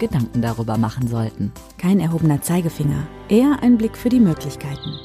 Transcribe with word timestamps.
Gedanken 0.00 0.42
darüber 0.42 0.78
machen 0.78 1.06
sollten. 1.06 1.52
Kein 1.78 2.00
erhobener 2.00 2.42
Zeigefinger, 2.42 3.06
eher 3.28 3.62
ein 3.62 3.78
Blick 3.78 3.96
für 3.96 4.08
die 4.08 4.18
Möglichkeiten. 4.18 4.98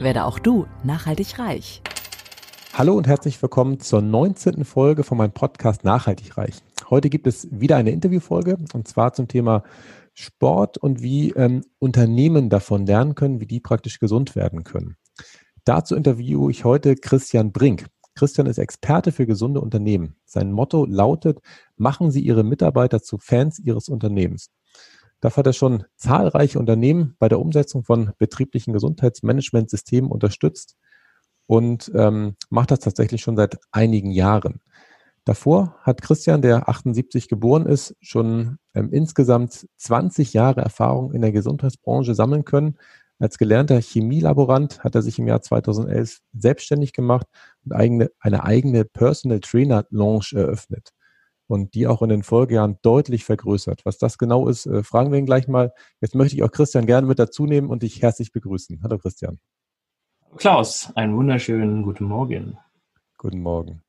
Werde 0.00 0.24
auch 0.24 0.40
du 0.40 0.66
nachhaltig 0.82 1.38
reich. 1.38 1.82
Hallo 2.72 2.94
und 2.94 3.06
herzlich 3.06 3.40
willkommen 3.40 3.78
zur 3.78 4.00
19. 4.00 4.64
Folge 4.64 5.04
von 5.04 5.18
meinem 5.18 5.32
Podcast 5.32 5.84
Nachhaltig 5.84 6.36
reich. 6.38 6.56
Heute 6.88 7.10
gibt 7.10 7.26
es 7.26 7.46
wieder 7.52 7.76
eine 7.76 7.90
Interviewfolge 7.90 8.56
und 8.72 8.88
zwar 8.88 9.12
zum 9.12 9.28
Thema 9.28 9.62
Sport 10.14 10.78
und 10.78 11.02
wie 11.02 11.30
ähm, 11.32 11.62
Unternehmen 11.78 12.48
davon 12.48 12.86
lernen 12.86 13.14
können, 13.14 13.40
wie 13.40 13.46
die 13.46 13.60
praktisch 13.60 14.00
gesund 14.00 14.34
werden 14.34 14.64
können. 14.64 14.96
Dazu 15.64 15.94
interviewe 15.94 16.50
ich 16.50 16.64
heute 16.64 16.96
Christian 16.96 17.52
Brink. 17.52 17.86
Christian 18.20 18.46
ist 18.46 18.58
Experte 18.58 19.12
für 19.12 19.24
gesunde 19.24 19.62
Unternehmen. 19.62 20.14
Sein 20.26 20.52
Motto 20.52 20.84
lautet, 20.84 21.38
machen 21.78 22.10
Sie 22.10 22.20
Ihre 22.20 22.44
Mitarbeiter 22.44 23.00
zu 23.00 23.16
Fans 23.16 23.58
Ihres 23.58 23.88
Unternehmens. 23.88 24.50
Dafür 25.20 25.38
hat 25.38 25.46
er 25.46 25.52
schon 25.54 25.84
zahlreiche 25.96 26.58
Unternehmen 26.58 27.16
bei 27.18 27.30
der 27.30 27.40
Umsetzung 27.40 27.82
von 27.82 28.12
betrieblichen 28.18 28.74
Gesundheitsmanagementsystemen 28.74 30.10
unterstützt 30.10 30.76
und 31.46 31.90
ähm, 31.94 32.36
macht 32.50 32.72
das 32.72 32.80
tatsächlich 32.80 33.22
schon 33.22 33.38
seit 33.38 33.56
einigen 33.72 34.10
Jahren. 34.10 34.60
Davor 35.24 35.78
hat 35.80 36.02
Christian, 36.02 36.42
der 36.42 36.68
78 36.68 37.26
geboren 37.26 37.64
ist, 37.64 37.96
schon 38.02 38.58
ähm, 38.74 38.90
insgesamt 38.92 39.66
20 39.78 40.34
Jahre 40.34 40.60
Erfahrung 40.60 41.14
in 41.14 41.22
der 41.22 41.32
Gesundheitsbranche 41.32 42.14
sammeln 42.14 42.44
können, 42.44 42.76
als 43.20 43.38
gelernter 43.38 43.80
Chemielaborant 43.80 44.82
hat 44.82 44.94
er 44.94 45.02
sich 45.02 45.18
im 45.18 45.28
Jahr 45.28 45.42
2011 45.42 46.20
selbstständig 46.32 46.92
gemacht 46.92 47.26
und 47.64 47.72
eigene, 47.72 48.10
eine 48.18 48.44
eigene 48.44 48.84
Personal 48.84 49.40
Trainer 49.40 49.84
Lounge 49.90 50.30
eröffnet 50.32 50.90
und 51.46 51.74
die 51.74 51.86
auch 51.86 52.00
in 52.00 52.08
den 52.08 52.22
Folgejahren 52.22 52.78
deutlich 52.82 53.24
vergrößert. 53.24 53.84
Was 53.84 53.98
das 53.98 54.16
genau 54.16 54.48
ist, 54.48 54.66
äh, 54.66 54.82
fragen 54.82 55.12
wir 55.12 55.18
ihn 55.18 55.26
gleich 55.26 55.48
mal. 55.48 55.72
Jetzt 56.00 56.14
möchte 56.14 56.34
ich 56.34 56.42
auch 56.42 56.50
Christian 56.50 56.86
gerne 56.86 57.06
mit 57.06 57.18
dazu 57.18 57.44
nehmen 57.44 57.68
und 57.68 57.82
dich 57.82 58.00
herzlich 58.00 58.32
begrüßen. 58.32 58.80
Hallo 58.82 58.98
Christian. 58.98 59.38
Klaus, 60.36 60.90
einen 60.94 61.14
wunderschönen 61.14 61.82
guten 61.82 62.04
Morgen. 62.04 62.56
Guten 63.18 63.40
Morgen. 63.40 63.82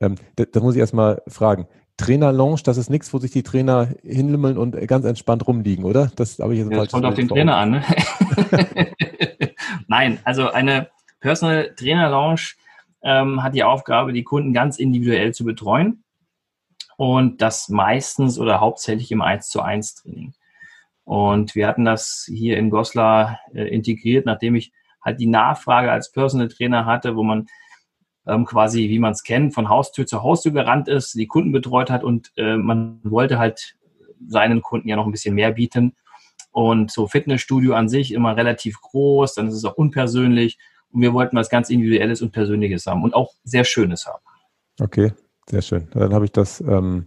Ähm, 0.00 0.14
da, 0.36 0.44
da 0.44 0.60
muss 0.60 0.74
ich 0.74 0.80
erstmal 0.80 1.20
fragen. 1.26 1.66
Trainer 1.98 2.32
Lounge, 2.32 2.60
das 2.64 2.78
ist 2.78 2.88
nichts, 2.88 3.12
wo 3.12 3.18
sich 3.18 3.32
die 3.32 3.42
Trainer 3.42 3.88
hinlümmeln 4.02 4.56
und 4.56 4.72
ganz 4.88 5.04
entspannt 5.04 5.46
rumliegen, 5.46 5.84
oder? 5.84 6.10
Das 6.16 6.38
habe 6.38 6.54
ich 6.54 6.60
jetzt 6.60 6.70
ja, 6.70 6.78
Das 6.78 6.92
kommt 6.92 7.04
auf 7.04 7.14
den 7.14 7.28
Trainer 7.28 7.56
an. 7.56 7.70
Ne? 7.72 7.84
Nein, 9.88 10.18
also 10.24 10.50
eine 10.50 10.88
Personal 11.20 11.74
Trainer 11.76 12.08
Lounge 12.08 12.52
ähm, 13.02 13.42
hat 13.42 13.54
die 13.54 13.64
Aufgabe, 13.64 14.12
die 14.12 14.22
Kunden 14.22 14.52
ganz 14.52 14.78
individuell 14.78 15.34
zu 15.34 15.44
betreuen 15.44 16.04
und 16.96 17.42
das 17.42 17.68
meistens 17.68 18.38
oder 18.38 18.60
hauptsächlich 18.60 19.10
im 19.10 19.20
1 19.20 19.48
zu 19.48 19.60
1 19.60 19.96
Training. 19.96 20.34
Und 21.04 21.54
wir 21.54 21.66
hatten 21.66 21.84
das 21.84 22.28
hier 22.28 22.58
in 22.58 22.70
Goslar 22.70 23.40
äh, 23.52 23.64
integriert, 23.64 24.24
nachdem 24.24 24.54
ich 24.54 24.72
halt 25.04 25.18
die 25.18 25.26
Nachfrage 25.26 25.90
als 25.90 26.12
Personal 26.12 26.48
Trainer 26.48 26.86
hatte, 26.86 27.16
wo 27.16 27.22
man 27.22 27.46
ähm, 28.28 28.44
quasi, 28.44 28.88
wie 28.88 28.98
man 28.98 29.12
es 29.12 29.24
kennt, 29.24 29.54
von 29.54 29.68
Haustür 29.68 30.06
zu 30.06 30.22
Haustür 30.22 30.52
gerannt 30.52 30.86
ist, 30.86 31.14
die 31.14 31.26
Kunden 31.26 31.50
betreut 31.50 31.90
hat 31.90 32.04
und 32.04 32.30
äh, 32.36 32.56
man 32.56 33.00
wollte 33.02 33.38
halt 33.38 33.76
seinen 34.26 34.62
Kunden 34.62 34.88
ja 34.88 34.96
noch 34.96 35.06
ein 35.06 35.12
bisschen 35.12 35.34
mehr 35.34 35.52
bieten. 35.52 35.94
Und 36.50 36.90
so 36.90 37.06
Fitnessstudio 37.06 37.74
an 37.74 37.88
sich 37.88 38.12
immer 38.12 38.36
relativ 38.36 38.80
groß, 38.80 39.34
dann 39.34 39.48
ist 39.48 39.54
es 39.54 39.64
auch 39.64 39.76
unpersönlich. 39.76 40.58
Und 40.90 41.02
wir 41.02 41.12
wollten 41.12 41.36
was 41.36 41.50
ganz 41.50 41.70
Individuelles 41.70 42.22
und 42.22 42.32
Persönliches 42.32 42.86
haben 42.86 43.02
und 43.02 43.14
auch 43.14 43.34
sehr 43.44 43.64
Schönes 43.64 44.06
haben. 44.06 44.22
Okay, 44.80 45.12
sehr 45.48 45.62
schön. 45.62 45.88
Dann 45.92 46.12
habe 46.12 46.24
ich 46.24 46.32
das 46.32 46.60
ähm, 46.60 47.04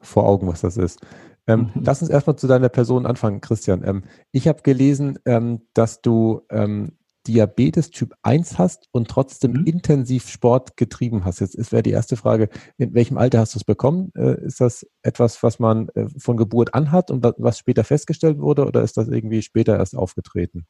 vor 0.00 0.26
Augen, 0.26 0.48
was 0.48 0.60
das 0.60 0.76
ist. 0.76 1.00
Ähm, 1.46 1.70
mhm. 1.74 1.82
Lass 1.84 2.02
uns 2.02 2.10
erstmal 2.10 2.36
zu 2.36 2.46
deiner 2.46 2.68
Person 2.68 3.06
anfangen, 3.06 3.40
Christian. 3.40 3.82
Ähm, 3.84 4.02
ich 4.32 4.48
habe 4.48 4.62
gelesen, 4.62 5.18
ähm, 5.24 5.62
dass 5.72 6.02
du 6.02 6.42
ähm, 6.50 6.92
Diabetes 7.26 7.90
Typ 7.90 8.14
1 8.22 8.58
hast 8.58 8.88
und 8.92 9.08
trotzdem 9.08 9.52
mhm. 9.52 9.64
intensiv 9.64 10.28
Sport 10.28 10.76
getrieben 10.76 11.24
hast. 11.24 11.40
Jetzt 11.40 11.72
wäre 11.72 11.82
die 11.82 11.90
erste 11.90 12.16
Frage, 12.16 12.48
in 12.78 12.94
welchem 12.94 13.18
Alter 13.18 13.40
hast 13.40 13.54
du 13.54 13.58
es 13.58 13.64
bekommen? 13.64 14.10
Äh, 14.16 14.42
ist 14.44 14.60
das 14.60 14.86
etwas, 15.02 15.42
was 15.42 15.58
man 15.58 15.88
äh, 15.90 16.06
von 16.18 16.36
Geburt 16.36 16.74
an 16.74 16.92
hat 16.92 17.10
und 17.10 17.24
was 17.36 17.58
später 17.58 17.84
festgestellt 17.84 18.38
wurde 18.38 18.66
oder 18.66 18.82
ist 18.82 18.96
das 18.96 19.08
irgendwie 19.08 19.42
später 19.42 19.76
erst 19.76 19.96
aufgetreten? 19.96 20.66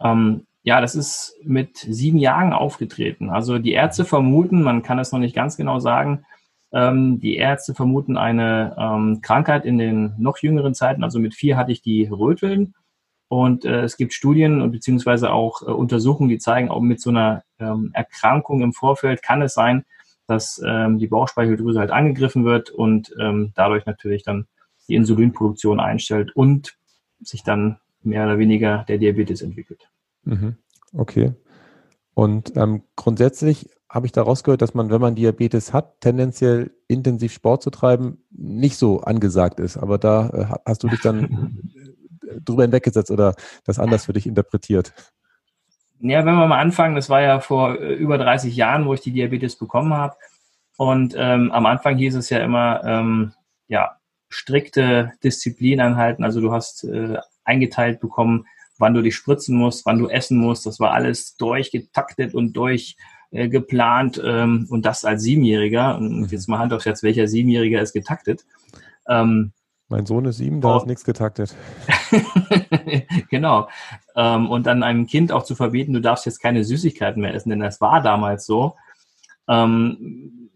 Ähm, 0.00 0.46
ja, 0.62 0.80
das 0.80 0.94
ist 0.94 1.36
mit 1.42 1.78
sieben 1.78 2.18
Jahren 2.18 2.52
aufgetreten. 2.52 3.30
Also 3.30 3.58
die 3.58 3.72
Ärzte 3.72 4.04
vermuten, 4.04 4.62
man 4.62 4.82
kann 4.82 4.98
es 4.98 5.10
noch 5.10 5.18
nicht 5.18 5.34
ganz 5.34 5.56
genau 5.56 5.80
sagen, 5.80 6.24
ähm, 6.72 7.20
die 7.20 7.36
Ärzte 7.36 7.74
vermuten 7.74 8.16
eine 8.16 8.76
ähm, 8.78 9.20
Krankheit 9.20 9.64
in 9.64 9.78
den 9.78 10.14
noch 10.18 10.38
jüngeren 10.38 10.74
Zeiten. 10.74 11.04
Also 11.04 11.18
mit 11.18 11.34
vier 11.34 11.56
hatte 11.56 11.72
ich 11.72 11.82
die 11.82 12.04
Röteln 12.04 12.74
und 13.32 13.64
äh, 13.64 13.80
es 13.80 13.96
gibt 13.96 14.12
Studien 14.12 14.60
und 14.60 14.72
beziehungsweise 14.72 15.32
auch 15.32 15.62
äh, 15.62 15.70
Untersuchungen, 15.70 16.28
die 16.28 16.36
zeigen, 16.36 16.68
auch 16.68 16.82
mit 16.82 17.00
so 17.00 17.08
einer 17.08 17.44
ähm, 17.58 17.90
Erkrankung 17.94 18.60
im 18.60 18.74
Vorfeld 18.74 19.22
kann 19.22 19.40
es 19.40 19.54
sein, 19.54 19.86
dass 20.26 20.60
ähm, 20.62 20.98
die 20.98 21.06
Bauchspeicheldrüse 21.06 21.80
halt 21.80 21.92
angegriffen 21.92 22.44
wird 22.44 22.68
und 22.68 23.10
ähm, 23.18 23.52
dadurch 23.54 23.86
natürlich 23.86 24.22
dann 24.22 24.48
die 24.86 24.96
Insulinproduktion 24.96 25.80
einstellt 25.80 26.36
und 26.36 26.76
sich 27.20 27.42
dann 27.42 27.78
mehr 28.02 28.26
oder 28.26 28.38
weniger 28.38 28.84
der 28.86 28.98
Diabetes 28.98 29.40
entwickelt. 29.40 29.88
Mhm. 30.24 30.56
Okay. 30.92 31.32
Und 32.12 32.54
ähm, 32.54 32.82
grundsätzlich 32.96 33.70
habe 33.88 34.04
ich 34.04 34.12
daraus 34.12 34.44
gehört, 34.44 34.60
dass 34.60 34.74
man, 34.74 34.90
wenn 34.90 35.00
man 35.00 35.14
Diabetes 35.14 35.72
hat, 35.72 36.02
tendenziell 36.02 36.72
intensiv 36.86 37.32
Sport 37.32 37.62
zu 37.62 37.70
treiben, 37.70 38.18
nicht 38.30 38.76
so 38.76 39.00
angesagt 39.00 39.58
ist. 39.58 39.78
Aber 39.78 39.96
da 39.96 40.28
äh, 40.28 40.60
hast 40.66 40.82
du 40.82 40.88
dich 40.88 41.00
dann 41.00 41.72
drüber 42.40 42.62
hinweggesetzt 42.62 43.10
oder 43.10 43.34
das 43.64 43.78
anders 43.78 44.06
für 44.06 44.12
dich 44.12 44.26
interpretiert? 44.26 44.92
Ja, 46.00 46.24
wenn 46.26 46.34
wir 46.34 46.48
mal 46.48 46.60
anfangen, 46.60 46.96
das 46.96 47.08
war 47.08 47.22
ja 47.22 47.38
vor 47.38 47.80
äh, 47.80 47.94
über 47.94 48.18
30 48.18 48.56
Jahren, 48.56 48.86
wo 48.86 48.94
ich 48.94 49.00
die 49.00 49.12
Diabetes 49.12 49.56
bekommen 49.56 49.94
habe. 49.94 50.16
Und 50.76 51.14
ähm, 51.16 51.52
am 51.52 51.64
Anfang 51.66 51.96
hieß 51.96 52.16
es 52.16 52.28
ja 52.28 52.38
immer, 52.38 52.82
ähm, 52.84 53.34
ja, 53.68 53.96
strikte 54.28 55.12
Disziplin 55.22 55.80
anhalten. 55.80 56.24
Also 56.24 56.40
du 56.40 56.52
hast 56.52 56.84
äh, 56.84 57.18
eingeteilt 57.44 58.00
bekommen, 58.00 58.46
wann 58.78 58.94
du 58.94 59.02
dich 59.02 59.14
spritzen 59.14 59.56
musst, 59.56 59.86
wann 59.86 59.98
du 59.98 60.08
essen 60.08 60.38
musst. 60.38 60.66
Das 60.66 60.80
war 60.80 60.92
alles 60.92 61.36
durchgetaktet 61.36 62.34
und 62.34 62.54
durchgeplant 62.54 64.18
äh, 64.18 64.42
ähm, 64.42 64.66
und 64.70 64.84
das 64.84 65.04
als 65.04 65.22
Siebenjähriger. 65.22 65.96
Und 65.98 66.20
mhm. 66.22 66.26
jetzt 66.26 66.48
mal 66.48 66.58
Hand 66.58 66.72
aufs 66.72 66.86
Herz, 66.86 67.04
welcher 67.04 67.28
Siebenjähriger 67.28 67.80
ist 67.80 67.92
getaktet? 67.92 68.44
Ähm, 69.06 69.52
mein 69.92 70.06
Sohn 70.06 70.24
ist 70.24 70.38
sieben, 70.38 70.60
da 70.60 70.74
oh. 70.74 70.78
ist 70.78 70.86
nichts 70.86 71.04
getaktet. 71.04 71.54
genau. 73.30 73.68
Ähm, 74.16 74.50
und 74.50 74.66
dann 74.66 74.82
einem 74.82 75.06
Kind 75.06 75.30
auch 75.30 75.44
zu 75.44 75.54
verbieten, 75.54 75.92
du 75.92 76.00
darfst 76.00 76.24
jetzt 76.26 76.40
keine 76.40 76.64
Süßigkeiten 76.64 77.20
mehr 77.20 77.34
essen, 77.34 77.50
denn 77.50 77.60
das 77.60 77.80
war 77.80 78.02
damals 78.02 78.46
so. 78.46 78.74
Ähm, 79.48 80.50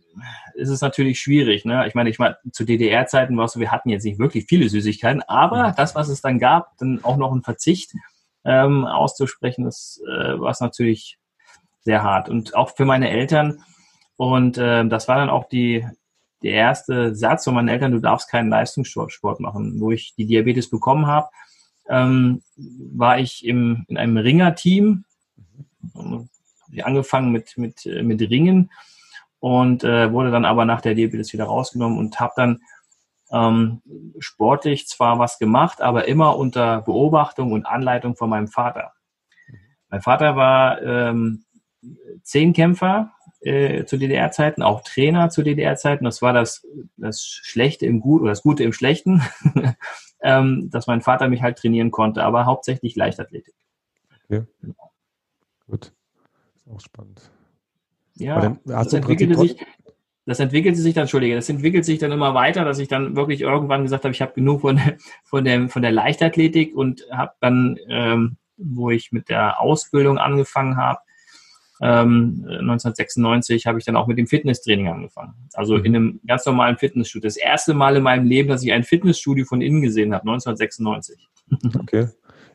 ist 0.55 0.71
es 0.71 0.81
natürlich 0.81 1.21
schwierig. 1.21 1.67
Ne? 1.67 1.87
Ich 1.87 1.95
meine, 1.95 2.09
ich 2.09 2.19
meine, 2.19 2.39
zu 2.51 2.65
DDR-Zeiten 2.65 3.37
war 3.37 3.45
es 3.45 3.53
so, 3.53 3.61
wir 3.61 3.71
hatten 3.71 3.91
jetzt 3.91 4.05
nicht 4.05 4.19
wirklich 4.19 4.47
viele 4.47 4.71
Süßigkeiten, 4.71 5.23
aber 5.29 5.75
das, 5.77 5.95
was 5.95 6.09
es 6.09 6.23
dann 6.23 6.39
gab, 6.39 6.77
dann 6.79 7.05
auch 7.05 7.19
noch 7.19 7.31
ein 7.33 7.43
Verzicht 7.43 7.93
ähm, 8.47 8.87
auszusprechen, 8.87 9.65
das 9.65 10.01
äh, 10.09 10.41
war 10.41 10.57
natürlich 10.61 11.19
sehr 11.83 12.03
hart. 12.03 12.31
Und 12.31 12.57
auch 12.57 12.71
für 12.75 12.87
meine 12.87 13.11
Eltern. 13.11 13.61
Und 14.17 14.57
äh, 14.57 14.89
das 14.89 15.09
war 15.09 15.17
dann 15.17 15.29
auch 15.29 15.47
die, 15.47 15.87
der 16.47 16.55
erste 16.55 17.15
Satz 17.15 17.45
von 17.45 17.55
meinen 17.55 17.69
Eltern, 17.69 17.93
du 17.93 17.99
darfst 17.99 18.31
keinen 18.31 18.51
Leistungssport 18.51 19.41
machen. 19.41 19.81
Wo 19.81 19.91
ich 19.91 20.15
die 20.17 20.27
Diabetes 20.27 20.71
bekommen 20.71 21.07
habe, 21.07 21.29
ähm, 21.89 22.43
war 22.57 23.19
ich 23.19 23.45
im, 23.45 23.85
in 23.89 23.97
einem 23.97 24.17
Ringerteam, 24.17 25.05
mhm. 25.95 26.29
angefangen 26.83 27.33
mit, 27.33 27.59
mit, 27.59 27.85
mit 27.85 28.21
Ringen 28.21 28.71
und 29.41 29.85
äh, 29.85 30.13
wurde 30.13 30.31
dann 30.31 30.45
aber 30.45 30.65
nach 30.65 30.81
der 30.81 30.95
Diabetes 30.95 31.33
wieder 31.33 31.45
rausgenommen 31.45 31.99
und 31.99 32.21
habe 32.21 32.33
dann 32.37 32.61
ähm, 33.33 33.83
sportlich 34.19 34.87
zwar 34.87 35.19
was 35.19 35.39
gemacht, 35.39 35.81
aber 35.81 36.07
immer 36.07 36.37
unter 36.37 36.83
Beobachtung 36.83 37.53
und 37.53 37.67
Anleitung 37.67 38.15
von 38.17 38.31
meinem 38.31 38.49
Vater. 38.49 38.93
Mhm. 39.49 39.59
Mein 39.91 40.01
Vater 40.01 40.37
war 40.37 40.81
ähm, 40.81 41.45
Zehnkämpfer 42.23 43.13
äh, 43.47 43.85
zu 43.85 43.97
DDR-Zeiten, 43.97 44.63
auch 44.63 44.83
Trainer 44.83 45.31
zu 45.31 45.43
DDR-Zeiten. 45.43 46.05
Das 46.05 46.21
war 46.21 46.33
das, 46.33 46.67
das 46.97 47.23
Schlechte 47.23 47.87
im 47.87 48.01
Guten 48.01 48.25
oder 48.25 48.33
das 48.33 48.43
Gute 48.43 48.65
im 48.65 48.73
Schlechten. 48.73 49.23
ähm, 50.21 50.71
dass 50.71 50.87
mein 50.87 51.03
Vater 51.03 51.29
mich 51.29 51.43
halt 51.43 51.59
trainieren 51.59 51.91
konnte, 51.91 52.25
aber 52.25 52.47
hauptsächlich 52.47 52.97
Leichtathletik. 52.97 53.55
Okay. 54.25 54.43
Gut. 55.69 55.93
Das 56.55 56.67
ist 56.67 56.73
auch 56.73 56.81
spannend. 56.81 57.31
Ja, 58.15 58.41
dann, 58.41 58.61
das 58.65 58.93
entwickelte 58.93 59.37
sich, 59.37 59.57
das 60.25 60.41
entwickelte 60.41 60.81
sich 60.81 60.95
dann, 60.95 61.03
Entschuldige, 61.03 61.37
das 61.37 61.49
entwickelt 61.49 61.85
sich 61.85 61.99
dann 61.99 62.13
immer 62.13 62.35
weiter, 62.35 62.65
dass 62.65 62.79
ich 62.79 62.89
dann 62.89 63.15
wirklich 63.15 63.43
irgendwann 63.43 63.83
gesagt 63.83 64.05
habe, 64.05 64.13
ich 64.13 64.23
habe 64.23 64.33
genug 64.33 64.63
von, 64.63 64.81
von, 65.25 65.45
der, 65.45 65.69
von 65.69 65.83
der 65.83 65.93
Leichtathletik 65.93 66.75
und 66.75 67.05
habe 67.13 67.35
dann, 67.41 67.79
ähm, 67.89 68.37
wo 68.57 68.91
ich 68.91 69.13
mit 69.13 69.29
der 69.29 69.61
Ausbildung 69.61 70.19
angefangen 70.19 70.77
habe, 70.77 71.01
ähm, 71.81 72.45
1996 72.47 73.67
habe 73.67 73.79
ich 73.79 73.85
dann 73.85 73.97
auch 73.97 74.07
mit 74.07 74.19
dem 74.19 74.27
Fitnesstraining 74.27 74.89
angefangen. 74.89 75.35
Also 75.55 75.77
mhm. 75.77 75.85
in 75.85 75.97
einem 75.97 76.21
ganz 76.27 76.47
normalen 76.47 76.77
Fitnessstudio. 76.79 77.27
Das 77.27 77.37
erste 77.37 77.75
Mal 77.75 77.97
in 77.97 78.03
meinem 78.03 78.27
Leben, 78.27 78.49
dass 78.49 78.63
ich 78.63 78.73
ein 78.73 78.85
Fitnessstudio 78.85 79.45
von 79.45 79.61
innen 79.61 79.83
gesehen 79.83 80.15
habe, 80.15 80.23
1996. 80.23 81.29
Okay. 81.79 82.09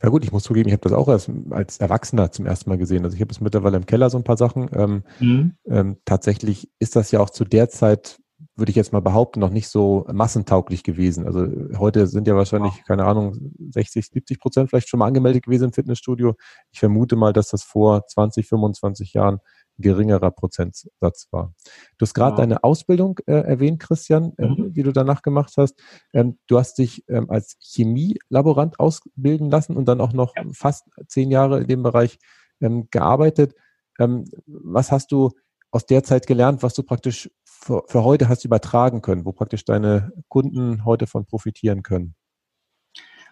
Ja 0.03 0.09
gut, 0.09 0.23
ich 0.25 0.31
muss 0.31 0.43
zugeben, 0.43 0.67
ich 0.67 0.73
habe 0.73 0.81
das 0.81 0.93
auch 0.93 1.07
erst 1.07 1.29
als 1.51 1.77
Erwachsener 1.77 2.31
zum 2.31 2.45
ersten 2.45 2.69
Mal 2.69 2.77
gesehen. 2.77 3.05
Also 3.05 3.15
ich 3.15 3.21
habe 3.21 3.31
es 3.31 3.39
mittlerweile 3.39 3.77
im 3.77 3.85
Keller 3.85 4.09
so 4.09 4.17
ein 4.17 4.23
paar 4.23 4.37
Sachen. 4.37 4.69
Ähm, 4.73 5.03
mhm. 5.19 5.53
ähm, 5.67 5.97
tatsächlich 6.05 6.69
ist 6.79 6.95
das 6.95 7.11
ja 7.11 7.19
auch 7.19 7.29
zu 7.29 7.45
der 7.45 7.69
Zeit, 7.69 8.19
würde 8.55 8.69
ich 8.69 8.75
jetzt 8.75 8.91
mal 8.91 9.01
behaupten, 9.01 9.39
noch 9.39 9.49
nicht 9.49 9.69
so 9.69 10.05
massentauglich 10.11 10.83
gewesen. 10.83 11.25
Also 11.25 11.47
heute 11.77 12.07
sind 12.07 12.27
ja 12.27 12.35
wahrscheinlich, 12.35 12.73
wow. 12.73 12.83
keine 12.85 13.05
Ahnung, 13.05 13.53
60, 13.71 14.07
70 14.07 14.39
Prozent 14.39 14.69
vielleicht 14.69 14.89
schon 14.89 14.99
mal 14.99 15.07
angemeldet 15.07 15.43
gewesen 15.43 15.65
im 15.65 15.73
Fitnessstudio. 15.73 16.35
Ich 16.71 16.79
vermute 16.79 17.15
mal, 17.15 17.33
dass 17.33 17.49
das 17.49 17.63
vor 17.63 18.05
20, 18.05 18.47
25 18.47 19.13
Jahren 19.13 19.39
geringerer 19.77 20.31
Prozentsatz 20.31 21.27
war. 21.31 21.53
Du 21.97 22.03
hast 22.03 22.13
gerade 22.13 22.33
ja. 22.33 22.37
deine 22.37 22.63
Ausbildung 22.63 23.19
äh, 23.25 23.33
erwähnt, 23.33 23.79
Christian, 23.79 24.33
äh, 24.37 24.47
mhm. 24.47 24.73
die 24.73 24.83
du 24.83 24.91
danach 24.91 25.21
gemacht 25.21 25.53
hast. 25.57 25.81
Ähm, 26.13 26.37
du 26.47 26.59
hast 26.59 26.77
dich 26.77 27.03
ähm, 27.09 27.29
als 27.29 27.57
Chemielaborant 27.59 28.79
ausbilden 28.79 29.49
lassen 29.49 29.75
und 29.75 29.85
dann 29.85 30.01
auch 30.01 30.13
noch 30.13 30.35
ja. 30.35 30.43
fast 30.53 30.87
zehn 31.07 31.31
Jahre 31.31 31.61
in 31.61 31.67
dem 31.67 31.83
Bereich 31.83 32.19
ähm, 32.61 32.87
gearbeitet. 32.91 33.55
Ähm, 33.99 34.25
was 34.45 34.91
hast 34.91 35.11
du 35.11 35.31
aus 35.71 35.85
der 35.85 36.03
Zeit 36.03 36.27
gelernt, 36.27 36.63
was 36.63 36.73
du 36.73 36.83
praktisch 36.83 37.29
für, 37.43 37.83
für 37.87 38.03
heute 38.03 38.29
hast 38.29 38.45
übertragen 38.45 39.01
können, 39.01 39.25
wo 39.25 39.31
praktisch 39.31 39.65
deine 39.65 40.11
Kunden 40.27 40.85
heute 40.85 41.07
von 41.07 41.25
profitieren 41.25 41.83
können? 41.83 42.15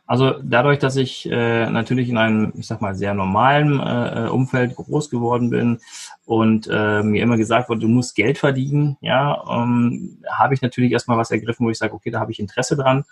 Also 0.09 0.39
dadurch, 0.41 0.79
dass 0.79 0.95
ich 0.95 1.29
äh, 1.29 1.69
natürlich 1.69 2.09
in 2.09 2.17
einem, 2.17 2.51
ich 2.55 2.65
sag 2.65 2.81
mal, 2.81 2.95
sehr 2.95 3.13
normalen 3.13 3.79
äh, 3.79 4.25
äh, 4.25 4.29
Umfeld 4.29 4.75
groß 4.75 5.11
geworden 5.11 5.51
bin 5.51 5.79
und 6.25 6.67
äh, 6.71 7.03
mir 7.03 7.21
immer 7.21 7.37
gesagt 7.37 7.69
wurde, 7.69 7.81
du 7.81 7.87
musst 7.87 8.15
Geld 8.15 8.39
verdienen, 8.39 8.97
ja, 9.01 9.43
ähm, 9.47 10.17
habe 10.27 10.55
ich 10.55 10.63
natürlich 10.63 10.91
erstmal 10.91 11.19
was 11.19 11.29
ergriffen, 11.29 11.63
wo 11.63 11.69
ich 11.69 11.77
sage, 11.77 11.93
okay, 11.93 12.09
da 12.09 12.19
habe 12.19 12.31
ich 12.31 12.39
Interesse 12.39 12.75
dran 12.75 13.03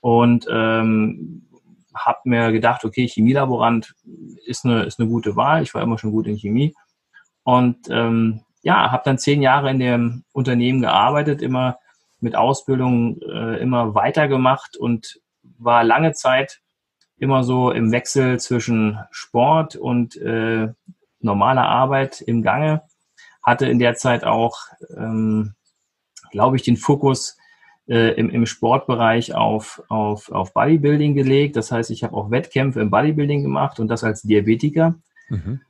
und 0.00 0.46
ähm, 0.50 1.42
habe 1.94 2.20
mir 2.24 2.52
gedacht, 2.52 2.86
okay, 2.86 3.06
Chemielaborant 3.06 3.94
ist 4.46 4.64
eine, 4.64 4.84
ist 4.84 4.98
eine 4.98 5.10
gute 5.10 5.36
Wahl. 5.36 5.62
Ich 5.62 5.74
war 5.74 5.82
immer 5.82 5.98
schon 5.98 6.12
gut 6.12 6.26
in 6.26 6.38
Chemie 6.38 6.74
und 7.42 7.76
ähm, 7.90 8.40
ja, 8.62 8.90
habe 8.90 9.02
dann 9.04 9.18
zehn 9.18 9.42
Jahre 9.42 9.70
in 9.70 9.78
dem 9.78 10.24
Unternehmen 10.32 10.80
gearbeitet, 10.80 11.42
immer 11.42 11.78
mit 12.20 12.36
Ausbildung 12.36 13.20
äh, 13.22 13.56
immer 13.60 13.94
weitergemacht 13.94 14.76
und 14.76 15.20
war 15.58 15.84
lange 15.84 16.12
Zeit 16.12 16.60
immer 17.16 17.44
so 17.44 17.70
im 17.70 17.92
Wechsel 17.92 18.38
zwischen 18.40 18.98
Sport 19.10 19.76
und 19.76 20.16
äh, 20.16 20.68
normaler 21.20 21.68
Arbeit 21.68 22.20
im 22.20 22.42
Gange. 22.42 22.82
Hatte 23.42 23.66
in 23.66 23.78
der 23.78 23.94
Zeit 23.94 24.24
auch, 24.24 24.58
ähm, 24.96 25.54
glaube 26.30 26.56
ich, 26.56 26.62
den 26.62 26.76
Fokus 26.76 27.38
äh, 27.88 28.14
im, 28.14 28.30
im 28.30 28.46
Sportbereich 28.46 29.34
auf, 29.34 29.82
auf, 29.88 30.30
auf 30.30 30.52
Bodybuilding 30.54 31.14
gelegt. 31.14 31.56
Das 31.56 31.72
heißt, 31.72 31.90
ich 31.90 32.04
habe 32.04 32.16
auch 32.16 32.30
Wettkämpfe 32.30 32.80
im 32.80 32.90
Bodybuilding 32.90 33.42
gemacht 33.42 33.80
und 33.80 33.88
das 33.88 34.04
als 34.04 34.22
Diabetiker. 34.22 34.94
Mhm. 35.28 35.60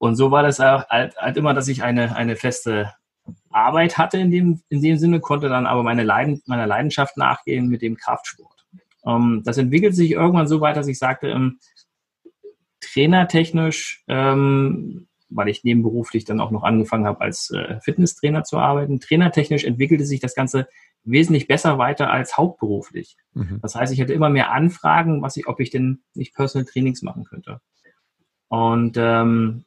Und 0.00 0.16
so 0.16 0.30
war 0.30 0.42
das 0.42 0.58
halt, 0.58 0.88
halt 0.88 1.36
immer, 1.36 1.52
dass 1.52 1.68
ich 1.68 1.82
eine, 1.82 2.16
eine 2.16 2.34
feste 2.34 2.94
Arbeit 3.50 3.98
hatte 3.98 4.16
in 4.16 4.30
dem, 4.30 4.62
in 4.70 4.80
dem 4.80 4.96
Sinne, 4.96 5.20
konnte 5.20 5.50
dann 5.50 5.66
aber 5.66 5.82
meine 5.82 6.04
Leiden, 6.04 6.40
meiner 6.46 6.66
Leidenschaft 6.66 7.18
nachgehen 7.18 7.68
mit 7.68 7.82
dem 7.82 7.96
Kraftsport. 7.96 8.66
Ähm, 9.04 9.42
das 9.44 9.58
entwickelt 9.58 9.94
sich 9.94 10.12
irgendwann 10.12 10.48
so 10.48 10.62
weit, 10.62 10.78
dass 10.78 10.88
ich 10.88 10.98
sagte, 10.98 11.28
ähm, 11.28 11.58
trainertechnisch, 12.80 14.02
ähm, 14.08 15.06
weil 15.28 15.50
ich 15.50 15.64
nebenberuflich 15.64 16.24
dann 16.24 16.40
auch 16.40 16.50
noch 16.50 16.62
angefangen 16.62 17.04
habe, 17.04 17.20
als 17.20 17.50
äh, 17.50 17.78
Fitnesstrainer 17.82 18.42
zu 18.42 18.56
arbeiten, 18.56 19.00
trainertechnisch 19.00 19.64
entwickelte 19.64 20.06
sich 20.06 20.20
das 20.20 20.34
Ganze 20.34 20.66
wesentlich 21.04 21.46
besser 21.46 21.76
weiter 21.76 22.10
als 22.10 22.38
hauptberuflich. 22.38 23.18
Mhm. 23.34 23.58
Das 23.60 23.74
heißt, 23.74 23.92
ich 23.92 24.00
hatte 24.00 24.14
immer 24.14 24.30
mehr 24.30 24.50
Anfragen, 24.50 25.20
was 25.20 25.36
ich, 25.36 25.46
ob 25.46 25.60
ich 25.60 25.68
denn 25.68 26.00
nicht 26.14 26.34
Personal 26.34 26.64
Trainings 26.64 27.02
machen 27.02 27.24
könnte. 27.24 27.60
Und 28.48 28.96
ähm, 28.96 29.66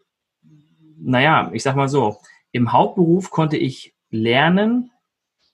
naja, 0.99 1.49
ich 1.53 1.63
sag 1.63 1.75
mal 1.75 1.89
so, 1.89 2.17
im 2.51 2.71
Hauptberuf 2.71 3.29
konnte 3.29 3.57
ich 3.57 3.93
lernen, 4.09 4.91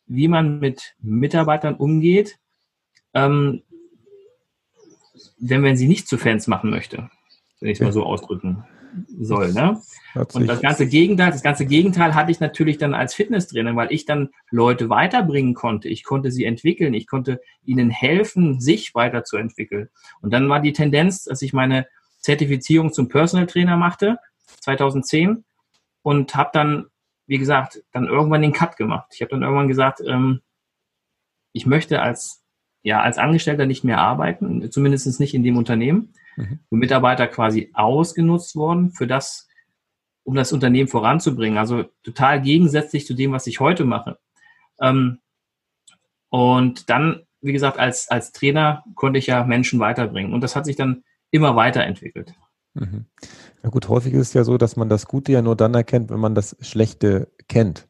wie 0.05 0.27
man 0.27 0.59
mit 0.59 0.95
Mitarbeitern 0.99 1.75
umgeht, 1.75 2.39
ähm, 3.13 3.63
wenn 5.37 5.61
man 5.61 5.77
sie 5.77 5.87
nicht 5.87 6.07
zu 6.07 6.17
Fans 6.17 6.47
machen 6.47 6.69
möchte, 6.69 7.09
wenn 7.59 7.69
ich 7.69 7.79
es 7.79 7.83
mal 7.83 7.93
so 7.93 8.03
ausdrücken 8.03 8.65
soll. 9.19 9.53
Ne? 9.53 9.79
Und 10.33 10.47
das 10.47 10.61
ganze 10.61 10.87
Gegenteil, 10.87 11.31
das 11.31 11.43
ganze 11.43 11.65
Gegenteil 11.65 12.15
hatte 12.15 12.31
ich 12.31 12.39
natürlich 12.39 12.77
dann 12.77 12.93
als 12.93 13.13
Fitnesstrainer, 13.13 13.75
weil 13.75 13.91
ich 13.91 14.05
dann 14.05 14.29
Leute 14.49 14.89
weiterbringen 14.89 15.53
konnte. 15.53 15.87
Ich 15.87 16.03
konnte 16.03 16.31
sie 16.31 16.45
entwickeln, 16.45 16.93
ich 16.93 17.07
konnte 17.07 17.41
ihnen 17.65 17.89
helfen, 17.89 18.59
sich 18.59 18.95
weiterzuentwickeln. 18.95 19.89
Und 20.21 20.33
dann 20.33 20.49
war 20.49 20.59
die 20.59 20.73
Tendenz, 20.73 21.23
dass 21.23 21.41
ich 21.41 21.53
meine 21.53 21.87
Zertifizierung 22.19 22.91
zum 22.91 23.07
Personal 23.07 23.47
Trainer 23.47 23.77
machte, 23.77 24.17
2010, 24.61 25.45
und 26.01 26.35
habe 26.35 26.49
dann, 26.53 26.85
wie 27.27 27.37
gesagt, 27.37 27.83
dann 27.91 28.07
irgendwann 28.07 28.41
den 28.41 28.53
Cut 28.53 28.77
gemacht. 28.77 29.11
Ich 29.13 29.21
habe 29.21 29.31
dann 29.31 29.43
irgendwann 29.43 29.67
gesagt, 29.67 30.01
ähm, 30.05 30.41
ich 31.51 31.65
möchte 31.65 32.01
als 32.01 32.39
ja, 32.81 33.01
als 33.01 33.17
Angestellter 33.17 33.65
nicht 33.65 33.83
mehr 33.83 33.99
arbeiten, 33.99 34.71
zumindest 34.71 35.19
nicht 35.19 35.33
in 35.33 35.43
dem 35.43 35.57
Unternehmen, 35.57 36.13
mhm. 36.35 36.59
wo 36.69 36.77
Mitarbeiter 36.77 37.27
quasi 37.27 37.71
ausgenutzt 37.73 38.55
worden 38.55 38.91
für 38.91 39.07
das, 39.07 39.47
um 40.23 40.35
das 40.35 40.53
Unternehmen 40.53 40.87
voranzubringen. 40.87 41.57
Also 41.57 41.83
total 42.03 42.41
gegensätzlich 42.41 43.05
zu 43.05 43.13
dem, 43.13 43.31
was 43.31 43.47
ich 43.47 43.59
heute 43.59 43.85
mache. 43.85 44.17
Ähm, 44.79 45.19
und 46.29 46.89
dann, 46.89 47.23
wie 47.41 47.53
gesagt, 47.53 47.79
als, 47.79 48.09
als 48.09 48.31
Trainer 48.31 48.83
konnte 48.95 49.19
ich 49.19 49.27
ja 49.27 49.43
Menschen 49.43 49.79
weiterbringen. 49.79 50.33
Und 50.33 50.41
das 50.41 50.55
hat 50.55 50.65
sich 50.65 50.75
dann 50.75 51.03
immer 51.31 51.55
weiterentwickelt. 51.55 52.33
Mhm. 52.75 53.07
Ja 53.63 53.69
gut, 53.69 53.89
häufig 53.89 54.13
ist 54.13 54.29
es 54.29 54.33
ja 54.33 54.43
so, 54.43 54.57
dass 54.57 54.75
man 54.75 54.89
das 54.89 55.05
Gute 55.05 55.31
ja 55.31 55.41
nur 55.41 55.55
dann 55.55 55.73
erkennt, 55.73 56.09
wenn 56.09 56.19
man 56.19 56.35
das 56.35 56.55
Schlechte 56.61 57.27
kennt. 57.47 57.87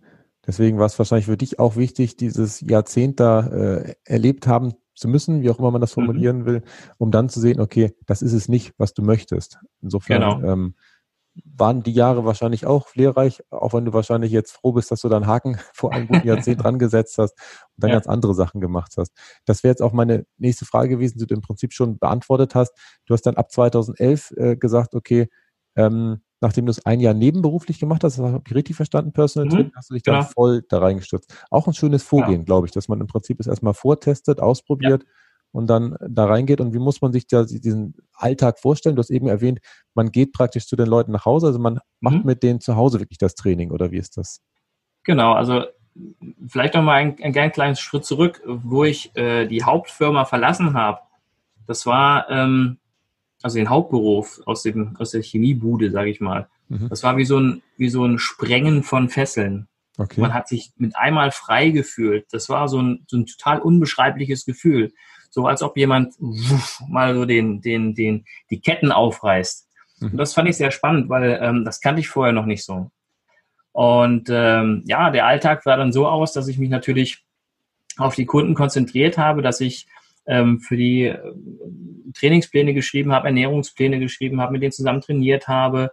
Deswegen 0.47 0.79
war 0.79 0.87
es 0.87 0.97
wahrscheinlich 0.97 1.27
für 1.27 1.37
dich 1.37 1.59
auch 1.59 1.75
wichtig, 1.75 2.17
dieses 2.17 2.61
Jahrzehnt 2.61 3.19
da 3.19 3.47
äh, 3.47 3.93
erlebt 4.03 4.47
haben 4.47 4.73
zu 4.95 5.07
müssen, 5.07 5.41
wie 5.41 5.49
auch 5.49 5.59
immer 5.59 5.71
man 5.71 5.81
das 5.81 5.91
mhm. 5.91 6.05
formulieren 6.05 6.39
mhm. 6.39 6.45
will, 6.45 6.63
um 6.97 7.11
dann 7.11 7.29
zu 7.29 7.39
sehen, 7.39 7.59
okay, 7.59 7.95
das 8.07 8.21
ist 8.21 8.33
es 8.33 8.49
nicht, 8.49 8.73
was 8.77 8.93
du 8.93 9.03
möchtest. 9.03 9.59
Insofern 9.81 10.21
genau. 10.21 10.51
ähm, 10.51 10.75
waren 11.45 11.83
die 11.83 11.93
Jahre 11.93 12.25
wahrscheinlich 12.25 12.65
auch 12.65 12.95
lehrreich, 12.95 13.43
auch 13.49 13.73
wenn 13.73 13.85
du 13.85 13.93
wahrscheinlich 13.93 14.31
jetzt 14.31 14.51
froh 14.51 14.71
bist, 14.73 14.91
dass 14.91 15.01
du 15.01 15.09
da 15.09 15.17
einen 15.17 15.27
Haken 15.27 15.59
vor 15.73 15.93
einem 15.93 16.07
guten 16.07 16.27
Jahrzehnt 16.27 16.63
dran 16.63 16.79
gesetzt 16.79 17.17
hast 17.17 17.33
und 17.75 17.83
dann 17.83 17.89
ja. 17.91 17.95
ganz 17.95 18.07
andere 18.07 18.33
Sachen 18.33 18.59
gemacht 18.59 18.95
hast. 18.97 19.13
Das 19.45 19.63
wäre 19.63 19.71
jetzt 19.71 19.81
auch 19.81 19.93
meine 19.93 20.25
nächste 20.37 20.65
Frage 20.65 20.89
gewesen, 20.89 21.19
die 21.19 21.27
du 21.27 21.35
im 21.35 21.41
Prinzip 21.41 21.73
schon 21.73 21.99
beantwortet 21.99 22.55
hast. 22.55 22.73
Du 23.05 23.13
hast 23.13 23.21
dann 23.21 23.35
ab 23.35 23.51
2011 23.51 24.31
äh, 24.31 24.55
gesagt, 24.55 24.95
okay, 24.95 25.29
ähm, 25.79 26.21
nachdem 26.41 26.65
du 26.65 26.71
es 26.71 26.85
ein 26.85 26.99
Jahr 26.99 27.13
nebenberuflich 27.13 27.79
gemacht 27.79 28.03
hast, 28.03 28.19
habe 28.19 28.41
ich 28.45 28.55
richtig 28.55 28.75
verstanden, 28.75 29.13
Personal 29.13 29.45
mhm, 29.45 29.51
Training, 29.51 29.71
hast 29.75 29.89
du 29.89 29.93
dich 29.93 30.03
genau. 30.03 30.19
dann 30.19 30.27
voll 30.27 30.63
da 30.67 30.79
reingestürzt. 30.79 31.33
Auch 31.49 31.67
ein 31.67 31.73
schönes 31.73 32.03
Vorgehen, 32.03 32.41
ja. 32.41 32.45
glaube 32.45 32.67
ich, 32.67 32.73
dass 32.73 32.89
man 32.89 32.99
im 32.99 33.07
Prinzip 33.07 33.39
es 33.39 33.47
erstmal 33.47 33.73
vortestet, 33.73 34.41
ausprobiert 34.41 35.03
ja. 35.03 35.09
und 35.51 35.67
dann 35.67 35.97
da 36.07 36.25
reingeht. 36.25 36.59
Und 36.59 36.73
wie 36.73 36.79
muss 36.79 37.01
man 37.01 37.13
sich 37.13 37.27
da 37.27 37.43
diesen 37.43 37.95
Alltag 38.13 38.59
vorstellen? 38.59 38.95
Du 38.95 38.99
hast 38.99 39.09
eben 39.09 39.27
erwähnt, 39.27 39.59
man 39.93 40.11
geht 40.11 40.33
praktisch 40.33 40.67
zu 40.67 40.75
den 40.75 40.87
Leuten 40.87 41.13
nach 41.13 41.25
Hause, 41.25 41.47
also 41.47 41.59
man 41.59 41.79
macht 42.01 42.17
mhm. 42.17 42.25
mit 42.25 42.43
denen 42.43 42.59
zu 42.59 42.75
Hause 42.75 42.99
wirklich 42.99 43.19
das 43.19 43.35
Training 43.35 43.71
oder 43.71 43.91
wie 43.91 43.97
ist 43.97 44.17
das? 44.17 44.41
Genau, 45.03 45.33
also 45.33 45.63
vielleicht 46.47 46.73
noch 46.73 46.83
mal 46.83 46.95
ein, 46.95 47.17
ein 47.21 47.33
ganz 47.33 47.53
kleines 47.53 47.79
Schritt 47.79 48.05
zurück, 48.05 48.41
wo 48.45 48.83
ich 48.83 49.15
äh, 49.15 49.47
die 49.47 49.63
Hauptfirma 49.63 50.25
verlassen 50.25 50.73
habe. 50.73 50.99
Das 51.67 51.85
war 51.85 52.29
ähm, 52.29 52.79
also 53.41 53.57
den 53.57 53.69
Hauptberuf 53.69 54.41
aus, 54.45 54.63
dem, 54.63 54.95
aus 54.97 55.11
der 55.11 55.23
Chemiebude, 55.23 55.91
sage 55.91 56.09
ich 56.09 56.19
mal. 56.19 56.47
Mhm. 56.67 56.89
Das 56.89 57.03
war 57.03 57.17
wie 57.17 57.25
so, 57.25 57.39
ein, 57.39 57.61
wie 57.77 57.89
so 57.89 58.05
ein 58.05 58.19
Sprengen 58.19 58.83
von 58.83 59.09
Fesseln. 59.09 59.67
Okay. 59.97 60.21
Man 60.21 60.33
hat 60.33 60.47
sich 60.47 60.71
mit 60.77 60.95
einmal 60.95 61.31
frei 61.31 61.69
gefühlt. 61.69 62.25
Das 62.31 62.49
war 62.49 62.67
so 62.67 62.81
ein, 62.81 63.05
so 63.07 63.17
ein 63.17 63.25
total 63.25 63.59
unbeschreibliches 63.59 64.45
Gefühl. 64.45 64.93
So 65.29 65.45
als 65.45 65.61
ob 65.61 65.77
jemand 65.77 66.15
wuff, 66.19 66.81
mal 66.87 67.13
so 67.15 67.25
den, 67.25 67.61
den, 67.61 67.95
den, 67.95 68.25
die 68.49 68.61
Ketten 68.61 68.91
aufreißt. 68.91 69.67
Mhm. 69.99 70.11
Und 70.11 70.17
das 70.17 70.33
fand 70.33 70.49
ich 70.49 70.57
sehr 70.57 70.71
spannend, 70.71 71.09
weil 71.09 71.39
ähm, 71.41 71.65
das 71.65 71.81
kannte 71.81 72.01
ich 72.01 72.07
vorher 72.07 72.33
noch 72.33 72.45
nicht 72.45 72.63
so. 72.63 72.91
Und 73.71 74.29
ähm, 74.29 74.83
ja, 74.85 75.09
der 75.11 75.25
Alltag 75.27 75.63
sah 75.63 75.77
dann 75.77 75.91
so 75.91 76.07
aus, 76.07 76.33
dass 76.33 76.47
ich 76.47 76.57
mich 76.57 76.69
natürlich 76.69 77.23
auf 77.97 78.15
die 78.15 78.25
Kunden 78.25 78.55
konzentriert 78.55 79.17
habe, 79.17 79.41
dass 79.41 79.61
ich 79.61 79.87
ähm, 80.29 80.59
für 80.59 80.77
die 80.77 81.05
äh, 81.05 81.33
Trainingspläne 82.13 82.73
geschrieben 82.73 83.11
habe, 83.11 83.27
Ernährungspläne 83.27 83.99
geschrieben 83.99 84.39
habe, 84.39 84.53
mit 84.53 84.61
denen 84.61 84.71
zusammen 84.71 85.01
trainiert 85.01 85.47
habe. 85.47 85.91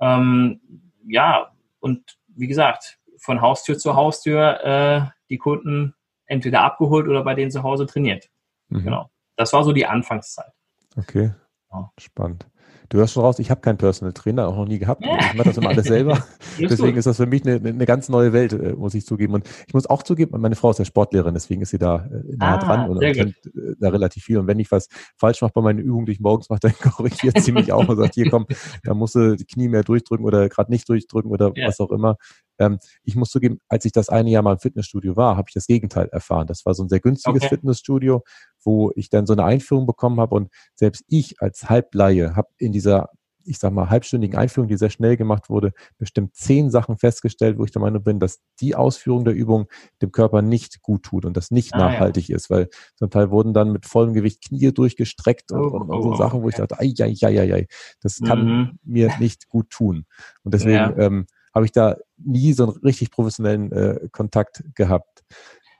Ähm, 0.00 0.60
ja, 1.06 1.52
und 1.80 2.16
wie 2.28 2.46
gesagt, 2.46 2.98
von 3.18 3.40
Haustür 3.40 3.76
zu 3.76 3.94
Haustür 3.94 4.64
äh, 4.64 5.10
die 5.28 5.38
Kunden 5.38 5.94
entweder 6.26 6.62
abgeholt 6.62 7.08
oder 7.08 7.24
bei 7.24 7.34
denen 7.34 7.50
zu 7.50 7.62
Hause 7.62 7.86
trainiert. 7.86 8.30
Mhm. 8.68 8.84
Genau. 8.84 9.10
Das 9.36 9.52
war 9.52 9.64
so 9.64 9.72
die 9.72 9.86
Anfangszeit. 9.86 10.52
Okay. 10.96 11.32
Ja. 11.72 11.90
Spannend. 11.98 12.46
Du 12.92 12.98
hörst 12.98 13.14
schon 13.14 13.22
raus, 13.22 13.38
ich 13.38 13.50
habe 13.50 13.62
keinen 13.62 13.78
Personal 13.78 14.12
Trainer, 14.12 14.46
auch 14.48 14.54
noch 14.54 14.66
nie 14.66 14.78
gehabt. 14.78 15.02
Ich 15.02 15.34
mache 15.34 15.48
das 15.48 15.56
immer 15.56 15.70
alles 15.70 15.86
selber. 15.86 16.26
deswegen 16.58 16.98
ist 16.98 17.06
das 17.06 17.16
für 17.16 17.24
mich 17.24 17.42
eine, 17.46 17.54
eine 17.66 17.86
ganz 17.86 18.10
neue 18.10 18.34
Welt, 18.34 18.52
äh, 18.52 18.74
muss 18.74 18.92
ich 18.92 19.06
zugeben. 19.06 19.32
Und 19.32 19.48
ich 19.66 19.72
muss 19.72 19.86
auch 19.86 20.02
zugeben, 20.02 20.38
meine 20.38 20.56
Frau 20.56 20.72
ist 20.72 20.78
ja 20.78 20.84
Sportlehrerin, 20.84 21.32
deswegen 21.32 21.62
ist 21.62 21.70
sie 21.70 21.78
da 21.78 22.04
äh, 22.12 22.36
nah 22.36 22.56
ah, 22.56 22.58
dran 22.58 22.90
und 22.90 23.00
kennt 23.00 23.34
äh, 23.46 23.76
da 23.80 23.88
relativ 23.88 24.24
viel. 24.24 24.36
Und 24.36 24.46
wenn 24.46 24.58
ich 24.58 24.70
was 24.70 24.88
falsch 25.16 25.40
mache 25.40 25.52
bei 25.54 25.62
meinen 25.62 25.78
Übungen, 25.78 26.04
die 26.04 26.12
ich 26.12 26.20
morgens 26.20 26.50
mache, 26.50 26.60
dann 26.62 26.74
korrigiert 26.74 27.40
sie 27.40 27.52
mich 27.52 27.72
auch 27.72 27.88
und 27.88 27.96
sagt, 27.96 28.12
hier 28.14 28.28
komm, 28.28 28.44
da 28.84 28.92
musst 28.92 29.14
du 29.14 29.36
die 29.36 29.46
Knie 29.46 29.68
mehr 29.68 29.84
durchdrücken 29.84 30.26
oder 30.26 30.50
gerade 30.50 30.70
nicht 30.70 30.86
durchdrücken 30.86 31.30
oder 31.30 31.50
ja. 31.56 31.68
was 31.68 31.80
auch 31.80 31.92
immer. 31.92 32.18
Ähm, 32.58 32.78
ich 33.02 33.16
muss 33.16 33.30
zugeben, 33.30 33.58
als 33.68 33.84
ich 33.84 33.92
das 33.92 34.08
eine 34.08 34.30
Jahr 34.30 34.42
mal 34.42 34.52
im 34.52 34.58
Fitnessstudio 34.58 35.16
war, 35.16 35.36
habe 35.36 35.48
ich 35.48 35.54
das 35.54 35.66
Gegenteil 35.66 36.08
erfahren. 36.08 36.46
Das 36.46 36.64
war 36.66 36.74
so 36.74 36.82
ein 36.82 36.88
sehr 36.88 37.00
günstiges 37.00 37.42
okay. 37.42 37.48
Fitnessstudio, 37.48 38.22
wo 38.62 38.92
ich 38.94 39.10
dann 39.10 39.26
so 39.26 39.32
eine 39.32 39.44
Einführung 39.44 39.86
bekommen 39.86 40.20
habe 40.20 40.34
und 40.34 40.48
selbst 40.74 41.04
ich 41.08 41.40
als 41.40 41.68
Halblaie 41.68 42.36
habe 42.36 42.48
in 42.58 42.72
dieser 42.72 43.10
ich 43.44 43.58
sag 43.58 43.72
mal, 43.72 43.90
halbstündigen 43.90 44.38
Einführung, 44.38 44.68
die 44.68 44.76
sehr 44.76 44.90
schnell 44.90 45.16
gemacht 45.16 45.50
wurde, 45.50 45.72
bestimmt 45.98 46.34
zehn 46.34 46.70
Sachen 46.70 46.96
festgestellt, 46.96 47.58
wo 47.58 47.64
ich 47.64 47.70
der 47.70 47.82
Meinung 47.82 48.02
bin, 48.02 48.20
dass 48.20 48.40
die 48.60 48.74
Ausführung 48.74 49.24
der 49.24 49.34
Übung 49.34 49.66
dem 50.00 50.12
Körper 50.12 50.42
nicht 50.42 50.82
gut 50.82 51.02
tut 51.02 51.24
und 51.24 51.36
das 51.36 51.50
nicht 51.50 51.74
ah, 51.74 51.78
nachhaltig 51.78 52.28
ja. 52.28 52.36
ist, 52.36 52.50
weil 52.50 52.68
zum 52.96 53.10
Teil 53.10 53.30
wurden 53.30 53.54
dann 53.54 53.72
mit 53.72 53.86
vollem 53.86 54.14
Gewicht 54.14 54.44
Knie 54.44 54.72
durchgestreckt 54.72 55.52
oh, 55.52 55.56
und, 55.56 55.72
und, 55.72 55.90
und, 55.90 56.02
so 56.02 56.10
oh, 56.10 56.16
Sachen, 56.16 56.42
wo 56.42 56.48
ich 56.48 56.56
dachte, 56.56 56.78
ai, 56.78 56.92
ai, 57.00 57.14
ai, 57.22 57.54
ai, 57.54 57.66
das 58.00 58.20
kann 58.20 58.44
mhm. 58.44 58.78
mir 58.84 59.10
nicht 59.18 59.48
gut 59.48 59.70
tun. 59.70 60.06
Und 60.42 60.54
deswegen 60.54 60.74
ja. 60.74 60.96
ähm, 60.98 61.26
habe 61.54 61.64
ich 61.64 61.72
da 61.72 61.96
nie 62.16 62.52
so 62.52 62.64
einen 62.64 62.82
richtig 62.82 63.10
professionellen 63.10 63.72
äh, 63.72 64.08
Kontakt 64.10 64.62
gehabt. 64.74 65.24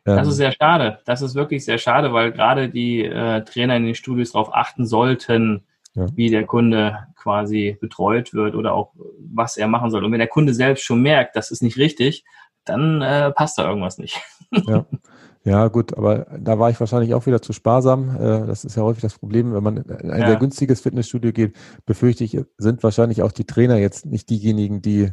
Das 0.04 0.26
ist 0.26 0.34
ähm, 0.34 0.36
sehr 0.36 0.52
schade. 0.52 0.98
Das 1.04 1.22
ist 1.22 1.34
wirklich 1.34 1.64
sehr 1.64 1.78
schade, 1.78 2.12
weil 2.12 2.32
gerade 2.32 2.68
die 2.68 3.04
äh, 3.04 3.44
Trainer 3.44 3.76
in 3.76 3.84
den 3.84 3.94
Studios 3.94 4.32
darauf 4.32 4.52
achten 4.52 4.86
sollten, 4.86 5.64
ja. 5.94 6.06
wie 6.14 6.30
der 6.30 6.46
Kunde 6.46 7.06
quasi 7.16 7.78
betreut 7.80 8.34
wird 8.34 8.54
oder 8.54 8.74
auch 8.74 8.92
was 9.32 9.56
er 9.56 9.68
machen 9.68 9.90
soll. 9.90 10.04
Und 10.04 10.12
wenn 10.12 10.18
der 10.18 10.28
Kunde 10.28 10.54
selbst 10.54 10.84
schon 10.84 11.02
merkt, 11.02 11.36
das 11.36 11.50
ist 11.50 11.62
nicht 11.62 11.76
richtig, 11.76 12.24
dann 12.64 13.02
äh, 13.02 13.30
passt 13.30 13.58
da 13.58 13.68
irgendwas 13.68 13.98
nicht. 13.98 14.20
Ja. 14.66 14.84
Ja, 15.44 15.66
gut, 15.68 15.96
aber 15.96 16.26
da 16.38 16.60
war 16.60 16.70
ich 16.70 16.78
wahrscheinlich 16.78 17.14
auch 17.14 17.26
wieder 17.26 17.42
zu 17.42 17.52
sparsam. 17.52 18.14
Äh, 18.16 18.46
das 18.46 18.64
ist 18.64 18.76
ja 18.76 18.84
häufig 18.84 19.02
das 19.02 19.18
Problem, 19.18 19.52
wenn 19.52 19.62
man 19.62 19.78
in 19.78 19.90
ein 19.90 20.20
ja. 20.20 20.28
sehr 20.28 20.36
günstiges 20.36 20.80
Fitnessstudio 20.80 21.32
geht, 21.32 21.56
befürchte 21.84 22.22
ich, 22.22 22.38
sind 22.58 22.82
wahrscheinlich 22.84 23.22
auch 23.22 23.32
die 23.32 23.44
Trainer 23.44 23.76
jetzt 23.78 24.06
nicht 24.06 24.30
diejenigen, 24.30 24.82
die 24.82 25.10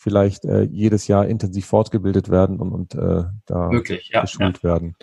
vielleicht 0.00 0.46
äh, 0.46 0.62
jedes 0.62 1.08
Jahr 1.08 1.26
intensiv 1.26 1.66
fortgebildet 1.66 2.30
werden 2.30 2.58
und, 2.58 2.72
und 2.72 2.94
äh, 2.94 3.24
da 3.44 3.70
Wirklich, 3.70 4.08
ja, 4.08 4.22
geschult 4.22 4.58
ja. 4.62 4.70
werden. 4.70 4.96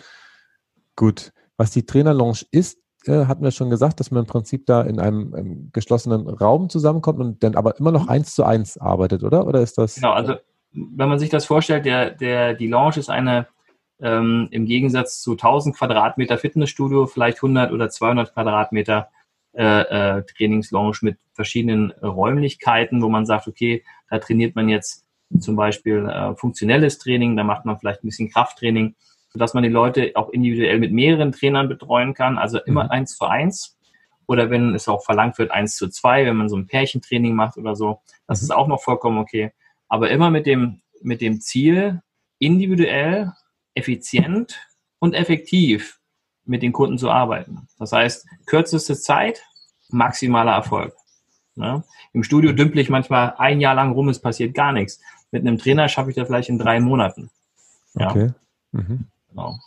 Gut. 0.96 1.32
Was 1.56 1.70
die 1.70 1.86
Trainerlounge 1.86 2.40
ist, 2.50 2.78
äh, 3.06 3.26
hatten 3.26 3.44
wir 3.44 3.52
schon 3.52 3.70
gesagt, 3.70 4.00
dass 4.00 4.10
man 4.10 4.24
im 4.24 4.26
Prinzip 4.26 4.66
da 4.66 4.82
in 4.82 4.98
einem, 4.98 5.34
einem, 5.34 5.70
geschlossenen 5.72 6.28
Raum 6.28 6.68
zusammenkommt 6.68 7.20
und 7.20 7.44
dann 7.44 7.54
aber 7.54 7.78
immer 7.78 7.92
noch 7.92 8.04
mhm. 8.04 8.08
eins 8.08 8.34
zu 8.34 8.42
eins 8.42 8.76
arbeitet, 8.76 9.22
oder? 9.22 9.46
Oder 9.46 9.60
ist 9.60 9.78
das? 9.78 9.94
Genau, 9.94 10.12
also 10.12 10.34
wenn 10.72 11.08
man 11.08 11.20
sich 11.20 11.30
das 11.30 11.46
vorstellt, 11.46 11.86
der, 11.86 12.10
der, 12.10 12.54
die 12.54 12.66
Lounge 12.66 12.96
ist 12.96 13.08
eine 13.08 13.46
ähm, 14.00 14.48
im 14.50 14.66
Gegensatz 14.66 15.20
zu 15.22 15.32
1000 15.32 15.76
Quadratmeter 15.76 16.38
Fitnessstudio, 16.38 17.06
vielleicht 17.06 17.38
100 17.38 17.72
oder 17.72 17.88
200 17.88 18.34
Quadratmeter 18.34 19.08
äh, 19.52 20.18
äh, 20.18 20.22
Trainingslounge 20.24 20.98
mit 21.02 21.18
verschiedenen 21.32 21.92
Räumlichkeiten, 22.02 23.00
wo 23.00 23.08
man 23.08 23.26
sagt, 23.26 23.46
okay, 23.46 23.84
da 24.10 24.18
trainiert 24.18 24.56
man 24.56 24.68
jetzt 24.68 25.04
zum 25.40 25.56
Beispiel 25.56 26.08
äh, 26.08 26.34
funktionelles 26.36 26.98
Training, 26.98 27.36
da 27.36 27.44
macht 27.44 27.64
man 27.64 27.78
vielleicht 27.78 28.02
ein 28.02 28.08
bisschen 28.08 28.30
Krafttraining, 28.30 28.94
sodass 29.30 29.54
man 29.54 29.62
die 29.62 29.68
Leute 29.68 30.12
auch 30.14 30.30
individuell 30.30 30.78
mit 30.78 30.92
mehreren 30.92 31.32
Trainern 31.32 31.68
betreuen 31.68 32.14
kann, 32.14 32.38
also 32.38 32.58
immer 32.58 32.84
mhm. 32.84 32.90
eins 32.90 33.16
zu 33.16 33.26
eins. 33.26 33.76
Oder 34.26 34.50
wenn 34.50 34.74
es 34.74 34.88
auch 34.88 35.04
verlangt 35.04 35.38
wird, 35.38 35.50
eins 35.50 35.76
zu 35.76 35.88
zwei, 35.88 36.26
wenn 36.26 36.36
man 36.36 36.48
so 36.48 36.56
ein 36.56 36.66
Pärchentraining 36.66 37.34
macht 37.34 37.56
oder 37.56 37.74
so, 37.74 38.00
das 38.26 38.40
mhm. 38.40 38.44
ist 38.44 38.50
auch 38.50 38.68
noch 38.68 38.82
vollkommen 38.82 39.18
okay. 39.18 39.52
Aber 39.88 40.10
immer 40.10 40.30
mit 40.30 40.46
dem, 40.46 40.80
mit 41.02 41.20
dem 41.20 41.40
Ziel, 41.40 42.02
individuell, 42.38 43.32
effizient 43.74 44.60
und 44.98 45.14
effektiv 45.14 46.00
mit 46.44 46.62
den 46.62 46.72
Kunden 46.72 46.98
zu 46.98 47.10
arbeiten. 47.10 47.68
Das 47.78 47.92
heißt, 47.92 48.26
kürzeste 48.46 48.96
Zeit, 48.96 49.42
maximaler 49.90 50.52
Erfolg. 50.52 50.94
Ne? 51.58 51.82
Im 52.12 52.22
Studio 52.22 52.52
dümpel 52.52 52.78
ich 52.78 52.88
manchmal 52.88 53.34
ein 53.36 53.60
Jahr 53.60 53.74
lang 53.74 53.92
rum, 53.92 54.08
es 54.08 54.20
passiert 54.20 54.54
gar 54.54 54.72
nichts. 54.72 55.00
Mit 55.30 55.46
einem 55.46 55.58
Trainer 55.58 55.88
schaffe 55.88 56.10
ich 56.10 56.16
das 56.16 56.28
vielleicht 56.28 56.48
in 56.48 56.58
drei 56.58 56.80
Monaten. 56.80 57.30
Ja. 57.94 58.10
Okay. 58.10 58.30
Mhm. 58.72 59.06
Genau. 59.30 59.58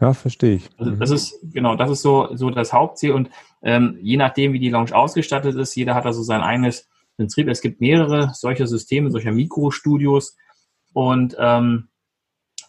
Ja, 0.00 0.12
verstehe 0.12 0.56
ich. 0.56 0.68
Also 0.76 0.90
das 0.92 1.10
ist, 1.10 1.38
genau, 1.54 1.74
das 1.76 1.90
ist 1.90 2.02
so, 2.02 2.28
so 2.34 2.50
das 2.50 2.72
Hauptziel. 2.72 3.12
Und 3.12 3.30
ähm, 3.62 3.96
je 4.02 4.16
nachdem, 4.16 4.52
wie 4.52 4.58
die 4.58 4.68
Lounge 4.68 4.94
ausgestattet 4.94 5.54
ist, 5.56 5.74
jeder 5.74 5.94
hat 5.94 6.04
also 6.04 6.22
sein 6.22 6.42
eigenes 6.42 6.88
Prinzip. 7.16 7.48
Es 7.48 7.62
gibt 7.62 7.80
mehrere 7.80 8.32
solcher 8.34 8.66
Systeme, 8.66 9.10
solcher 9.10 9.32
Mikrostudios. 9.32 10.36
Und 10.92 11.36
ähm, 11.38 11.88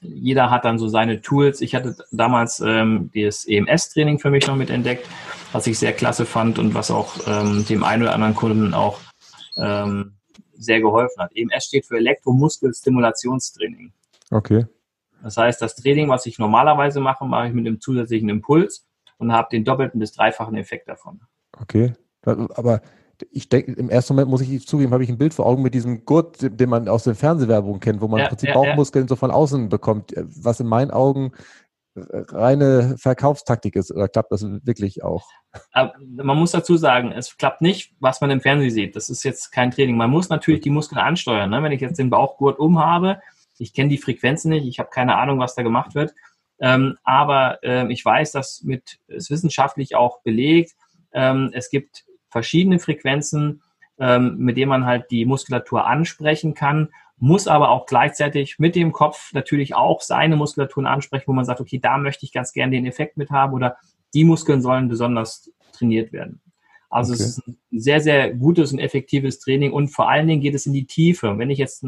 jeder 0.02 0.52
hat 0.52 0.64
dann 0.64 0.78
so 0.78 0.88
seine 0.88 1.22
Tools. 1.22 1.62
Ich 1.62 1.76
hatte 1.76 1.98
damals 2.12 2.62
ähm, 2.66 3.10
das 3.14 3.46
EMS-Training 3.46 4.20
für 4.20 4.30
mich 4.30 4.48
noch 4.48 4.56
mit 4.56 4.70
entdeckt, 4.70 5.08
was 5.58 5.66
ich 5.66 5.80
sehr 5.80 5.94
klasse 5.94 6.28
fand 6.28 6.60
und 6.60 6.76
was 6.76 6.92
auch 6.92 7.16
ähm, 7.26 7.66
dem 7.68 7.84
einen 7.84 8.04
oder 8.04 8.14
anderen 8.14 8.36
Kunden 8.36 8.76
auch 8.76 9.00
ähm, 9.58 10.14
sehr 10.54 10.82
geholfen 10.82 11.20
hat. 11.20 11.32
EMS 11.34 11.66
steht 11.66 11.88
für 11.88 11.98
Elektromuskelstimulationstraining. 11.98 13.92
Okay. 14.30 14.68
Das 15.24 15.36
heißt, 15.36 15.60
das 15.60 15.76
Training, 15.76 16.10
was 16.10 16.28
ich 16.28 16.38
normalerweise 16.38 17.00
mache, 17.00 17.26
mache 17.26 17.48
ich 17.48 17.54
mit 17.56 17.66
einem 17.66 17.82
zusätzlichen 17.82 18.30
Impuls 18.30 18.86
und 19.18 19.32
habe 19.32 19.48
den 19.52 19.66
doppelten 19.66 20.00
bis 20.00 20.12
dreifachen 20.12 20.56
Effekt 20.58 20.88
davon. 20.88 21.22
Okay, 21.60 21.94
aber 22.22 22.82
ich 23.32 23.50
denke, 23.50 23.72
im 23.72 23.90
ersten 23.90 24.14
Moment 24.14 24.30
muss 24.30 24.42
ich 24.42 24.68
zugeben, 24.68 24.94
habe 24.94 25.04
ich 25.04 25.10
ein 25.10 25.18
Bild 25.18 25.34
vor 25.34 25.48
Augen 25.48 25.64
mit 25.64 25.74
diesem 25.74 26.06
Gurt, 26.06 26.38
den 26.40 26.70
man 26.70 26.88
aus 26.88 27.06
den 27.06 27.16
Fernsehwerbungen 27.16 27.80
kennt, 27.80 28.00
wo 28.00 28.08
man 28.08 28.20
ja, 28.20 28.26
im 28.26 28.30
Prinzip 28.30 28.50
ja, 28.50 28.54
Bauchmuskeln 28.54 29.06
ja. 29.06 29.10
so 29.10 29.16
von 29.16 29.32
außen 29.32 29.70
bekommt, 29.70 30.14
was 30.16 30.60
in 30.60 30.68
meinen 30.68 30.92
Augen 30.92 31.32
reine 31.98 32.96
Verkaufstaktik 32.98 33.76
ist. 33.76 33.92
Oder 33.92 34.08
klappt 34.08 34.32
das 34.32 34.44
wirklich 34.64 35.04
auch? 35.04 35.28
Aber 35.72 35.94
man 36.00 36.38
muss 36.38 36.52
dazu 36.52 36.78
sagen, 36.78 37.12
es 37.12 37.38
klappt 37.38 37.62
nicht, 37.62 37.94
was 38.00 38.22
man 38.22 38.32
im 38.32 38.42
Fernsehen 38.42 38.72
sieht. 38.72 38.96
Das 38.96 39.10
ist 39.10 39.24
jetzt 39.24 39.52
kein 39.52 39.72
Training. 39.72 39.98
Man 39.98 40.10
muss 40.10 40.30
natürlich 40.30 40.62
die 40.62 40.70
Muskeln 40.70 41.00
ansteuern. 41.00 41.50
Ne? 41.50 41.64
Wenn 41.64 41.72
ich 41.72 41.82
jetzt 41.82 42.00
den 42.00 42.10
Bauchgurt 42.10 42.60
umhabe, 42.60 43.22
ich 43.58 43.74
kenne 43.74 43.90
die 43.90 43.98
Frequenzen 43.98 44.50
nicht, 44.50 44.68
ich 44.68 44.80
habe 44.80 44.90
keine 44.90 45.18
Ahnung, 45.18 45.40
was 45.40 45.56
da 45.56 45.64
gemacht 45.64 45.96
wird. 45.96 46.14
Ähm, 46.60 46.98
aber 47.04 47.64
äh, 47.64 47.92
ich 47.92 48.04
weiß, 48.04 48.32
dass 48.32 48.64
mit 48.64 49.00
ist 49.08 49.30
wissenschaftlich 49.30 49.96
auch 49.96 50.22
belegt. 50.22 50.74
Ähm, 51.14 51.52
es 51.54 51.70
gibt 51.70 52.06
verschiedene 52.30 52.80
Frequenzen, 52.80 53.62
ähm, 54.00 54.38
mit 54.38 54.58
denen 54.58 54.70
man 54.70 54.86
halt 54.86 55.10
die 55.12 55.26
Muskulatur 55.26 55.86
ansprechen 55.86 56.54
kann, 56.54 56.90
muss 57.20 57.48
aber 57.48 57.70
auch 57.70 57.86
gleichzeitig 57.86 58.60
mit 58.60 58.76
dem 58.76 58.92
Kopf 58.92 59.34
natürlich 59.34 59.76
auch 59.76 60.02
seine 60.02 60.36
Muskulaturen 60.36 60.86
ansprechen, 60.86 61.28
wo 61.28 61.34
man 61.34 61.46
sagt, 61.46 61.62
okay, 61.62 61.80
da 61.80 61.98
möchte 61.98 62.26
ich 62.26 62.32
ganz 62.32 62.54
gerne 62.54 62.72
den 62.72 62.86
Effekt 62.86 63.18
mit 63.18 63.32
haben 63.32 63.54
oder 63.54 63.78
die 64.14 64.24
Muskeln 64.24 64.62
sollen 64.62 64.88
besonders 64.88 65.52
trainiert 65.74 66.14
werden. 66.14 66.42
Also 66.90 67.14
okay. 67.14 67.24
es 67.24 67.30
ist 67.30 67.48
ein 67.48 67.58
sehr, 67.72 68.00
sehr 68.00 68.34
gutes 68.34 68.72
und 68.72 68.80
effektives 68.80 69.40
Training 69.40 69.74
und 69.74 69.90
vor 69.90 70.10
allen 70.10 70.28
Dingen 70.28 70.42
geht 70.42 70.56
es 70.56 70.66
in 70.66 70.74
die 70.74 70.86
Tiefe. 70.86 71.38
Wenn 71.38 71.50
ich 71.50 71.58
jetzt 71.58 71.84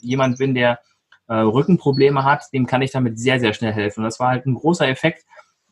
jemand 0.00 0.38
bin, 0.38 0.54
der 0.54 0.80
äh, 1.28 1.34
Rückenprobleme 1.34 2.24
hat, 2.24 2.44
dem 2.52 2.66
kann 2.66 2.82
ich 2.82 2.92
damit 2.92 3.18
sehr, 3.18 3.40
sehr 3.40 3.52
schnell 3.52 3.72
helfen. 3.72 4.00
Und 4.00 4.04
das 4.04 4.20
war 4.20 4.28
halt 4.28 4.46
ein 4.46 4.54
großer 4.54 4.88
Effekt, 4.88 5.26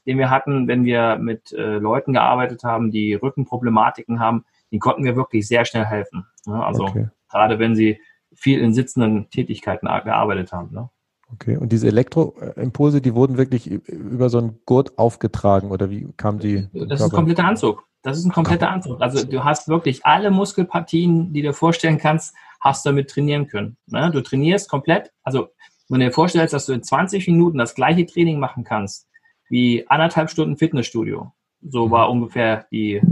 den 0.07 0.19
wir 0.19 0.31
hatten, 0.31 0.69
wenn 0.69 0.85
wir 0.85 1.17
mit 1.17 1.53
äh, 1.53 1.79
Leuten 1.79 2.13
gearbeitet 2.13 2.65
haben, 2.65 2.91
die 2.91 3.15
Rückenproblematiken 3.15 4.21
haben, 4.21 4.45
die 4.73 4.79
konnten 4.79 5.05
wir 5.05 5.17
wirklich 5.17 5.47
sehr 5.47 5.65
schnell 5.65 5.85
helfen. 5.85 6.27
Ne? 6.47 6.65
Also 6.65 6.85
okay. 6.85 7.09
gerade 7.31 7.59
wenn 7.59 7.75
sie 7.75 8.01
viel 8.35 8.61
in 8.61 8.75
sitzenden 8.75 9.31
Tätigkeiten 9.31 9.87
gearbeitet 9.87 10.53
haben. 10.53 10.73
Ne? 10.73 10.89
Okay, 11.33 11.57
und 11.57 11.71
diese 11.71 11.87
Elektroimpulse, 11.89 13.01
die 13.01 13.15
wurden 13.15 13.37
wirklich 13.37 13.71
über 13.71 14.29
so 14.31 14.39
einen 14.39 14.61
Gurt 14.67 14.99
aufgetragen 14.99 15.71
oder 15.71 15.91
wie 15.91 16.09
kam 16.17 16.39
die? 16.39 16.69
Das 16.73 17.01
ist 17.01 17.07
ein 17.07 17.11
kompletter 17.11 17.45
Anzug. 17.45 17.85
Das 18.03 18.19
ist 18.19 18.25
ein 18.25 18.33
kompletter 18.33 18.71
Anzug. 18.71 19.01
Also 19.01 19.25
du 19.27 19.45
hast 19.45 19.69
wirklich 19.69 20.05
alle 20.07 20.31
Muskelpartien, 20.31 21.33
die 21.33 21.43
du 21.43 21.49
dir 21.49 21.55
vorstellen 21.55 21.99
kannst, 21.99 22.35
hast 22.61 22.85
du 22.85 22.91
damit 22.91 23.11
trainieren 23.11 23.47
können. 23.47 23.77
Ne? 23.87 24.11
Du 24.11 24.23
trainierst 24.23 24.69
komplett, 24.69 25.13
also 25.23 25.49
wenn 25.89 26.01
du 26.01 26.07
dir 26.07 26.13
vorstellst, 26.13 26.55
dass 26.55 26.67
du 26.67 26.73
in 26.73 26.83
20 26.83 27.27
Minuten 27.29 27.59
das 27.59 27.75
gleiche 27.75 28.07
Training 28.07 28.39
machen 28.39 28.65
kannst, 28.65 29.09
wie 29.49 29.87
anderthalb 29.89 30.31
Stunden 30.31 30.57
Fitnessstudio. 30.57 31.33
So 31.61 31.87
mhm. 31.87 31.91
war 31.91 32.11
ungefähr 32.11 32.67
die, 32.71 33.03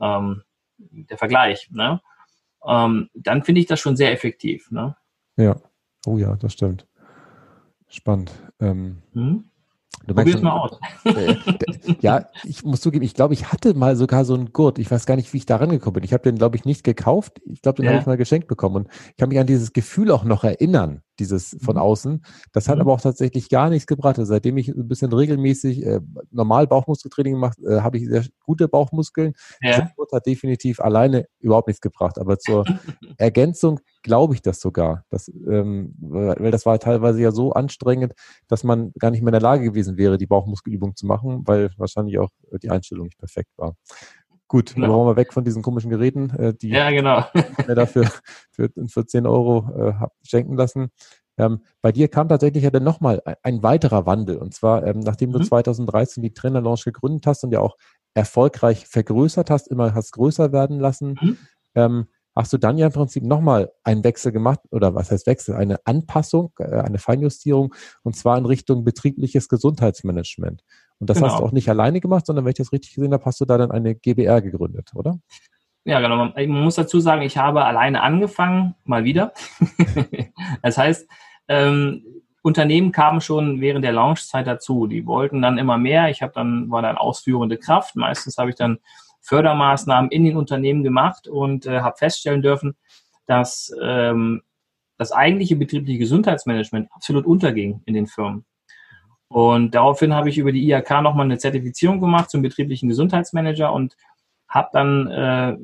ähm, 0.00 0.42
der 0.78 1.18
Vergleich. 1.18 1.68
Ne? 1.70 2.00
Ähm, 2.66 3.10
dann 3.14 3.42
finde 3.42 3.60
ich 3.60 3.66
das 3.66 3.80
schon 3.80 3.96
sehr 3.96 4.12
effektiv. 4.12 4.70
Ne? 4.70 4.96
Ja, 5.36 5.56
oh 6.06 6.18
ja, 6.18 6.36
das 6.36 6.52
stimmt. 6.52 6.86
Spannend. 7.88 8.32
Ähm, 8.60 9.02
mhm. 9.12 9.44
Du 10.06 10.14
Probier's 10.14 10.42
mal 10.42 10.52
aus. 10.52 10.78
Äh, 11.04 11.36
ja, 12.00 12.28
ich 12.44 12.64
muss 12.64 12.80
zugeben, 12.80 13.04
ich 13.04 13.14
glaube, 13.14 13.34
ich 13.34 13.52
hatte 13.52 13.74
mal 13.74 13.96
sogar 13.96 14.24
so 14.24 14.34
einen 14.34 14.52
Gurt. 14.52 14.78
Ich 14.78 14.90
weiß 14.90 15.04
gar 15.06 15.16
nicht, 15.16 15.32
wie 15.32 15.38
ich 15.38 15.46
da 15.46 15.56
rangekommen 15.56 15.94
bin. 15.94 16.04
Ich 16.04 16.12
habe 16.12 16.22
den, 16.22 16.38
glaube 16.38 16.56
ich, 16.56 16.64
nicht 16.64 16.84
gekauft. 16.84 17.40
Ich 17.44 17.60
glaube, 17.60 17.76
den 17.76 17.86
ja. 17.86 17.90
habe 17.92 18.00
ich 18.00 18.06
mal 18.06 18.16
geschenkt 18.16 18.48
bekommen. 18.48 18.76
Und 18.76 18.88
ich 19.10 19.16
kann 19.16 19.28
mich 19.28 19.38
an 19.38 19.46
dieses 19.46 19.72
Gefühl 19.72 20.10
auch 20.10 20.24
noch 20.24 20.44
erinnern, 20.44 21.02
dieses 21.18 21.56
von 21.60 21.76
mhm. 21.76 21.82
außen. 21.82 22.24
Das 22.52 22.68
hat 22.68 22.76
mhm. 22.76 22.82
aber 22.82 22.92
auch 22.94 23.00
tatsächlich 23.00 23.48
gar 23.48 23.70
nichts 23.70 23.86
gebracht. 23.86 24.18
Also 24.18 24.30
seitdem 24.30 24.56
ich 24.56 24.68
ein 24.68 24.88
bisschen 24.88 25.12
regelmäßig 25.12 25.84
äh, 25.84 26.00
normal 26.30 26.66
Bauchmuskeltraining 26.66 27.34
gemacht, 27.34 27.58
äh, 27.60 27.80
habe 27.80 27.98
ich 27.98 28.06
sehr 28.06 28.24
gute 28.44 28.68
Bauchmuskeln. 28.68 29.34
Ja. 29.60 29.90
Gurt 29.96 30.12
hat 30.12 30.26
definitiv 30.26 30.80
alleine 30.80 31.26
überhaupt 31.38 31.68
nichts 31.68 31.80
gebracht. 31.80 32.18
Aber 32.18 32.38
zur 32.38 32.64
Ergänzung 33.18 33.80
glaube 34.02 34.34
ich 34.34 34.42
das 34.42 34.60
sogar. 34.60 35.04
Das, 35.10 35.28
ähm, 35.28 35.94
weil 36.00 36.50
das 36.50 36.66
war 36.66 36.78
teilweise 36.78 37.20
ja 37.20 37.30
so 37.30 37.52
anstrengend, 37.52 38.14
dass 38.48 38.64
man 38.64 38.92
gar 38.98 39.10
nicht 39.10 39.22
mehr 39.22 39.30
in 39.30 39.40
der 39.40 39.40
Lage 39.40 39.64
gewesen 39.64 39.96
wäre, 39.96 40.18
die 40.18 40.26
Bauchmuskelübung 40.26 40.96
zu 40.96 41.06
machen, 41.06 41.42
weil 41.46 41.70
wahrscheinlich 41.76 42.18
auch 42.18 42.30
die 42.62 42.70
Einstellung 42.70 43.04
nicht 43.04 43.18
perfekt 43.18 43.50
war. 43.56 43.74
Gut, 44.52 44.74
genau. 44.74 44.86
dann 44.86 44.96
wollen 44.96 45.08
wir 45.08 45.16
weg 45.16 45.32
von 45.32 45.44
diesen 45.44 45.62
komischen 45.62 45.88
Geräten, 45.88 46.28
äh, 46.38 46.52
die 46.52 46.68
ja, 46.68 46.90
genau. 46.90 47.24
mir 47.66 47.74
dafür 47.74 48.04
für, 48.50 48.68
für 48.86 49.06
10 49.06 49.26
Euro 49.26 49.70
äh, 49.74 49.94
hab 49.94 50.12
schenken 50.22 50.58
lassen. 50.58 50.90
Ähm, 51.38 51.62
bei 51.80 51.90
dir 51.90 52.08
kam 52.08 52.28
tatsächlich 52.28 52.62
ja 52.62 52.70
dann 52.70 52.84
nochmal 52.84 53.22
ein, 53.24 53.36
ein 53.42 53.62
weiterer 53.62 54.04
Wandel. 54.04 54.36
Und 54.36 54.52
zwar, 54.52 54.86
ähm, 54.86 55.00
nachdem 55.00 55.30
mhm. 55.30 55.38
du 55.38 55.44
2013 55.44 56.22
die 56.22 56.34
Trainer 56.34 56.60
Launch 56.60 56.84
gegründet 56.84 57.26
hast 57.26 57.44
und 57.44 57.52
ja 57.52 57.60
auch 57.60 57.78
erfolgreich 58.12 58.86
vergrößert 58.86 59.48
hast, 59.48 59.68
immer 59.68 59.94
hast 59.94 60.12
größer 60.12 60.52
werden 60.52 60.78
lassen, 60.78 61.16
mhm. 61.18 61.38
ähm, 61.74 62.06
hast 62.36 62.52
du 62.52 62.58
dann 62.58 62.76
ja 62.76 62.88
im 62.88 62.92
Prinzip 62.92 63.24
nochmal 63.24 63.72
einen 63.84 64.04
Wechsel 64.04 64.32
gemacht, 64.32 64.60
oder 64.70 64.94
was 64.94 65.10
heißt 65.10 65.26
Wechsel, 65.26 65.54
eine 65.54 65.78
Anpassung, 65.86 66.52
äh, 66.58 66.64
eine 66.64 66.98
Feinjustierung, 66.98 67.74
und 68.02 68.16
zwar 68.16 68.36
in 68.36 68.44
Richtung 68.44 68.84
betriebliches 68.84 69.48
Gesundheitsmanagement. 69.48 70.62
Und 71.02 71.10
das 71.10 71.16
genau. 71.16 71.30
hast 71.30 71.40
du 71.40 71.44
auch 71.44 71.50
nicht 71.50 71.68
alleine 71.68 72.00
gemacht, 72.00 72.26
sondern 72.26 72.44
wenn 72.44 72.50
ich 72.50 72.58
das 72.58 72.70
richtig 72.70 72.94
gesehen 72.94 73.12
habe, 73.12 73.24
hast 73.24 73.40
du 73.40 73.44
da 73.44 73.58
dann 73.58 73.72
eine 73.72 73.96
GBR 73.96 74.40
gegründet, 74.40 74.92
oder? 74.94 75.18
Ja, 75.82 75.98
genau. 75.98 76.26
Man 76.32 76.62
muss 76.62 76.76
dazu 76.76 77.00
sagen, 77.00 77.22
ich 77.22 77.36
habe 77.36 77.64
alleine 77.64 78.02
angefangen, 78.02 78.76
mal 78.84 79.02
wieder. 79.02 79.32
das 80.62 80.78
heißt, 80.78 81.08
ähm, 81.48 82.04
Unternehmen 82.42 82.92
kamen 82.92 83.20
schon 83.20 83.60
während 83.60 83.84
der 83.84 83.90
Launchzeit 83.90 84.46
dazu. 84.46 84.86
Die 84.86 85.04
wollten 85.04 85.42
dann 85.42 85.58
immer 85.58 85.76
mehr. 85.76 86.08
Ich 86.08 86.22
habe 86.22 86.34
dann 86.36 86.70
war 86.70 86.82
dann 86.82 86.96
ausführende 86.96 87.58
Kraft. 87.58 87.96
Meistens 87.96 88.38
habe 88.38 88.50
ich 88.50 88.56
dann 88.56 88.78
Fördermaßnahmen 89.22 90.08
in 90.12 90.24
den 90.24 90.36
Unternehmen 90.36 90.84
gemacht 90.84 91.26
und 91.26 91.66
äh, 91.66 91.80
habe 91.80 91.96
feststellen 91.96 92.42
dürfen, 92.42 92.76
dass 93.26 93.74
ähm, 93.82 94.42
das 94.98 95.10
eigentliche 95.10 95.56
betriebliche 95.56 95.98
Gesundheitsmanagement 95.98 96.92
absolut 96.92 97.26
unterging 97.26 97.82
in 97.86 97.94
den 97.94 98.06
Firmen. 98.06 98.44
Und 99.32 99.74
daraufhin 99.74 100.12
habe 100.12 100.28
ich 100.28 100.36
über 100.36 100.52
die 100.52 100.68
IHK 100.68 101.00
nochmal 101.00 101.24
eine 101.24 101.38
Zertifizierung 101.38 102.00
gemacht 102.00 102.28
zum 102.28 102.42
betrieblichen 102.42 102.90
Gesundheitsmanager 102.90 103.72
und 103.72 103.96
habe 104.46 104.68
dann, 104.74 105.06
äh, 105.06 105.56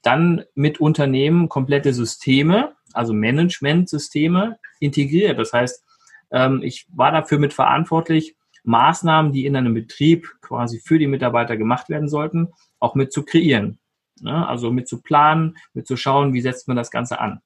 dann 0.00 0.44
mit 0.54 0.80
Unternehmen 0.80 1.50
komplette 1.50 1.92
Systeme, 1.92 2.72
also 2.94 3.12
Managementsysteme 3.12 4.58
integriert. 4.80 5.38
Das 5.38 5.52
heißt, 5.52 5.84
ähm, 6.30 6.62
ich 6.62 6.86
war 6.88 7.12
dafür 7.12 7.38
mit 7.38 7.52
verantwortlich, 7.52 8.36
Maßnahmen, 8.64 9.32
die 9.32 9.44
in 9.44 9.54
einem 9.54 9.74
Betrieb 9.74 10.30
quasi 10.40 10.80
für 10.82 10.98
die 10.98 11.08
Mitarbeiter 11.08 11.58
gemacht 11.58 11.90
werden 11.90 12.08
sollten, 12.08 12.54
auch 12.78 12.94
mit 12.94 13.12
zu 13.12 13.22
kreieren. 13.22 13.80
Ne? 14.22 14.48
Also 14.48 14.70
mit 14.70 14.88
zu 14.88 15.02
planen, 15.02 15.58
mit 15.74 15.86
zu 15.86 15.98
schauen, 15.98 16.32
wie 16.32 16.40
setzt 16.40 16.68
man 16.68 16.76
das 16.78 16.90
Ganze 16.90 17.20
an. 17.20 17.42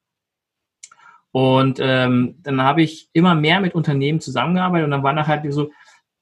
Und 1.37 1.81
ähm, 1.83 2.37
dann 2.43 2.62
habe 2.62 2.81
ich 2.81 3.11
immer 3.12 3.35
mehr 3.35 3.61
mit 3.61 3.75
Unternehmen 3.75 4.21
zusammengearbeitet 4.21 4.87
und 4.87 4.90
dann 4.90 5.02
war 5.02 5.12
nachher 5.12 5.43
so, 5.52 5.71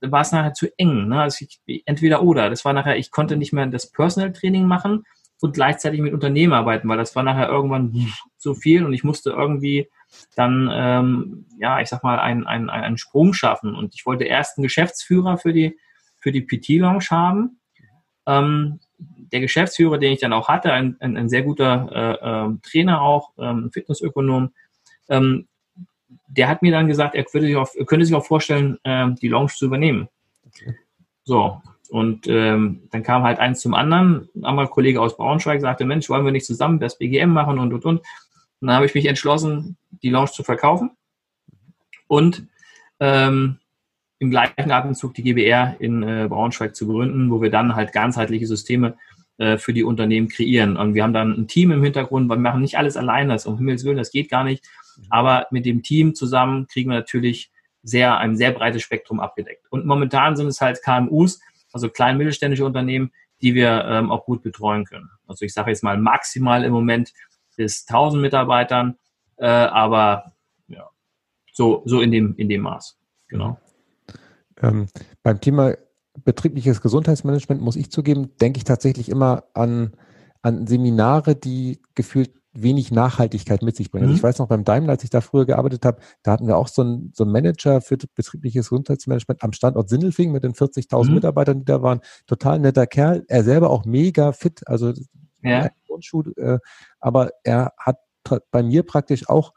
war 0.01 0.23
es 0.23 0.33
nachher 0.33 0.55
zu 0.55 0.67
eng. 0.77 1.07
Ne? 1.07 1.23
Also 1.23 1.47
ich, 1.47 1.83
entweder 1.87 2.21
oder. 2.21 2.51
Das 2.51 2.65
war 2.65 2.73
nachher, 2.73 2.97
ich 2.99 3.13
konnte 3.13 3.37
nicht 3.37 3.53
mehr 3.53 3.65
das 3.69 3.93
Personal 3.93 4.33
Training 4.33 4.67
machen 4.67 5.05
und 5.41 5.55
gleichzeitig 5.55 6.01
mit 6.01 6.15
Unternehmen 6.15 6.53
arbeiten, 6.53 6.89
weil 6.89 6.99
das 6.99 7.15
war 7.15 7.23
nachher 7.23 7.49
irgendwann 7.49 8.13
so 8.39 8.55
viel 8.55 8.85
und 8.85 8.93
ich 8.93 9.05
musste 9.05 9.31
irgendwie 9.31 9.89
dann, 10.35 10.69
ähm, 10.73 11.47
ja, 11.61 11.81
ich 11.81 11.91
sag 11.91 12.03
mal, 12.03 12.19
einen, 12.19 12.45
einen, 12.49 12.69
einen 12.69 12.99
Sprung 12.99 13.35
schaffen. 13.35 13.77
Und 13.77 13.95
ich 13.95 14.07
wollte 14.07 14.25
erst 14.25 14.59
einen 14.59 14.65
Geschäftsführer 14.65 15.39
für 15.39 15.53
die, 15.53 15.79
für 16.19 16.33
die 16.33 16.43
PT-Lounge 16.43 17.07
haben. 17.13 17.61
Ähm, 18.27 18.81
der 18.99 19.39
Geschäftsführer, 19.39 19.99
den 19.99 20.13
ich 20.13 20.21
dann 20.21 20.33
auch 20.33 20.49
hatte, 20.49 20.73
ein, 20.73 20.97
ein, 20.99 21.17
ein 21.17 21.29
sehr 21.29 21.43
guter 21.43 21.89
äh, 21.93 22.49
äh, 22.51 22.59
Trainer 22.69 23.01
auch, 23.01 23.31
ähm, 23.39 23.71
Fitnessökonom, 23.73 24.51
ähm, 25.09 25.47
der 26.29 26.49
hat 26.49 26.63
mir 26.63 26.73
dann 26.73 26.89
gesagt, 26.89 27.15
er 27.15 27.25
könnte 27.25 27.47
sich 27.47 27.57
auch, 27.57 27.69
könnte 27.87 28.07
sich 28.07 28.15
auch 28.15 28.27
vorstellen, 28.27 28.79
äh, 28.85 29.13
die 29.21 29.29
Lounge 29.29 29.53
zu 29.55 29.67
übernehmen. 29.67 30.09
Okay. 30.47 30.77
So, 31.25 31.61
und 31.91 32.27
ähm, 32.27 32.89
dann 32.91 33.03
kam 33.03 33.23
halt 33.23 33.39
eins 33.39 33.61
zum 33.61 33.75
anderen. 33.75 34.29
Einmal 34.43 34.67
ein 34.67 34.71
Kollege 34.71 35.01
aus 35.01 35.17
Braunschweig 35.17 35.61
sagte, 35.61 35.85
Mensch, 35.85 36.09
wollen 36.09 36.25
wir 36.25 36.33
nicht 36.33 36.47
zusammen 36.47 36.81
das 36.81 36.99
BGM 36.99 37.31
machen 37.31 37.59
und, 37.59 37.73
und, 37.73 37.85
und. 37.85 37.99
Und 37.99 38.69
dann 38.69 38.77
habe 38.77 38.87
ich 38.87 38.95
mich 38.95 39.07
entschlossen, 39.07 39.77
die 40.03 40.11
Lounge 40.11 40.33
zu 40.33 40.43
verkaufen 40.43 40.91
und 42.07 42.47
ähm, 43.01 43.59
im 44.19 44.31
gleichen 44.31 44.71
Atemzug 44.71 45.15
die 45.15 45.23
GBR 45.23 45.77
in 45.79 46.03
äh, 46.03 46.27
Braunschweig 46.29 46.75
zu 46.75 46.87
gründen, 46.87 47.31
wo 47.31 47.43
wir 47.43 47.51
dann 47.51 47.75
halt 47.75 47.93
ganzheitliche 47.93 48.47
Systeme 48.47 48.97
äh, 49.39 49.59
für 49.59 49.73
die 49.73 49.85
Unternehmen 49.85 50.29
kreieren. 50.29 50.77
Und 50.77 50.95
wir 50.95 51.03
haben 51.03 51.13
dann 51.13 51.33
ein 51.33 51.49
Team 51.49 51.73
im 51.73 51.83
Hintergrund, 51.83 52.29
wir 52.29 52.37
machen 52.37 52.61
nicht 52.61 52.79
alles 52.79 52.97
alleine, 52.97 53.33
das 53.33 53.47
um 53.47 53.59
Himmels 53.59 53.85
Willen, 53.85 53.97
das 53.97 54.13
geht 54.13 54.31
gar 54.31 54.45
nicht. 54.45 54.65
Aber 55.11 55.47
mit 55.51 55.67
dem 55.67 55.83
Team 55.83 56.15
zusammen 56.15 56.67
kriegen 56.69 56.91
wir 56.91 56.97
natürlich 56.97 57.51
sehr, 57.83 58.17
ein 58.19 58.37
sehr 58.37 58.53
breites 58.53 58.83
Spektrum 58.83 59.21
abgedeckt. 59.21 59.67
Und 59.71 59.87
momentan 59.87 60.37
sind 60.37 60.47
es 60.47 60.61
halt 60.61 60.83
KMUs, 60.83 61.41
also 61.73 61.89
klein 61.89 62.17
mittelständische 62.17 62.65
Unternehmen, 62.65 63.13
die 63.43 63.55
wir 63.55 63.85
ähm, 63.87 64.11
auch 64.11 64.25
gut 64.25 64.43
betreuen 64.43 64.85
können. 64.85 65.11
Also 65.27 65.45
ich 65.45 65.53
sage 65.53 65.71
jetzt 65.71 65.83
mal 65.83 65.99
maximal 65.99 66.65
im 66.65 66.73
Moment 66.73 67.13
bis 67.57 67.87
1000 67.89 68.23
Mitarbeitern, 68.23 68.97
äh, 69.37 69.47
aber 69.47 70.33
ja, 70.69 70.89
so, 71.53 71.83
so 71.85 72.01
in, 72.01 72.11
dem, 72.11 72.35
in 72.37 72.49
dem 72.49 72.63
Maß. 72.63 72.99
Genau. 73.29 73.59
Ähm, 74.63 74.87
beim 75.23 75.41
Thema 75.41 75.75
betriebliches 76.23 76.81
Gesundheitsmanagement 76.81 77.61
muss 77.61 77.77
ich 77.77 77.91
zugeben, 77.91 78.37
denke 78.41 78.59
ich 78.59 78.65
tatsächlich 78.65 79.09
immer 79.09 79.45
an, 79.55 79.93
an 80.43 80.67
Seminare, 80.67 81.35
die 81.35 81.81
gefühlt 81.95 82.33
wenig 82.53 82.93
Nachhaltigkeit 82.93 83.63
mit 83.63 83.77
sich 83.77 83.91
bringen. 83.91 84.05
Also 84.05 84.13
mhm. 84.13 84.15
Also 84.15 84.21
ich 84.21 84.23
weiß 84.23 84.39
noch 84.39 84.49
beim 84.49 84.65
Daimler, 84.65 84.93
als 84.93 85.05
ich 85.05 85.11
da 85.11 85.21
früher 85.21 85.45
gearbeitet 85.45 85.85
habe, 85.85 86.01
da 86.23 86.33
hatten 86.33 86.47
wir 86.47 86.57
auch 86.57 86.69
so 86.69 86.83
einen, 86.83 87.13
so 87.15 87.25
einen 87.25 87.33
Manager 87.33 87.81
für 87.81 87.97
betriebliches 87.97 88.69
Gesundheitsmanagement 88.69 89.43
am 89.43 89.53
Standort 89.53 89.89
Sindelfing 89.89 90.31
mit 90.31 90.45
den 90.45 90.53
40.000 90.53 91.09
mhm. 91.09 91.15
Mitarbeitern, 91.15 91.59
die 91.59 91.65
da 91.65 91.83
waren. 91.83 92.01
Total 92.27 92.59
netter 92.59 92.87
Kerl. 92.87 93.25
Er 93.29 93.43
selber 93.43 93.71
auch 93.71 93.85
mega 93.85 94.33
fit. 94.33 94.63
Also 94.67 94.93
ja. 95.43 95.69
Grundschuh, 95.87 96.23
äh, 96.37 96.59
aber 97.01 97.31
er 97.43 97.73
hat 97.77 97.99
bei 98.51 98.63
mir 98.63 98.85
praktisch 98.85 99.29
auch 99.29 99.53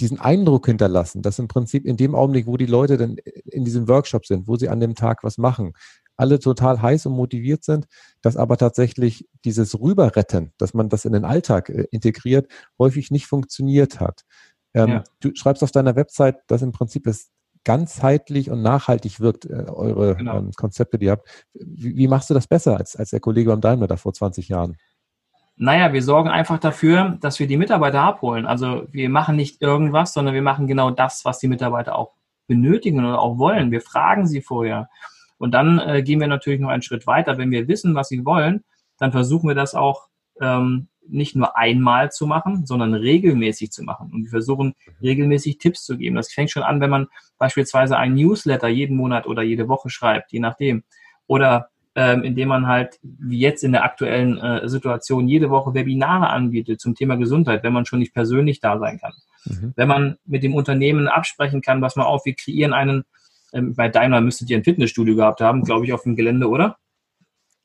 diesen 0.00 0.20
Eindruck 0.20 0.66
hinterlassen, 0.66 1.22
dass 1.22 1.38
im 1.38 1.48
Prinzip 1.48 1.84
in 1.84 1.96
dem 1.96 2.14
Augenblick, 2.14 2.46
wo 2.46 2.56
die 2.56 2.66
Leute 2.66 2.96
dann 2.96 3.16
in 3.44 3.64
diesem 3.64 3.88
Workshop 3.88 4.26
sind, 4.26 4.46
wo 4.46 4.56
sie 4.56 4.68
an 4.68 4.80
dem 4.80 4.94
Tag 4.94 5.24
was 5.24 5.38
machen, 5.38 5.72
alle 6.16 6.38
total 6.40 6.82
heiß 6.82 7.06
und 7.06 7.14
motiviert 7.14 7.64
sind, 7.64 7.86
dass 8.22 8.36
aber 8.36 8.56
tatsächlich 8.56 9.28
dieses 9.44 9.80
Rüberretten, 9.80 10.52
dass 10.58 10.74
man 10.74 10.88
das 10.88 11.04
in 11.04 11.12
den 11.12 11.24
Alltag 11.24 11.68
äh, 11.68 11.86
integriert, 11.90 12.50
häufig 12.78 13.10
nicht 13.10 13.26
funktioniert 13.26 14.00
hat. 14.00 14.22
Ähm, 14.74 14.88
ja. 14.88 15.04
Du 15.20 15.30
schreibst 15.34 15.62
auf 15.62 15.70
deiner 15.70 15.96
Website, 15.96 16.36
dass 16.48 16.62
im 16.62 16.72
Prinzip 16.72 17.06
es 17.06 17.30
ganzheitlich 17.64 18.50
und 18.50 18.62
nachhaltig 18.62 19.20
wirkt, 19.20 19.46
äh, 19.46 19.66
eure 19.68 20.16
genau. 20.16 20.38
ähm, 20.38 20.52
Konzepte, 20.52 20.98
die 20.98 21.06
ihr 21.06 21.12
habt. 21.12 21.28
Wie, 21.54 21.96
wie, 21.96 22.08
machst 22.08 22.30
du 22.30 22.34
das 22.34 22.46
besser 22.46 22.76
als, 22.76 22.96
als 22.96 23.10
der 23.10 23.20
Kollege 23.20 23.50
beim 23.50 23.60
Daimler 23.60 23.86
da 23.86 23.96
vor 23.96 24.12
20 24.12 24.48
Jahren? 24.48 24.76
Naja, 25.60 25.92
wir 25.92 26.02
sorgen 26.02 26.28
einfach 26.28 26.58
dafür, 26.58 27.18
dass 27.20 27.40
wir 27.40 27.48
die 27.48 27.56
Mitarbeiter 27.56 28.00
abholen. 28.00 28.46
Also 28.46 28.86
wir 28.92 29.10
machen 29.10 29.34
nicht 29.34 29.60
irgendwas, 29.60 30.12
sondern 30.12 30.34
wir 30.34 30.42
machen 30.42 30.68
genau 30.68 30.92
das, 30.92 31.24
was 31.24 31.40
die 31.40 31.48
Mitarbeiter 31.48 31.96
auch 31.96 32.12
benötigen 32.46 33.04
oder 33.04 33.20
auch 33.20 33.38
wollen. 33.38 33.72
Wir 33.72 33.80
fragen 33.80 34.28
sie 34.28 34.40
vorher. 34.40 34.88
Und 35.36 35.52
dann 35.52 35.80
äh, 35.80 36.02
gehen 36.02 36.20
wir 36.20 36.28
natürlich 36.28 36.60
noch 36.60 36.68
einen 36.68 36.82
Schritt 36.82 37.08
weiter. 37.08 37.38
Wenn 37.38 37.50
wir 37.50 37.66
wissen, 37.66 37.96
was 37.96 38.08
sie 38.08 38.24
wollen, 38.24 38.64
dann 38.98 39.10
versuchen 39.10 39.48
wir 39.48 39.56
das 39.56 39.74
auch 39.74 40.08
ähm, 40.40 40.86
nicht 41.08 41.34
nur 41.34 41.56
einmal 41.56 42.12
zu 42.12 42.26
machen, 42.26 42.64
sondern 42.64 42.94
regelmäßig 42.94 43.72
zu 43.72 43.82
machen. 43.82 44.12
Und 44.12 44.24
wir 44.24 44.30
versuchen 44.30 44.74
regelmäßig 45.02 45.58
Tipps 45.58 45.84
zu 45.84 45.96
geben. 45.96 46.14
Das 46.14 46.32
fängt 46.32 46.50
schon 46.50 46.62
an, 46.62 46.80
wenn 46.80 46.90
man 46.90 47.08
beispielsweise 47.36 47.96
ein 47.96 48.14
Newsletter 48.14 48.68
jeden 48.68 48.96
Monat 48.96 49.26
oder 49.26 49.42
jede 49.42 49.68
Woche 49.68 49.90
schreibt, 49.90 50.32
je 50.32 50.40
nachdem. 50.40 50.84
Oder 51.26 51.70
ähm, 52.00 52.22
indem 52.22 52.46
man 52.46 52.68
halt, 52.68 53.00
wie 53.02 53.40
jetzt 53.40 53.64
in 53.64 53.72
der 53.72 53.82
aktuellen 53.82 54.38
äh, 54.38 54.68
Situation, 54.68 55.26
jede 55.26 55.50
Woche 55.50 55.74
Webinare 55.74 56.30
anbietet 56.30 56.80
zum 56.80 56.94
Thema 56.94 57.16
Gesundheit, 57.16 57.64
wenn 57.64 57.72
man 57.72 57.86
schon 57.86 57.98
nicht 57.98 58.14
persönlich 58.14 58.60
da 58.60 58.78
sein 58.78 59.00
kann. 59.00 59.14
Mhm. 59.46 59.72
Wenn 59.74 59.88
man 59.88 60.16
mit 60.24 60.44
dem 60.44 60.54
Unternehmen 60.54 61.08
absprechen 61.08 61.60
kann, 61.60 61.82
was 61.82 61.96
man 61.96 62.06
auf, 62.06 62.24
wir 62.24 62.34
kreieren 62.34 62.72
einen, 62.72 63.02
ähm, 63.52 63.74
bei 63.74 63.88
Daimler 63.88 64.20
müsstet 64.20 64.48
ihr 64.48 64.56
ein 64.56 64.62
Fitnessstudio 64.62 65.16
gehabt 65.16 65.40
haben, 65.40 65.64
glaube 65.64 65.86
ich, 65.86 65.92
auf 65.92 66.04
dem 66.04 66.14
Gelände, 66.14 66.48
oder? 66.48 66.76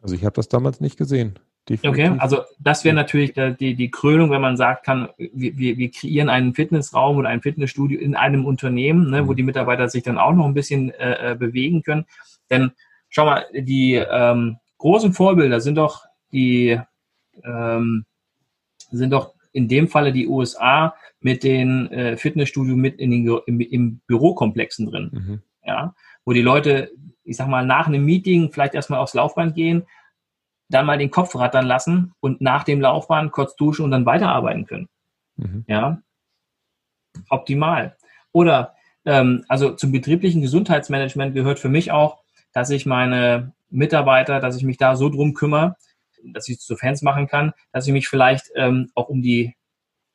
Also 0.01 0.15
ich 0.15 0.25
habe 0.25 0.33
das 0.33 0.47
damals 0.47 0.81
nicht 0.81 0.97
gesehen. 0.97 1.37
Definitiv. 1.69 2.09
Okay, 2.09 2.17
also 2.17 2.39
das 2.59 2.83
wäre 2.83 2.95
natürlich 2.95 3.33
die, 3.35 3.75
die 3.75 3.91
Krönung, 3.91 4.31
wenn 4.31 4.41
man 4.41 4.57
sagt 4.57 4.83
kann, 4.83 5.09
wir, 5.17 5.55
wir, 5.57 5.77
wir 5.77 5.91
kreieren 5.91 6.29
einen 6.29 6.55
Fitnessraum 6.55 7.17
oder 7.17 7.29
ein 7.29 7.43
Fitnessstudio 7.43 7.99
in 7.99 8.15
einem 8.15 8.45
Unternehmen, 8.45 9.11
ne, 9.11 9.27
wo 9.27 9.33
mhm. 9.33 9.35
die 9.35 9.43
Mitarbeiter 9.43 9.87
sich 9.89 10.01
dann 10.01 10.17
auch 10.17 10.33
noch 10.33 10.45
ein 10.45 10.55
bisschen 10.55 10.89
äh, 10.89 11.33
äh, 11.33 11.35
bewegen 11.35 11.83
können. 11.83 12.05
Denn 12.49 12.71
schau 13.13 13.25
mal, 13.25 13.45
die 13.53 13.93
ähm, 13.93 14.57
großen 14.77 15.13
Vorbilder 15.13 15.61
sind 15.61 15.75
doch 15.75 16.03
die 16.33 16.79
ähm, 17.43 18.05
sind 18.91 19.11
doch 19.11 19.33
in 19.53 19.67
dem 19.67 19.87
Falle 19.87 20.11
die 20.11 20.27
USA 20.27 20.95
mit 21.19 21.43
den 21.43 21.91
äh, 21.91 22.17
Fitnessstudio 22.17 22.75
mit 22.75 22.99
in 22.99 23.11
den 23.11 23.39
im, 23.45 23.59
im 23.61 24.01
Bürokomplexen 24.07 24.87
drin. 24.87 25.09
Mhm. 25.13 25.41
Ja, 25.63 25.95
wo 26.25 26.33
die 26.33 26.41
Leute, 26.41 26.91
ich 27.23 27.37
sag 27.37 27.47
mal, 27.47 27.65
nach 27.65 27.87
einem 27.87 28.03
Meeting 28.03 28.51
vielleicht 28.51 28.73
erstmal 28.73 28.99
aufs 28.99 29.13
Laufband 29.13 29.55
gehen, 29.55 29.83
dann 30.69 30.85
mal 30.85 30.97
den 30.97 31.11
Kopf 31.11 31.35
rattern 31.35 31.67
lassen 31.67 32.13
und 32.19 32.41
nach 32.41 32.63
dem 32.63 32.81
Laufbahn 32.81 33.31
kurz 33.31 33.55
duschen 33.55 33.85
und 33.85 33.91
dann 33.91 34.05
weiterarbeiten 34.05 34.65
können. 34.65 34.89
Mhm. 35.37 35.63
Ja, 35.67 36.01
optimal. 37.29 37.95
Oder 38.31 38.75
ähm, 39.05 39.45
also 39.47 39.71
zum 39.75 39.91
betrieblichen 39.91 40.41
Gesundheitsmanagement 40.41 41.35
gehört 41.35 41.59
für 41.59 41.69
mich 41.69 41.91
auch, 41.91 42.22
dass 42.53 42.69
ich 42.69 42.85
meine 42.85 43.53
Mitarbeiter, 43.69 44.39
dass 44.39 44.55
ich 44.55 44.63
mich 44.63 44.77
da 44.77 44.95
so 44.95 45.09
drum 45.09 45.33
kümmere, 45.33 45.75
dass 46.23 46.47
ich 46.47 46.59
zu 46.59 46.77
Fans 46.77 47.01
machen 47.01 47.27
kann, 47.27 47.53
dass 47.71 47.87
ich 47.87 47.93
mich 47.93 48.07
vielleicht 48.07 48.51
ähm, 48.55 48.91
auch 48.95 49.09
um 49.09 49.21
die 49.21 49.55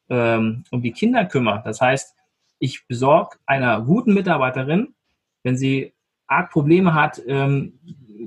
ähm, 0.08 0.64
um 0.70 0.80
die 0.80 0.92
Kinder 0.92 1.26
kümmere. 1.26 1.62
Das 1.64 1.80
heißt, 1.80 2.14
ich 2.58 2.86
besorge 2.86 3.36
einer 3.46 3.82
guten 3.82 4.14
Mitarbeiterin, 4.14 4.94
wenn 5.42 5.56
sie 5.56 5.92
arg 6.26 6.50
Probleme 6.50 6.94
hat, 6.94 7.20
ähm, 7.26 7.78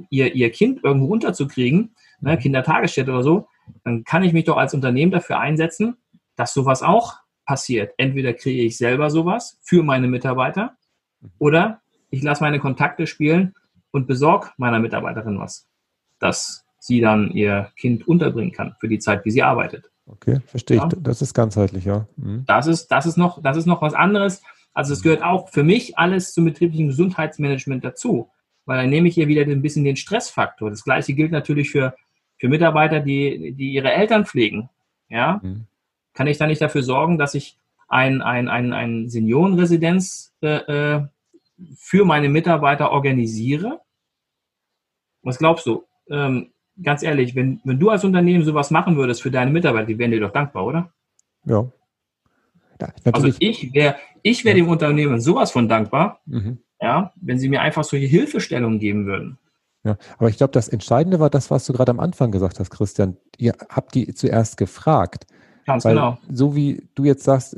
ihr, 0.10 0.34
ihr 0.34 0.52
Kind 0.52 0.84
irgendwo 0.84 1.08
unterzukriegen, 1.08 1.96
ne, 2.20 2.38
Kindertagesstätte 2.38 3.12
oder 3.12 3.24
so, 3.24 3.48
dann 3.84 4.04
kann 4.04 4.24
ich 4.24 4.34
mich 4.34 4.46
doch 4.46 4.58
als 4.58 4.74
Unternehmen 4.74 5.12
dafür 5.12 5.40
einsetzen, 5.40 5.98
dass 6.36 6.54
sowas 6.54 6.82
auch 6.82 7.18
passiert. 7.46 7.94
Entweder 7.98 8.34
kriege 8.34 8.64
ich 8.64 8.78
selber 8.78 9.10
sowas 9.10 9.60
für 9.62 9.84
meine 9.84 10.08
Mitarbeiter 10.08 10.78
oder 11.38 11.82
ich 12.10 12.24
lasse 12.24 12.44
meine 12.44 12.60
Kontakte 12.60 13.08
spielen 13.08 13.54
und 13.92 14.08
besorge 14.08 14.50
meiner 14.58 14.80
Mitarbeiterin 14.80 15.40
was, 15.40 15.68
dass 16.20 16.66
sie 16.80 17.02
dann 17.02 17.32
ihr 17.32 17.72
Kind 17.76 18.08
unterbringen 18.08 18.52
kann 18.52 18.76
für 18.80 18.88
die 18.88 19.00
Zeit, 19.00 19.24
wie 19.26 19.32
sie 19.32 19.44
arbeitet. 19.44 19.90
Okay, 20.08 20.40
verstehe 20.46 20.78
ja. 20.78 20.88
ich. 20.88 20.94
Das 21.02 21.22
ist 21.22 21.34
ganzheitlich, 21.34 21.86
ja. 21.86 22.08
Mhm. 22.18 22.44
Das, 22.48 22.68
ist, 22.68 22.88
das, 22.88 23.06
ist 23.06 23.18
noch, 23.18 23.42
das 23.42 23.58
ist 23.58 23.66
noch 23.66 23.82
was 23.82 23.94
anderes. 23.94 24.42
Also 24.74 24.94
es 24.94 25.04
gehört 25.04 25.24
auch 25.24 25.50
für 25.50 25.64
mich 25.64 25.98
alles 25.98 26.34
zum 26.34 26.46
betrieblichen 26.46 26.88
Gesundheitsmanagement 26.88 27.84
dazu, 27.84 28.30
weil 28.66 28.82
dann 28.82 28.90
nehme 28.90 29.08
ich 29.08 29.16
hier 29.16 29.28
wieder 29.28 29.44
ein 29.44 29.62
bisschen 29.62 29.84
den 29.84 29.96
Stressfaktor. 29.96 30.70
Das 30.70 30.84
gleiche 30.84 31.14
gilt 31.14 31.32
natürlich 31.32 31.70
für 31.70 31.94
für 32.42 32.50
Mitarbeiter, 32.50 33.02
die, 33.02 33.54
die 33.54 33.72
ihre 33.72 33.92
Eltern 33.92 34.26
pflegen, 34.26 34.68
ja, 35.10 35.40
mhm. 35.44 35.68
kann 36.16 36.26
ich 36.26 36.40
da 36.40 36.48
nicht 36.48 36.60
dafür 36.60 36.82
sorgen, 36.82 37.20
dass 37.20 37.36
ich 37.36 37.56
ein, 37.88 38.24
ein, 38.24 38.48
ein, 38.48 38.74
ein 38.74 39.10
Seniorenresidenz 39.10 40.34
äh, 40.42 40.48
äh, 40.48 41.08
für 41.78 42.06
meine 42.06 42.30
Mitarbeiter 42.30 42.92
organisiere? 42.92 43.82
Was 45.24 45.38
glaubst 45.38 45.66
du? 45.66 45.84
Ähm, 46.10 46.52
ganz 46.82 47.04
ehrlich, 47.04 47.36
wenn, 47.36 47.62
wenn 47.64 47.80
du 47.80 47.90
als 47.90 48.04
Unternehmen 48.04 48.44
sowas 48.44 48.72
machen 48.72 48.96
würdest 48.98 49.22
für 49.22 49.32
deine 49.32 49.52
Mitarbeiter, 49.52 49.88
die 49.88 49.98
wären 49.98 50.12
dir 50.12 50.20
doch 50.20 50.32
dankbar, 50.32 50.66
oder? 50.66 50.94
Ja. 51.46 51.72
ja 52.80 52.90
also 53.12 53.30
ich 53.40 53.74
wäre 53.74 53.96
ich 54.24 54.46
wär 54.46 54.56
ja. 54.56 54.64
dem 54.64 54.70
Unternehmen 54.70 55.20
sowas 55.20 55.52
von 55.52 55.68
dankbar, 55.68 56.22
mhm. 56.26 56.60
ja, 56.80 57.12
wenn 57.16 57.40
sie 57.40 57.50
mir 57.50 57.62
einfach 57.62 57.84
solche 57.84 58.06
Hilfestellungen 58.06 58.80
geben 58.80 59.06
würden. 59.06 59.38
Ja, 59.84 59.98
aber 60.20 60.30
ich 60.30 60.38
glaube, 60.38 60.52
das 60.52 60.68
Entscheidende 60.68 61.20
war 61.20 61.32
das, 61.32 61.50
was 61.50 61.66
du 61.66 61.74
gerade 61.74 61.90
am 61.90 62.00
Anfang 62.00 62.32
gesagt 62.32 62.60
hast, 62.60 62.70
Christian. 62.70 63.18
Ihr 63.38 63.56
habt 63.70 63.96
die 63.96 64.14
zuerst 64.14 64.58
gefragt. 64.58 65.26
Ganz 65.66 65.86
Weil, 65.86 65.96
genau. 65.96 66.18
So 66.30 66.56
wie 66.56 66.88
du 66.94 67.04
jetzt 67.04 67.24
sagst, 67.24 67.58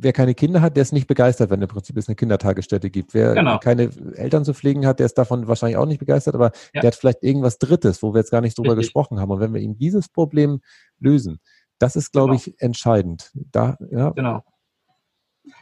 wer 0.00 0.12
keine 0.12 0.34
Kinder 0.34 0.60
hat, 0.60 0.76
der 0.76 0.82
ist 0.82 0.92
nicht 0.92 1.06
begeistert, 1.06 1.50
wenn 1.50 1.60
im 1.60 1.68
Prinzip 1.68 1.96
es 1.96 2.08
eine 2.08 2.16
Kindertagesstätte 2.16 2.88
gibt. 2.88 3.14
Wer 3.14 3.34
genau. 3.34 3.58
keine 3.58 3.90
Eltern 4.14 4.44
zu 4.44 4.54
pflegen 4.54 4.86
hat, 4.86 5.00
der 5.00 5.06
ist 5.06 5.18
davon 5.18 5.48
wahrscheinlich 5.48 5.76
auch 5.76 5.86
nicht 5.86 5.98
begeistert, 5.98 6.34
aber 6.34 6.52
ja. 6.72 6.80
der 6.80 6.88
hat 6.88 6.94
vielleicht 6.94 7.22
irgendwas 7.22 7.58
Drittes, 7.58 8.02
wo 8.02 8.14
wir 8.14 8.20
jetzt 8.20 8.30
gar 8.30 8.40
nicht 8.40 8.56
drüber 8.56 8.70
Richtig. 8.70 8.86
gesprochen 8.86 9.20
haben. 9.20 9.30
Und 9.30 9.40
wenn 9.40 9.52
wir 9.52 9.60
ihm 9.60 9.76
dieses 9.76 10.08
Problem 10.08 10.60
lösen, 11.00 11.40
das 11.78 11.96
ist, 11.96 12.12
glaube 12.12 12.36
genau. 12.36 12.42
ich, 12.46 12.60
entscheidend. 12.60 13.30
Da, 13.34 13.76
ja. 13.90 14.10
Genau. 14.10 14.42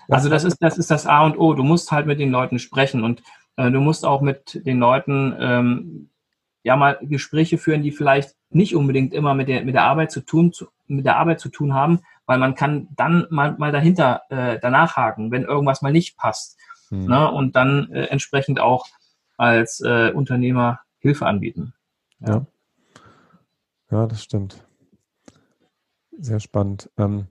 Also 0.09 0.29
das 0.29 0.44
ist, 0.44 0.59
das 0.61 0.79
ist 0.79 0.90
das 0.90 1.07
A 1.07 1.25
und 1.25 1.38
O. 1.38 1.55
Du 1.55 1.62
musst 1.62 1.90
halt 1.90 2.07
mit 2.07 2.20
den 2.20 2.31
Leuten 2.31 2.59
sprechen 2.59 3.05
und 3.05 3.22
äh, 3.57 3.70
du 3.70 3.81
musst 3.81 4.05
auch 4.05 4.20
mit 4.20 4.61
den 4.66 4.79
Leuten 4.79 5.35
ähm, 5.38 6.11
ja 6.62 6.77
mal 6.77 6.99
Gespräche 7.03 7.59
führen, 7.59 7.83
die 7.83 7.92
vielleicht 7.92 8.35
nicht 8.51 8.75
unbedingt 8.75 9.14
immer 9.14 9.35
mit 9.35 9.49
der, 9.49 9.64
mit 9.64 9.75
der 9.75 9.85
Arbeit 9.85 10.11
zu 10.11 10.20
tun, 10.20 10.53
zu, 10.53 10.66
mit 10.87 11.07
der 11.07 11.16
Arbeit 11.16 11.40
zu 11.40 11.49
tun 11.49 11.75
haben, 11.75 12.01
weil 12.27 12.39
man 12.39 12.55
kann 12.55 12.89
dann 12.97 13.27
mal, 13.31 13.57
mal 13.59 13.73
dahinter 13.73 14.23
äh, 14.29 14.59
danach 14.61 14.97
haken, 14.97 15.31
wenn 15.31 15.45
irgendwas 15.45 15.83
mal 15.83 15.93
nicht 15.93 16.17
passt. 16.17 16.59
Hm. 16.89 17.07
Ne? 17.07 17.31
Und 17.31 17.57
dann 17.57 17.91
äh, 17.93 18.05
entsprechend 18.07 18.61
auch 18.61 18.87
als 19.37 19.81
äh, 19.81 20.11
Unternehmer 20.12 20.81
Hilfe 20.99 21.27
anbieten. 21.27 21.75
Ja. 22.21 22.29
ja. 22.29 22.47
ja. 23.91 24.07
das 24.07 24.23
stimmt. 24.23 24.65
Sehr 26.19 26.41
spannend. 26.41 26.91
Ähm, 26.97 27.27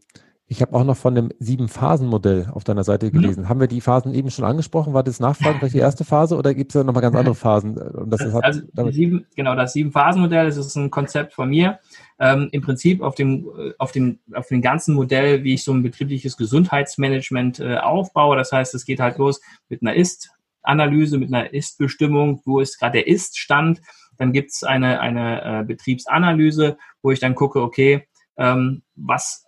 ich 0.47 0.61
habe 0.61 0.73
auch 0.73 0.83
noch 0.83 0.95
von 0.95 1.15
dem 1.15 1.31
Sieben-Phasen-Modell 1.39 2.49
auf 2.53 2.63
deiner 2.63 2.83
Seite 2.83 3.07
mhm. 3.07 3.11
gelesen. 3.13 3.43
Mhm. 3.43 3.49
Haben 3.49 3.59
wir 3.59 3.67
die 3.67 3.81
Phasen 3.81 4.13
eben 4.13 4.29
schon 4.29 4.45
angesprochen? 4.45 4.93
War 4.93 5.01
das 5.01 5.19
Nachfragen 5.19 5.57
vielleicht 5.57 5.73
die 5.73 5.79
erste 5.79 6.05
Phase 6.05 6.37
oder 6.37 6.53
gibt 6.53 6.71
es 6.71 6.73
da 6.73 6.83
nochmal 6.83 7.01
ganz 7.01 7.15
andere 7.15 7.33
Phasen? 7.33 7.75
Das 8.07 8.21
also 8.21 8.61
sieben, 8.91 9.25
genau, 9.35 9.55
das 9.55 9.73
Sieben-Phasen-Modell, 9.73 10.45
das 10.45 10.57
ist 10.57 10.75
ein 10.75 10.91
Konzept 10.91 11.33
von 11.33 11.49
mir. 11.49 11.79
Ähm, 12.19 12.49
Im 12.51 12.61
Prinzip 12.61 13.01
auf 13.01 13.15
dem, 13.15 13.47
auf, 13.79 13.91
dem, 13.91 14.19
auf 14.33 14.47
dem 14.47 14.61
ganzen 14.61 14.93
Modell, 14.93 15.43
wie 15.43 15.55
ich 15.55 15.63
so 15.63 15.73
ein 15.73 15.81
betriebliches 15.81 16.37
Gesundheitsmanagement 16.37 17.59
äh, 17.59 17.77
aufbaue. 17.77 18.35
Das 18.35 18.51
heißt, 18.51 18.75
es 18.75 18.85
geht 18.85 18.99
halt 18.99 19.17
los 19.17 19.41
mit 19.67 19.81
einer 19.81 19.95
Ist-Analyse, 19.95 21.17
mit 21.17 21.33
einer 21.33 21.53
Ist-Bestimmung, 21.53 22.41
wo 22.45 22.59
ist 22.59 22.77
gerade 22.79 22.99
der 22.99 23.07
Ist-Stand. 23.07 23.81
Dann 24.17 24.31
gibt 24.31 24.51
es 24.51 24.63
eine, 24.63 24.99
eine 24.99 25.61
äh, 25.61 25.63
Betriebsanalyse, 25.63 26.77
wo 27.01 27.09
ich 27.09 27.19
dann 27.19 27.33
gucke, 27.33 27.61
okay, 27.61 28.07
ähm, 28.37 28.83
was 28.95 29.45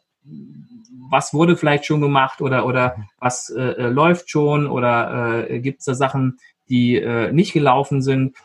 was 1.10 1.34
wurde 1.34 1.58
vielleicht 1.58 1.86
schon 1.86 2.02
gemacht 2.02 2.42
oder, 2.42 2.66
oder 2.66 2.96
was 3.20 3.50
äh, 3.50 3.62
äh 3.62 3.90
läuft 3.90 4.30
schon 4.30 4.68
oder 4.68 5.50
äh, 5.50 5.60
gibt 5.60 5.80
es 5.80 5.86
da 5.86 5.94
Sachen, 5.94 6.38
die 6.70 6.96
äh, 6.98 7.32
nicht 7.32 7.54
gelaufen 7.54 8.02
sind, 8.02 8.36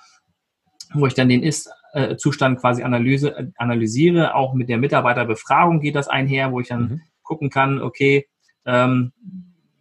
wo 0.94 1.06
ich 1.06 1.14
dann 1.14 1.28
den 1.28 1.42
Ist-Zustand 1.42 2.60
quasi 2.60 2.82
analyse, 2.82 3.52
analysiere. 3.56 4.34
Auch 4.34 4.54
mit 4.54 4.68
der 4.68 4.78
Mitarbeiterbefragung 4.78 5.80
geht 5.80 5.96
das 5.96 6.08
einher, 6.08 6.52
wo 6.52 6.60
ich 6.60 6.68
dann 6.68 6.82
mhm. 6.82 7.00
gucken 7.22 7.50
kann, 7.50 7.80
okay, 7.80 8.26
ähm, 8.66 9.12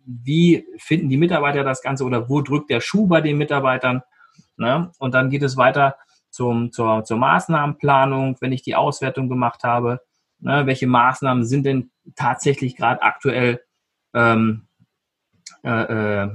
wie 0.05 0.65
finden 0.77 1.09
die 1.09 1.17
Mitarbeiter 1.17 1.63
das 1.63 1.81
Ganze 1.81 2.03
oder 2.03 2.29
wo 2.29 2.41
drückt 2.41 2.69
der 2.69 2.81
Schuh 2.81 3.07
bei 3.07 3.21
den 3.21 3.37
Mitarbeitern? 3.37 4.01
Ne? 4.57 4.91
Und 4.99 5.13
dann 5.13 5.29
geht 5.29 5.43
es 5.43 5.57
weiter 5.57 5.95
zum, 6.29 6.71
zur, 6.71 7.03
zur 7.03 7.17
Maßnahmenplanung, 7.17 8.37
wenn 8.39 8.51
ich 8.51 8.63
die 8.63 8.75
Auswertung 8.75 9.29
gemacht 9.29 9.63
habe. 9.63 10.01
Ne? 10.39 10.65
Welche 10.65 10.87
Maßnahmen 10.87 11.45
sind 11.45 11.65
denn 11.65 11.90
tatsächlich 12.15 12.75
gerade 12.75 13.01
aktuell 13.01 13.61
ähm, 14.13 14.67
äh, 15.63 15.69
äh, 16.23 16.29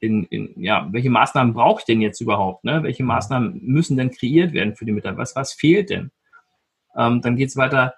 in, 0.00 0.24
in, 0.24 0.60
ja, 0.60 0.88
welche 0.90 1.10
Maßnahmen 1.10 1.54
brauche 1.54 1.80
ich 1.80 1.84
denn 1.84 2.00
jetzt 2.00 2.20
überhaupt? 2.20 2.64
Ne? 2.64 2.82
Welche 2.82 3.04
Maßnahmen 3.04 3.60
müssen 3.62 3.96
denn 3.96 4.10
kreiert 4.10 4.52
werden 4.52 4.74
für 4.74 4.84
die 4.84 4.92
Mitarbeiter? 4.92 5.22
Was, 5.22 5.36
was 5.36 5.52
fehlt 5.52 5.90
denn? 5.90 6.10
Ähm, 6.96 7.20
dann 7.22 7.36
geht 7.36 7.50
es 7.50 7.56
weiter, 7.56 7.94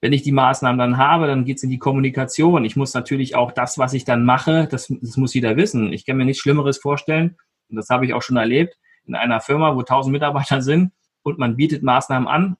wenn 0.00 0.12
ich 0.12 0.22
die 0.22 0.32
Maßnahmen 0.32 0.78
dann 0.78 0.96
habe, 0.96 1.26
dann 1.26 1.44
geht 1.44 1.58
es 1.58 1.62
in 1.62 1.70
die 1.70 1.78
Kommunikation. 1.78 2.64
Ich 2.64 2.76
muss 2.76 2.94
natürlich 2.94 3.34
auch 3.34 3.52
das, 3.52 3.78
was 3.78 3.92
ich 3.92 4.04
dann 4.04 4.24
mache, 4.24 4.66
das, 4.66 4.92
das 5.00 5.16
muss 5.16 5.34
jeder 5.34 5.56
wissen. 5.56 5.92
Ich 5.92 6.06
kann 6.06 6.16
mir 6.16 6.24
nichts 6.24 6.42
Schlimmeres 6.42 6.78
vorstellen, 6.78 7.36
und 7.68 7.76
das 7.76 7.88
habe 7.90 8.06
ich 8.06 8.14
auch 8.14 8.22
schon 8.22 8.36
erlebt, 8.36 8.78
in 9.04 9.14
einer 9.14 9.40
Firma, 9.40 9.74
wo 9.74 9.80
1000 9.80 10.12
Mitarbeiter 10.12 10.62
sind 10.62 10.92
und 11.22 11.38
man 11.38 11.56
bietet 11.56 11.82
Maßnahmen 11.82 12.28
an 12.28 12.56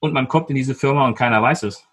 und 0.00 0.12
man 0.12 0.28
kommt 0.28 0.50
in 0.50 0.56
diese 0.56 0.74
Firma 0.74 1.06
und 1.06 1.14
keiner 1.14 1.42
weiß 1.42 1.64
es. 1.64 1.86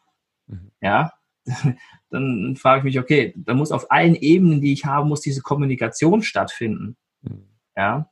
Mhm. 0.47 0.71
Ja, 0.81 1.13
dann 2.09 2.55
frage 2.55 2.79
ich 2.79 2.83
mich, 2.83 2.99
okay, 2.99 3.33
dann 3.37 3.57
muss 3.57 3.71
auf 3.71 3.91
allen 3.91 4.15
Ebenen, 4.15 4.61
die 4.61 4.73
ich 4.73 4.85
habe, 4.85 5.07
muss 5.07 5.21
diese 5.21 5.41
Kommunikation 5.41 6.21
stattfinden. 6.21 6.97
Mhm. 7.21 7.47
Ja. 7.75 8.09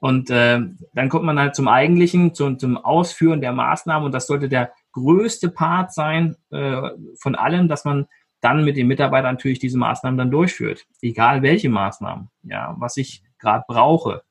Und 0.00 0.30
äh, 0.30 0.60
dann 0.94 1.08
kommt 1.10 1.26
man 1.26 1.38
halt 1.38 1.54
zum 1.54 1.68
Eigentlichen, 1.68 2.34
zum, 2.34 2.58
zum 2.58 2.78
Ausführen 2.78 3.42
der 3.42 3.52
Maßnahmen 3.52 4.06
und 4.06 4.12
das 4.12 4.26
sollte 4.26 4.48
der 4.48 4.72
größte 4.92 5.50
Part 5.50 5.92
sein 5.92 6.36
äh, 6.50 6.90
von 7.18 7.34
allem, 7.34 7.68
dass 7.68 7.84
man 7.84 8.06
dann 8.40 8.64
mit 8.64 8.76
den 8.76 8.86
Mitarbeitern 8.86 9.34
natürlich 9.34 9.58
diese 9.58 9.76
Maßnahmen 9.76 10.16
dann 10.16 10.30
durchführt. 10.30 10.86
Egal 11.02 11.42
welche 11.42 11.68
Maßnahmen, 11.68 12.30
ja, 12.44 12.74
was 12.78 12.96
ich 12.96 13.22
gerade 13.38 13.64
brauche. 13.68 14.22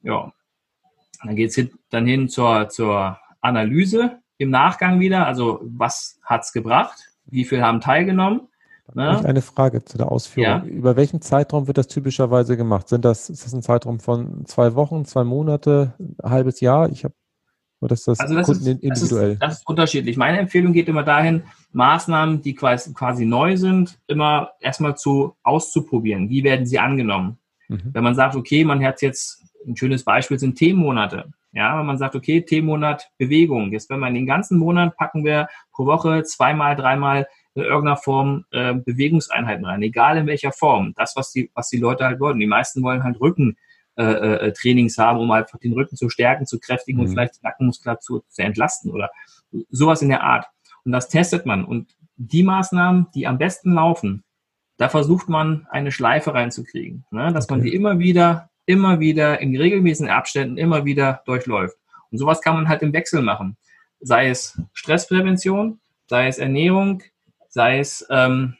Ja. 0.00 0.32
Dann 1.22 1.36
geht 1.36 1.56
es 1.56 1.70
dann 1.90 2.06
hin 2.06 2.28
zur, 2.28 2.68
zur 2.70 3.18
Analyse 3.40 4.20
im 4.38 4.50
Nachgang 4.50 5.00
wieder. 5.00 5.26
Also 5.26 5.60
was 5.62 6.18
hat 6.22 6.42
es 6.44 6.52
gebracht? 6.52 7.12
Wie 7.30 7.44
viele 7.44 7.62
haben 7.62 7.80
teilgenommen. 7.80 8.48
Ne? 8.94 9.22
Eine 9.24 9.42
Frage 9.42 9.84
zu 9.84 9.98
der 9.98 10.10
Ausführung. 10.10 10.50
Ja. 10.50 10.64
Über 10.64 10.96
welchen 10.96 11.20
Zeitraum 11.20 11.66
wird 11.66 11.76
das 11.76 11.88
typischerweise 11.88 12.56
gemacht? 12.56 12.88
Sind 12.88 13.04
das, 13.04 13.28
ist 13.28 13.44
das 13.44 13.52
ein 13.52 13.62
Zeitraum 13.62 14.00
von 14.00 14.46
zwei 14.46 14.74
Wochen, 14.74 15.04
zwei 15.04 15.24
Monate, 15.24 15.92
ein 15.98 16.30
halbes 16.30 16.60
Jahr? 16.60 16.90
Ich 16.90 17.04
habe 17.04 17.14
Oder 17.80 17.92
ist 17.92 18.08
das, 18.08 18.18
also 18.18 18.34
das 18.34 18.46
Kunden 18.46 18.66
ist, 18.66 18.82
individuell? 18.82 19.28
Das 19.28 19.34
ist, 19.34 19.42
das 19.42 19.58
ist, 19.58 19.68
unterschiedlich. 19.68 20.16
Meine 20.16 20.38
Empfehlung 20.38 20.72
geht 20.72 20.88
immer 20.88 21.02
dahin, 21.02 21.42
Maßnahmen, 21.72 22.40
die 22.40 22.54
quasi, 22.54 22.94
quasi 22.94 23.26
neu 23.26 23.58
sind, 23.58 23.98
immer 24.06 24.52
erstmal 24.60 24.96
zu 24.96 25.36
auszuprobieren. 25.42 26.30
Wie 26.30 26.42
werden 26.42 26.64
sie 26.64 26.78
angenommen? 26.78 27.38
Mhm. 27.68 27.90
Wenn 27.92 28.04
man 28.04 28.14
sagt, 28.14 28.36
okay, 28.36 28.64
man 28.64 28.82
hat 28.82 29.02
jetzt 29.02 29.44
ein 29.66 29.76
schönes 29.76 30.02
Beispiel 30.02 30.38
sind 30.38 30.56
Themenmonate. 30.56 31.30
Ja, 31.52 31.78
wenn 31.78 31.86
man 31.86 31.98
sagt, 31.98 32.14
okay, 32.14 32.42
Themenmonat 32.42 33.10
Bewegung. 33.16 33.72
Jetzt, 33.72 33.88
wenn 33.90 34.00
man 34.00 34.14
den 34.14 34.26
ganzen 34.26 34.58
Monat 34.58 34.96
packen 34.96 35.24
wir 35.24 35.48
pro 35.72 35.86
Woche 35.86 36.22
zweimal, 36.24 36.76
dreimal 36.76 37.26
in 37.54 37.62
irgendeiner 37.62 37.96
Form 37.96 38.44
äh, 38.50 38.74
Bewegungseinheiten 38.74 39.64
rein, 39.64 39.82
egal 39.82 40.18
in 40.18 40.26
welcher 40.26 40.52
Form. 40.52 40.92
Das, 40.96 41.16
was 41.16 41.32
die, 41.32 41.50
was 41.54 41.68
die 41.68 41.78
Leute 41.78 42.04
halt 42.04 42.20
wollen. 42.20 42.38
Die 42.38 42.46
meisten 42.46 42.82
wollen 42.82 43.02
halt 43.02 43.20
Rückentrainings 43.20 44.98
äh, 44.98 45.00
äh, 45.00 45.04
haben, 45.04 45.18
um 45.18 45.30
einfach 45.30 45.58
den 45.58 45.72
Rücken 45.72 45.96
zu 45.96 46.10
stärken, 46.10 46.46
zu 46.46 46.60
kräftigen 46.60 46.98
mhm. 46.98 47.06
und 47.06 47.12
vielleicht 47.12 47.36
die 47.36 47.44
Nackenmuskulatur 47.44 48.22
zu 48.28 48.42
entlasten 48.42 48.90
oder 48.90 49.10
sowas 49.70 50.02
in 50.02 50.10
der 50.10 50.22
Art. 50.22 50.46
Und 50.84 50.92
das 50.92 51.08
testet 51.08 51.46
man. 51.46 51.64
Und 51.64 51.96
die 52.16 52.42
Maßnahmen, 52.42 53.08
die 53.14 53.26
am 53.26 53.38
besten 53.38 53.72
laufen, 53.72 54.24
da 54.76 54.88
versucht 54.88 55.28
man 55.28 55.66
eine 55.70 55.90
Schleife 55.90 56.34
reinzukriegen, 56.34 57.04
ne? 57.10 57.32
dass 57.32 57.46
okay. 57.46 57.54
man 57.54 57.62
die 57.62 57.74
immer 57.74 57.98
wieder 57.98 58.47
immer 58.68 59.00
wieder 59.00 59.40
in 59.40 59.56
regelmäßigen 59.56 60.10
Abständen 60.10 60.58
immer 60.58 60.84
wieder 60.84 61.22
durchläuft. 61.24 61.76
Und 62.10 62.18
sowas 62.18 62.42
kann 62.42 62.54
man 62.54 62.68
halt 62.68 62.82
im 62.82 62.92
Wechsel 62.92 63.22
machen. 63.22 63.56
Sei 64.00 64.28
es 64.28 64.60
Stressprävention, 64.74 65.80
sei 66.06 66.28
es 66.28 66.38
Ernährung, 66.38 67.02
sei 67.48 67.78
es 67.78 68.06
ähm, 68.10 68.56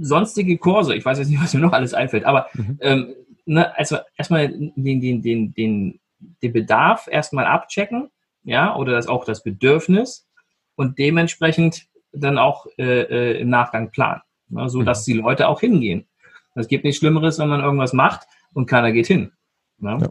sonstige 0.00 0.56
Kurse. 0.56 0.94
Ich 0.94 1.04
weiß 1.04 1.18
jetzt 1.18 1.28
nicht, 1.28 1.42
was 1.42 1.52
mir 1.52 1.60
noch 1.60 1.74
alles 1.74 1.92
einfällt, 1.92 2.24
aber 2.24 2.48
mhm. 2.54 2.78
ähm, 2.80 3.14
ne, 3.44 3.76
also 3.76 3.98
erstmal 4.16 4.48
den, 4.48 4.72
den, 5.00 5.22
den, 5.22 5.52
den, 5.52 6.00
den 6.42 6.52
Bedarf 6.52 7.06
erstmal 7.10 7.44
abchecken, 7.44 8.10
ja, 8.44 8.74
oder 8.74 8.92
das 8.92 9.08
auch 9.08 9.26
das 9.26 9.42
Bedürfnis 9.42 10.26
und 10.74 10.98
dementsprechend 10.98 11.86
dann 12.12 12.38
auch 12.38 12.66
äh, 12.78 13.02
äh, 13.02 13.40
im 13.40 13.50
Nachgang 13.50 13.90
planen, 13.90 14.22
ne, 14.48 14.70
so 14.70 14.82
dass 14.82 15.06
mhm. 15.06 15.12
die 15.12 15.18
Leute 15.18 15.48
auch 15.48 15.60
hingehen. 15.60 16.06
Es 16.54 16.66
gibt 16.66 16.84
nichts 16.84 16.98
Schlimmeres, 16.98 17.38
wenn 17.38 17.48
man 17.48 17.60
irgendwas 17.60 17.92
macht, 17.92 18.26
und 18.58 18.66
keiner 18.66 18.90
geht 18.90 19.06
hin. 19.06 19.30
Ne? 19.78 19.98
Ja, 20.00 20.08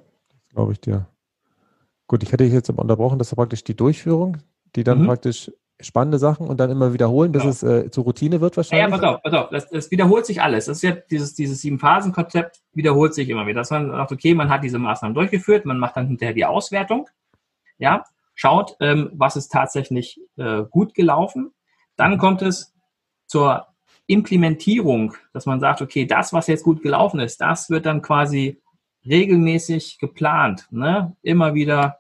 glaube 0.53 0.71
ich 0.71 0.79
dir. 0.79 1.05
Gut, 2.07 2.23
ich 2.23 2.31
hätte 2.31 2.45
dich 2.45 2.53
jetzt 2.53 2.69
aber 2.69 2.81
unterbrochen, 2.81 3.19
das 3.19 3.27
ist 3.27 3.35
praktisch 3.35 3.65
die 3.65 3.75
Durchführung, 3.75 4.37
die 4.77 4.85
dann 4.85 5.01
mhm. 5.01 5.07
praktisch 5.07 5.51
spannende 5.81 6.17
Sachen 6.17 6.47
und 6.47 6.57
dann 6.57 6.71
immer 6.71 6.93
wiederholen, 6.93 7.33
bis 7.33 7.41
genau. 7.41 7.51
es 7.51 7.63
äh, 7.63 7.91
zur 7.91 8.05
Routine 8.05 8.39
wird 8.39 8.55
wahrscheinlich. 8.55 8.89
Ja, 8.89 8.97
pass 8.97 9.03
auf, 9.03 9.21
pass 9.21 9.33
auf, 9.33 9.49
das, 9.49 9.69
das 9.69 9.91
wiederholt 9.91 10.25
sich 10.25 10.41
alles. 10.41 10.65
Das 10.67 10.77
ist 10.77 10.83
ja 10.83 10.91
dieses, 10.91 11.35
dieses 11.35 11.59
Sieben-Phasen-Konzept 11.59 12.61
wiederholt 12.71 13.13
sich 13.13 13.27
immer 13.27 13.45
wieder. 13.45 13.59
Dass 13.59 13.69
man 13.69 13.91
sagt, 13.91 14.13
okay, 14.13 14.33
man 14.33 14.49
hat 14.49 14.63
diese 14.63 14.79
Maßnahmen 14.79 15.13
durchgeführt, 15.13 15.65
man 15.65 15.77
macht 15.77 15.97
dann 15.97 16.07
hinterher 16.07 16.33
die 16.33 16.45
Auswertung, 16.45 17.09
ja, 17.77 18.05
schaut, 18.33 18.77
ähm, 18.79 19.11
was 19.13 19.35
ist 19.35 19.49
tatsächlich 19.49 20.21
äh, 20.37 20.63
gut 20.63 20.93
gelaufen. 20.93 21.51
Dann 21.97 22.17
kommt 22.17 22.41
es 22.41 22.73
zur 23.25 23.67
Implementierung, 24.07 25.13
dass 25.33 25.45
man 25.45 25.59
sagt, 25.59 25.81
okay, 25.81 26.05
das, 26.05 26.33
was 26.33 26.47
jetzt 26.47 26.63
gut 26.63 26.81
gelaufen 26.81 27.19
ist, 27.19 27.41
das 27.41 27.69
wird 27.69 27.85
dann 27.85 28.01
quasi 28.01 28.61
regelmäßig 29.05 29.99
geplant, 29.99 30.67
ne? 30.71 31.15
immer 31.21 31.53
wieder, 31.53 31.99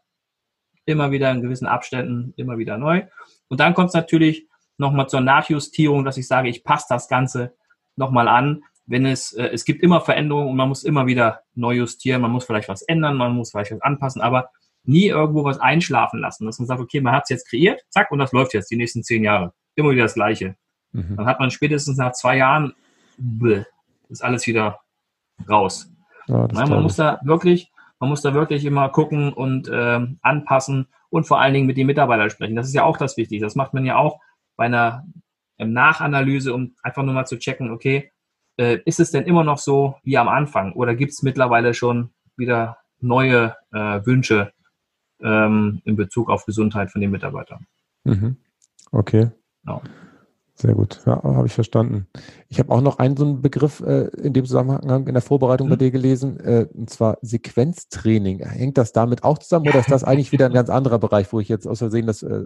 immer 0.85 1.11
wieder 1.11 1.31
in 1.31 1.41
gewissen 1.41 1.67
Abständen, 1.67 2.33
immer 2.37 2.57
wieder 2.57 2.77
neu. 2.77 3.03
Und 3.49 3.59
dann 3.59 3.73
kommt 3.73 3.89
es 3.89 3.93
natürlich 3.93 4.47
nochmal 4.77 5.07
zur 5.07 5.21
Nachjustierung, 5.21 6.05
dass 6.05 6.17
ich 6.17 6.27
sage, 6.27 6.49
ich 6.49 6.63
passe 6.63 6.87
das 6.89 7.07
Ganze 7.07 7.55
nochmal 7.95 8.27
an, 8.27 8.63
wenn 8.85 9.05
es, 9.05 9.33
äh, 9.33 9.47
es 9.47 9.65
gibt 9.65 9.83
immer 9.83 10.01
Veränderungen 10.01 10.49
und 10.49 10.55
man 10.55 10.69
muss 10.69 10.83
immer 10.83 11.07
wieder 11.07 11.41
neu 11.55 11.73
justieren, 11.73 12.21
man 12.21 12.31
muss 12.31 12.45
vielleicht 12.45 12.69
was 12.69 12.81
ändern, 12.83 13.17
man 13.17 13.33
muss 13.33 13.51
vielleicht 13.51 13.71
was 13.71 13.81
anpassen, 13.81 14.21
aber 14.21 14.49
nie 14.83 15.07
irgendwo 15.07 15.43
was 15.43 15.59
einschlafen 15.59 16.19
lassen, 16.19 16.45
dass 16.45 16.59
man 16.59 16.67
sagt, 16.67 16.79
okay, 16.79 17.01
man 17.01 17.13
hat 17.13 17.23
es 17.23 17.29
jetzt 17.29 17.49
kreiert, 17.49 17.81
zack, 17.89 18.11
und 18.11 18.19
das 18.19 18.31
läuft 18.31 18.53
jetzt 18.53 18.71
die 18.71 18.77
nächsten 18.77 19.03
zehn 19.03 19.23
Jahre. 19.23 19.53
Immer 19.75 19.91
wieder 19.91 20.03
das 20.03 20.13
Gleiche. 20.13 20.55
Mhm. 20.97 21.15
Dann 21.15 21.25
hat 21.27 21.39
man 21.39 21.51
spätestens 21.51 21.97
nach 21.97 22.13
zwei 22.13 22.37
Jahren, 22.37 22.73
bleh, 23.17 23.63
ist 24.09 24.23
alles 24.23 24.47
wieder 24.47 24.79
raus. 25.47 25.91
Ja, 26.27 26.47
Nein, 26.51 26.69
man 26.69 26.81
muss 26.81 26.95
da 26.95 27.19
wirklich, 27.23 27.71
man 27.99 28.09
muss 28.09 28.21
da 28.21 28.33
wirklich 28.33 28.65
immer 28.65 28.89
gucken 28.89 29.31
und 29.31 29.69
äh, 29.69 29.99
anpassen 30.21 30.87
und 31.09 31.25
vor 31.25 31.39
allen 31.39 31.53
Dingen 31.53 31.67
mit 31.67 31.77
den 31.77 31.87
Mitarbeitern 31.87 32.29
sprechen. 32.29 32.55
Das 32.55 32.67
ist 32.67 32.73
ja 32.73 32.83
auch 32.83 32.97
das 32.97 33.15
Wichtige. 33.15 33.45
Das 33.45 33.55
macht 33.55 33.73
man 33.73 33.85
ja 33.85 33.95
auch 33.95 34.19
bei 34.55 34.65
einer 34.65 35.05
ähm, 35.59 35.71
Nachanalyse, 35.71 36.53
um 36.53 36.75
einfach 36.81 37.03
nur 37.03 37.13
mal 37.13 37.25
zu 37.25 37.37
checken, 37.37 37.71
okay, 37.71 38.11
äh, 38.57 38.79
ist 38.85 38.99
es 38.99 39.11
denn 39.11 39.25
immer 39.25 39.43
noch 39.43 39.59
so 39.59 39.95
wie 40.03 40.17
am 40.17 40.27
Anfang 40.27 40.73
oder 40.73 40.95
gibt 40.95 41.11
es 41.11 41.21
mittlerweile 41.21 41.75
schon 41.75 42.09
wieder 42.35 42.77
neue 42.99 43.55
äh, 43.71 44.03
Wünsche 44.03 44.51
ähm, 45.21 45.81
in 45.85 45.95
Bezug 45.95 46.29
auf 46.29 46.45
Gesundheit 46.45 46.91
von 46.91 47.01
den 47.01 47.11
Mitarbeitern? 47.11 47.67
Mhm. 48.03 48.37
Okay. 48.91 49.29
Genau. 49.63 49.83
Sehr 50.59 50.73
gut, 50.73 51.01
ja, 51.05 51.21
habe 51.21 51.45
ich 51.45 51.53
verstanden. 51.53 52.07
Ich 52.49 52.57
habe 52.57 52.73
auch 52.73 52.81
noch 52.81 52.97
einen 52.97 53.15
so 53.15 53.23
einen 53.23 53.43
Begriff 53.43 53.79
äh, 53.81 54.07
in 54.17 54.33
dem 54.33 54.43
Zusammenhang 54.43 55.05
in 55.05 55.13
der 55.13 55.21
Vorbereitung 55.21 55.67
mhm. 55.67 55.71
bei 55.71 55.75
dir 55.75 55.91
gelesen, 55.91 56.39
äh, 56.39 56.65
und 56.73 56.89
zwar 56.89 57.19
Sequenztraining. 57.21 58.39
Hängt 58.39 58.79
das 58.79 58.91
damit 58.91 59.23
auch 59.23 59.37
zusammen 59.37 59.67
oder 59.67 59.79
ist 59.79 59.91
das 59.91 60.03
eigentlich 60.03 60.31
wieder 60.31 60.47
ein 60.47 60.53
ganz 60.53 60.71
anderer 60.71 60.97
Bereich, 60.97 61.31
wo 61.31 61.39
ich 61.39 61.47
jetzt 61.47 61.67
aus 61.67 61.77
Versehen 61.77 62.07
das 62.07 62.23
äh, 62.23 62.45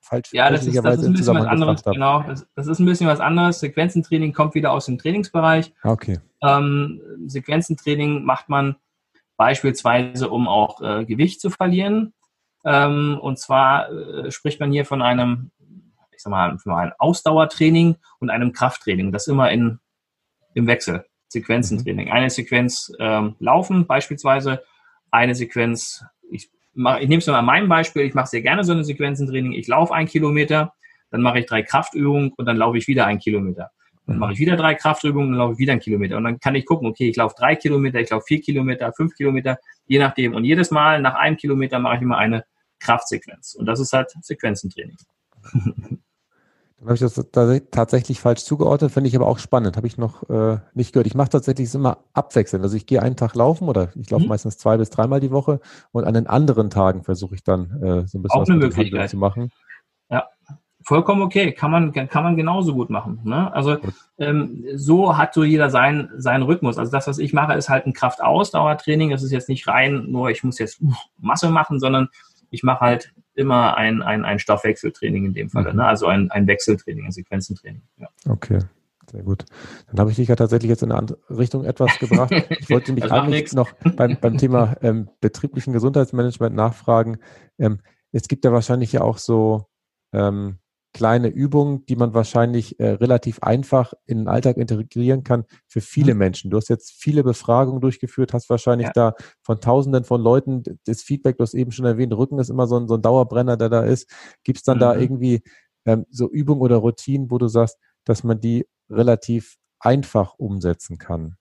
falsch 0.00 0.32
Ja, 0.32 0.50
das 0.50 0.66
ist, 0.66 0.82
das 0.82 0.98
ist 0.98 1.04
ein 1.04 1.12
bisschen 1.12 1.34
was 1.34 1.44
anderes, 1.44 1.84
genau. 1.84 2.22
Das, 2.22 2.46
das, 2.54 2.68
ist 2.68 2.78
ein 2.78 2.86
bisschen 2.86 3.06
was 3.06 3.20
anderes. 3.20 3.60
Sequenzentraining 3.60 4.32
kommt 4.32 4.54
wieder 4.54 4.72
aus 4.72 4.86
dem 4.86 4.96
Trainingsbereich. 4.96 5.74
Ah, 5.82 5.90
okay. 5.90 6.20
Ähm, 6.42 7.02
Sequenzentraining 7.26 8.24
macht 8.24 8.48
man 8.48 8.76
beispielsweise, 9.36 10.30
um 10.30 10.48
auch 10.48 10.80
äh, 10.80 11.04
Gewicht 11.04 11.42
zu 11.42 11.50
verlieren. 11.50 12.14
Ähm, 12.64 13.18
und 13.20 13.38
zwar 13.38 13.90
äh, 13.92 14.30
spricht 14.30 14.58
man 14.58 14.72
hier 14.72 14.86
von 14.86 15.02
einem 15.02 15.50
mal, 16.30 16.58
für 16.58 16.74
ein 16.74 16.92
Ausdauertraining 16.98 17.96
und 18.18 18.30
einem 18.30 18.52
Krafttraining. 18.52 19.12
Das 19.12 19.26
immer 19.26 19.50
in, 19.50 19.78
im 20.54 20.66
Wechsel. 20.66 21.04
Sequenzentraining. 21.28 22.10
Eine 22.10 22.30
Sequenz 22.30 22.92
ähm, 22.98 23.36
laufen 23.38 23.86
beispielsweise, 23.86 24.62
eine 25.10 25.34
Sequenz, 25.34 26.04
ich, 26.30 26.50
mach, 26.72 27.00
ich 27.00 27.08
nehme 27.08 27.18
es 27.18 27.26
mal 27.26 27.38
an 27.38 27.44
meinem 27.44 27.68
Beispiel, 27.68 28.02
ich 28.02 28.14
mache 28.14 28.28
sehr 28.28 28.42
gerne 28.42 28.64
so 28.64 28.72
eine 28.72 28.84
Sequenzentraining, 28.84 29.52
ich 29.52 29.66
laufe 29.66 29.94
ein 29.94 30.06
Kilometer, 30.06 30.72
dann 31.10 31.22
mache 31.22 31.40
ich 31.40 31.46
drei 31.46 31.62
Kraftübungen 31.62 32.32
und 32.36 32.46
dann 32.46 32.56
laufe 32.56 32.78
ich 32.78 32.86
wieder 32.88 33.06
ein 33.06 33.18
Kilometer. 33.18 33.70
Dann 34.06 34.18
mache 34.18 34.34
ich 34.34 34.38
wieder 34.38 34.56
drei 34.56 34.74
Kraftübungen 34.74 35.30
und 35.30 35.34
laufe 35.34 35.54
ich 35.54 35.58
wieder 35.58 35.72
ein 35.72 35.80
Kilometer. 35.80 36.16
Und 36.16 36.24
dann 36.24 36.38
kann 36.38 36.54
ich 36.54 36.64
gucken, 36.64 36.86
okay, 36.86 37.08
ich 37.08 37.16
laufe 37.16 37.34
drei 37.36 37.56
Kilometer, 37.56 38.00
ich 38.00 38.10
laufe 38.10 38.24
vier 38.26 38.40
Kilometer, 38.40 38.92
fünf 38.92 39.14
Kilometer, 39.14 39.58
je 39.86 39.98
nachdem. 39.98 40.34
Und 40.34 40.44
jedes 40.44 40.70
Mal 40.70 41.00
nach 41.00 41.14
einem 41.14 41.36
Kilometer 41.36 41.80
mache 41.80 41.96
ich 41.96 42.02
immer 42.02 42.16
eine 42.16 42.44
Kraftsequenz. 42.78 43.54
Und 43.54 43.66
das 43.66 43.80
ist 43.80 43.92
halt 43.92 44.12
Sequenzentraining. 44.20 44.96
Dann 46.78 46.88
habe 46.88 46.94
ich 46.94 47.00
das 47.00 47.14
tatsächlich 47.70 48.20
falsch 48.20 48.44
zugeordnet, 48.44 48.92
finde 48.92 49.08
ich 49.08 49.16
aber 49.16 49.26
auch 49.26 49.38
spannend. 49.38 49.78
Habe 49.78 49.86
ich 49.86 49.96
noch 49.96 50.28
äh, 50.28 50.58
nicht 50.74 50.92
gehört. 50.92 51.06
Ich 51.06 51.14
mache 51.14 51.30
tatsächlich 51.30 51.74
immer 51.74 51.98
abwechselnd. 52.12 52.62
Also 52.62 52.76
ich 52.76 52.84
gehe 52.84 53.00
einen 53.00 53.16
Tag 53.16 53.34
laufen 53.34 53.68
oder 53.68 53.88
ich 53.96 54.10
laufe 54.10 54.24
mhm. 54.24 54.28
meistens 54.28 54.58
zwei 54.58 54.76
bis 54.76 54.90
dreimal 54.90 55.20
die 55.20 55.30
Woche 55.30 55.60
und 55.92 56.04
an 56.04 56.12
den 56.12 56.26
anderen 56.26 56.68
Tagen 56.68 57.02
versuche 57.02 57.34
ich 57.34 57.42
dann 57.42 57.82
äh, 57.82 58.06
so 58.06 58.18
ein 58.18 58.22
bisschen 58.22 58.30
auch 58.30 58.42
was 58.42 58.50
eine 58.50 58.58
Möglichkeit. 58.58 59.08
zu 59.08 59.16
machen. 59.16 59.50
Ja, 60.10 60.28
vollkommen 60.82 61.22
okay. 61.22 61.52
Kann 61.52 61.70
man, 61.70 61.92
kann 61.92 62.22
man 62.22 62.36
genauso 62.36 62.74
gut 62.74 62.90
machen. 62.90 63.20
Ne? 63.24 63.52
Also 63.54 63.78
ähm, 64.18 64.62
so 64.74 65.16
hat 65.16 65.32
so 65.32 65.44
jeder 65.44 65.70
seinen, 65.70 66.10
seinen 66.20 66.42
Rhythmus. 66.42 66.76
Also 66.76 66.92
das, 66.92 67.06
was 67.06 67.18
ich 67.18 67.32
mache, 67.32 67.54
ist 67.54 67.70
halt 67.70 67.86
ein 67.86 67.94
Kraftausdauertraining. 67.94 69.10
Das 69.10 69.22
ist 69.22 69.32
jetzt 69.32 69.48
nicht 69.48 69.66
rein, 69.66 70.10
nur 70.10 70.28
ich 70.28 70.44
muss 70.44 70.58
jetzt 70.58 70.82
uh, 70.82 70.92
Masse 71.18 71.48
machen, 71.48 71.80
sondern 71.80 72.08
ich 72.50 72.62
mache 72.62 72.80
halt 72.80 73.14
immer 73.36 73.76
ein, 73.76 74.02
ein, 74.02 74.24
ein 74.24 74.38
Stoffwechseltraining 74.38 75.26
in 75.26 75.34
dem 75.34 75.50
Fall, 75.50 75.70
mhm. 75.70 75.78
ne? 75.78 75.86
also 75.86 76.06
ein, 76.06 76.30
ein 76.30 76.46
Wechseltraining, 76.46 77.06
ein 77.06 77.12
Sequenzentraining. 77.12 77.82
Ja. 77.98 78.08
Okay. 78.28 78.60
Sehr 79.10 79.22
gut. 79.22 79.44
Dann 79.88 80.00
habe 80.00 80.10
ich 80.10 80.16
dich 80.16 80.28
ja 80.28 80.34
tatsächlich 80.34 80.68
jetzt 80.68 80.82
in 80.82 80.90
eine 80.90 80.98
andere 80.98 81.18
Richtung 81.30 81.64
etwas 81.64 81.96
gebracht. 81.98 82.32
Ich 82.58 82.68
wollte 82.70 82.92
mich 82.94 83.10
eigentlich 83.10 83.52
noch 83.52 83.70
beim, 83.96 84.18
beim 84.20 84.36
Thema 84.36 84.76
ähm, 84.82 85.08
betrieblichen 85.20 85.72
Gesundheitsmanagement 85.72 86.56
nachfragen. 86.56 87.18
Ähm, 87.58 87.78
es 88.10 88.26
gibt 88.26 88.44
ja 88.44 88.52
wahrscheinlich 88.52 88.92
ja 88.92 89.02
auch 89.02 89.18
so 89.18 89.66
ähm, 90.12 90.58
kleine 90.96 91.28
Übungen, 91.28 91.84
die 91.84 91.94
man 91.94 92.14
wahrscheinlich 92.14 92.80
äh, 92.80 92.92
relativ 92.92 93.40
einfach 93.42 93.92
in 94.06 94.16
den 94.16 94.28
Alltag 94.28 94.56
integrieren 94.56 95.24
kann 95.24 95.44
für 95.68 95.82
viele 95.82 96.14
mhm. 96.14 96.20
Menschen. 96.20 96.50
Du 96.50 96.56
hast 96.56 96.70
jetzt 96.70 96.90
viele 96.90 97.22
Befragungen 97.22 97.82
durchgeführt, 97.82 98.32
hast 98.32 98.48
wahrscheinlich 98.48 98.86
ja. 98.86 98.92
da 98.94 99.14
von 99.42 99.60
Tausenden 99.60 100.04
von 100.04 100.22
Leuten 100.22 100.62
das 100.86 101.02
Feedback, 101.02 101.36
du 101.36 101.42
hast 101.42 101.52
eben 101.52 101.70
schon 101.70 101.84
erwähnt, 101.84 102.14
Rücken 102.14 102.38
ist 102.38 102.48
immer 102.48 102.66
so 102.66 102.78
ein, 102.78 102.88
so 102.88 102.94
ein 102.94 103.02
Dauerbrenner, 103.02 103.58
der 103.58 103.68
da 103.68 103.82
ist. 103.82 104.10
Gibt 104.42 104.56
es 104.56 104.64
dann 104.64 104.78
mhm. 104.78 104.80
da 104.80 104.96
irgendwie 104.96 105.42
ähm, 105.84 106.06
so 106.08 106.30
Übungen 106.30 106.62
oder 106.62 106.76
Routinen, 106.76 107.30
wo 107.30 107.36
du 107.36 107.48
sagst, 107.48 107.78
dass 108.06 108.24
man 108.24 108.40
die 108.40 108.66
relativ 108.88 109.58
einfach 109.78 110.32
umsetzen 110.38 110.96
kann? 110.96 111.36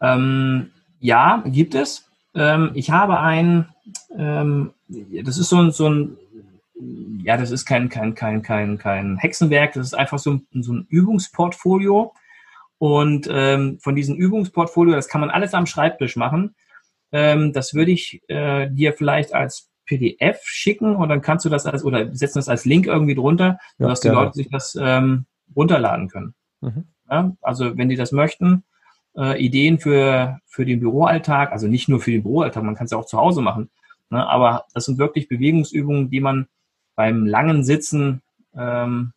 Ähm, 0.00 0.72
ja, 0.98 1.44
gibt 1.46 1.76
es. 1.76 2.10
Ähm, 2.34 2.72
ich 2.74 2.90
habe 2.90 3.20
ein, 3.20 3.68
ähm, 4.16 4.72
das 4.88 5.38
ist 5.38 5.48
so 5.48 5.58
ein, 5.58 5.70
so 5.70 5.88
ein 5.88 6.16
ja, 7.22 7.36
das 7.36 7.50
ist 7.50 7.64
kein, 7.64 7.88
kein, 7.88 8.14
kein, 8.14 8.42
kein, 8.42 8.78
kein 8.78 9.16
Hexenwerk, 9.16 9.74
das 9.74 9.88
ist 9.88 9.94
einfach 9.94 10.18
so 10.18 10.34
ein, 10.34 10.46
so 10.62 10.72
ein 10.72 10.86
Übungsportfolio. 10.88 12.14
Und 12.78 13.28
ähm, 13.30 13.78
von 13.80 13.96
diesem 13.96 14.14
Übungsportfolio, 14.16 14.94
das 14.94 15.08
kann 15.08 15.20
man 15.20 15.30
alles 15.30 15.52
am 15.52 15.66
Schreibtisch 15.66 16.16
machen. 16.16 16.54
Ähm, 17.10 17.52
das 17.52 17.74
würde 17.74 17.90
ich 17.90 18.22
äh, 18.28 18.70
dir 18.70 18.92
vielleicht 18.92 19.34
als 19.34 19.68
PDF 19.86 20.40
schicken 20.44 20.94
und 20.94 21.08
dann 21.08 21.22
kannst 21.22 21.44
du 21.44 21.48
das 21.48 21.66
als 21.66 21.82
oder 21.82 22.14
setzen 22.14 22.38
das 22.38 22.48
als 22.48 22.64
Link 22.66 22.86
irgendwie 22.86 23.14
drunter, 23.14 23.58
ja, 23.78 23.88
dass 23.88 24.00
die 24.00 24.08
Leute 24.08 24.34
sich 24.34 24.48
das 24.50 24.78
ähm, 24.80 25.24
runterladen 25.56 26.08
können. 26.08 26.34
Mhm. 26.60 26.84
Ja, 27.10 27.32
also 27.40 27.76
wenn 27.76 27.88
die 27.88 27.96
das 27.96 28.12
möchten, 28.12 28.64
äh, 29.16 29.42
Ideen 29.42 29.78
für, 29.78 30.38
für 30.46 30.66
den 30.66 30.80
Büroalltag, 30.80 31.52
also 31.52 31.66
nicht 31.66 31.88
nur 31.88 32.00
für 32.00 32.10
den 32.10 32.22
Büroalltag, 32.22 32.62
man 32.62 32.74
kann 32.74 32.84
es 32.84 32.90
ja 32.90 32.98
auch 32.98 33.06
zu 33.06 33.18
Hause 33.18 33.40
machen. 33.40 33.70
Ne? 34.10 34.24
Aber 34.26 34.66
das 34.74 34.84
sind 34.84 34.98
wirklich 34.98 35.28
Bewegungsübungen, 35.28 36.10
die 36.10 36.20
man 36.20 36.46
beim 36.98 37.26
langen 37.26 37.62
Sitzen 37.62 38.22
ähm, 38.56 39.12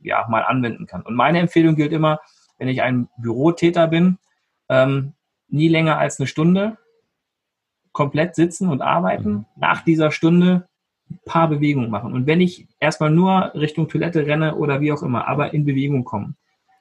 ja 0.00 0.26
mal 0.28 0.42
anwenden 0.42 0.86
kann. 0.86 1.02
Und 1.02 1.14
meine 1.14 1.38
Empfehlung 1.38 1.76
gilt 1.76 1.92
immer, 1.92 2.18
wenn 2.58 2.66
ich 2.66 2.82
ein 2.82 3.08
Bürotäter 3.18 3.86
bin, 3.86 4.18
ähm, 4.68 5.12
nie 5.46 5.68
länger 5.68 5.96
als 5.96 6.18
eine 6.18 6.26
Stunde 6.26 6.76
komplett 7.92 8.34
sitzen 8.34 8.68
und 8.68 8.82
arbeiten. 8.82 9.32
Mhm. 9.32 9.44
Nach 9.54 9.82
dieser 9.82 10.10
Stunde 10.10 10.66
ein 11.08 11.20
paar 11.24 11.46
Bewegungen 11.46 11.88
machen. 11.88 12.14
Und 12.14 12.26
wenn 12.26 12.40
ich 12.40 12.66
erstmal 12.80 13.10
nur 13.10 13.54
Richtung 13.54 13.88
Toilette 13.88 14.26
renne 14.26 14.56
oder 14.56 14.80
wie 14.80 14.90
auch 14.90 15.04
immer, 15.04 15.28
aber 15.28 15.54
in 15.54 15.64
Bewegung 15.64 16.02
kommen. 16.02 16.36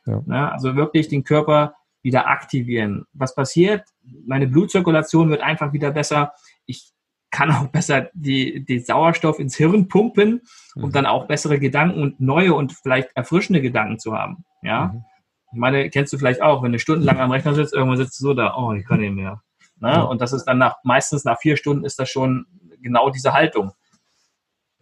Ja. 0.08 0.24
Na, 0.26 0.52
also 0.52 0.76
wirklich 0.76 1.10
den 1.10 1.24
Körper 1.24 1.76
wieder 2.02 2.26
aktivieren. 2.28 3.06
Was 3.14 3.36
passiert? 3.36 3.84
Meine 4.26 4.48
Blutzirkulation 4.48 5.30
wird 5.30 5.42
einfach 5.42 5.74
wieder 5.74 5.92
besser. 5.92 6.34
Ich 6.66 6.92
kann 7.32 7.52
auch 7.52 7.68
besser 7.68 8.10
die, 8.14 8.66
die 8.66 8.80
Sauerstoff 8.80 9.40
ins 9.40 9.56
Hirn 9.56 9.88
pumpen, 9.88 10.42
um 10.76 10.84
mhm. 10.84 10.92
dann 10.92 11.06
auch 11.06 11.28
bessere 11.28 11.60
Gedanken 11.60 12.02
und 12.02 12.20
neue 12.20 12.54
und 12.54 12.74
vielleicht 12.74 13.10
erfrischende 13.16 13.62
Gedanken 13.62 14.00
zu 14.00 14.14
haben. 14.16 14.46
Ja. 14.62 14.88
Mhm. 14.88 15.04
Ich 15.52 15.60
meine, 15.60 15.90
kennst 15.90 16.14
du 16.14 16.18
vielleicht 16.18 16.42
auch, 16.42 16.62
wenn 16.62 16.72
du 16.72 16.80
stundenlang 16.80 17.20
am 17.20 17.32
Rechner 17.32 17.54
sitzt, 17.54 17.74
irgendwann 17.74 17.98
sitzt 17.98 18.20
du 18.20 18.26
so 18.26 18.34
da, 18.34 18.56
oh, 18.56 18.74
ich 18.74 18.86
kann 18.86 19.00
nicht 19.00 19.14
mehr. 19.14 19.42
Ne? 19.80 19.90
Ja. 19.90 20.02
Und 20.02 20.22
das 20.22 20.34
ist 20.34 20.46
dann 20.46 20.58
nach, 20.58 20.76
meistens 20.84 21.24
nach 21.26 21.40
vier 21.40 21.58
Stunden 21.58 21.86
ist 21.86 22.00
das 22.00 22.10
schon 22.10 22.46
genau 22.82 23.10
diese 23.10 23.34
Haltung. 23.34 23.72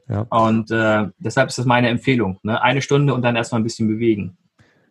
Ja. 0.10 0.22
Und 0.30 0.72
äh, 0.72 1.08
deshalb 1.18 1.50
ist 1.50 1.58
das 1.58 1.66
meine 1.66 1.90
Empfehlung. 1.90 2.40
Ne? 2.44 2.62
Eine 2.62 2.82
Stunde 2.82 3.14
und 3.14 3.22
dann 3.22 3.36
erstmal 3.36 3.62
ein 3.62 3.66
bisschen 3.66 3.88
bewegen. 3.88 4.38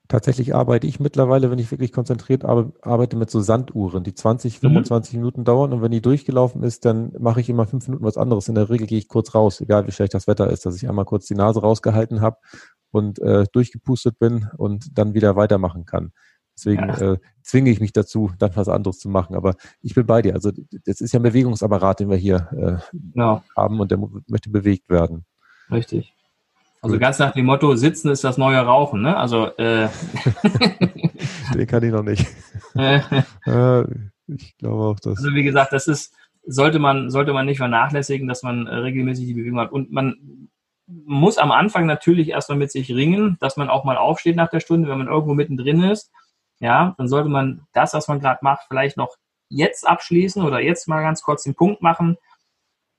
Tatsächlich 0.09 0.55
arbeite 0.55 0.87
ich 0.87 1.01
mittlerweile, 1.01 1.51
wenn 1.51 1.59
ich 1.59 1.71
wirklich 1.71 1.93
konzentriert 1.93 2.45
arbeite, 2.45 3.17
mit 3.17 3.31
so 3.31 3.41
Sanduhren, 3.41 4.05
die 4.05 4.15
20, 4.15 4.61
25 4.61 5.15
mhm. 5.15 5.21
Minuten 5.21 5.45
dauern. 5.45 5.73
Und 5.73 5.83
wenn 5.83 5.91
die 5.91 6.03
durchgelaufen 6.03 6.63
ist, 6.63 6.85
dann 6.85 7.13
mache 7.19 7.41
ich 7.41 7.49
immer 7.49 7.67
fünf 7.67 7.89
Minuten 7.89 8.05
was 8.05 8.17
anderes. 8.17 8.49
In 8.49 8.55
der 8.55 8.71
Regel 8.71 8.87
gehe 8.87 8.99
ich 8.99 9.09
kurz 9.09 9.35
raus, 9.35 9.61
egal 9.61 9.87
wie 9.87 9.93
schlecht 9.93 10.15
das 10.15 10.27
Wetter 10.27 10.49
ist, 10.51 10.65
dass 10.65 10.77
ich 10.77 10.89
einmal 10.89 11.05
kurz 11.05 11.27
die 11.27 11.35
Nase 11.35 11.61
rausgehalten 11.61 12.21
habe 12.21 12.37
und 12.91 13.19
äh, 13.19 13.47
durchgepustet 13.53 14.19
bin 14.19 14.49
und 14.57 14.97
dann 14.97 15.15
wieder 15.15 15.35
weitermachen 15.35 15.87
kann. 15.87 16.13
Deswegen 16.57 16.89
ja. 16.89 17.13
äh, 17.13 17.19
zwinge 17.43 17.71
ich 17.71 17.81
mich 17.81 17.93
dazu, 17.93 18.31
dann 18.39 18.57
was 18.57 18.69
anderes 18.69 18.99
zu 18.99 19.09
machen. 19.09 19.37
Aber 19.37 19.57
ich 19.83 19.95
bin 19.95 20.07
bei 20.07 20.23
dir. 20.23 20.35
Also 20.35 20.53
das 20.85 21.01
ist 21.01 21.13
ja 21.13 21.21
ein 21.21 21.25
Bewegungsapparat, 21.25 22.01
den 22.01 22.09
wir 22.09 22.17
hier 22.17 22.49
äh, 22.93 22.99
ja. 23.15 23.45
haben 23.57 23.81
und 23.81 23.91
der 23.91 23.99
möchte 24.27 24.51
bewegt 24.51 24.89
werden. 24.89 25.27
Richtig. 25.71 26.16
Also 26.87 26.99
ganz 26.99 27.19
nach 27.19 27.33
dem 27.33 27.47
Motto, 27.47 27.75
sitzen 27.75 28.11
ist 28.11 28.25
das 28.25 28.39
neue 28.39 28.59
Rauchen, 28.59 29.03
ne? 29.03 29.17
Also 29.17 29.47
äh 29.57 29.89
den 31.55 31.67
kann 31.67 31.83
ich 31.83 31.93
noch 31.93 32.03
nicht. 32.03 32.27
äh, 32.75 33.85
ich 34.29 34.57
glaube 34.59 34.85
auch 34.85 35.01
das. 35.01 35.19
Also 35.19 35.35
wie 35.35 35.43
gesagt, 35.43 35.73
das 35.73 35.89
ist, 35.89 36.15
sollte 36.47 36.79
man, 36.79 37.11
sollte 37.11 37.33
man 37.33 37.47
nicht 37.47 37.59
vernachlässigen, 37.59 38.29
dass 38.29 38.43
man 38.43 38.67
äh, 38.67 38.75
regelmäßig 38.75 39.27
die 39.27 39.35
Bewegung 39.35 39.59
hat. 39.59 39.73
Und 39.73 39.91
man 39.91 40.49
muss 40.87 41.39
am 41.39 41.51
Anfang 41.51 41.87
natürlich 41.87 42.29
erstmal 42.29 42.59
mit 42.59 42.71
sich 42.71 42.95
ringen, 42.95 43.37
dass 43.41 43.57
man 43.57 43.69
auch 43.69 43.85
mal 43.85 43.97
aufsteht 43.97 44.37
nach 44.37 44.51
der 44.51 44.61
Stunde, 44.61 44.89
wenn 44.89 44.99
man 44.99 45.09
irgendwo 45.09 45.35
mittendrin 45.35 45.83
ist. 45.83 46.13
Ja, 46.61 46.95
dann 46.99 47.09
sollte 47.09 47.29
man 47.29 47.67
das, 47.73 47.95
was 47.95 48.09
man 48.09 48.21
gerade 48.21 48.39
macht, 48.43 48.67
vielleicht 48.69 48.97
noch 48.97 49.17
jetzt 49.49 49.87
abschließen 49.87 50.43
oder 50.43 50.61
jetzt 50.61 50.89
mal 50.89 51.03
ganz 51.03 51.23
kurz 51.23 51.43
den 51.43 51.55
Punkt 51.55 51.83
machen 51.83 52.17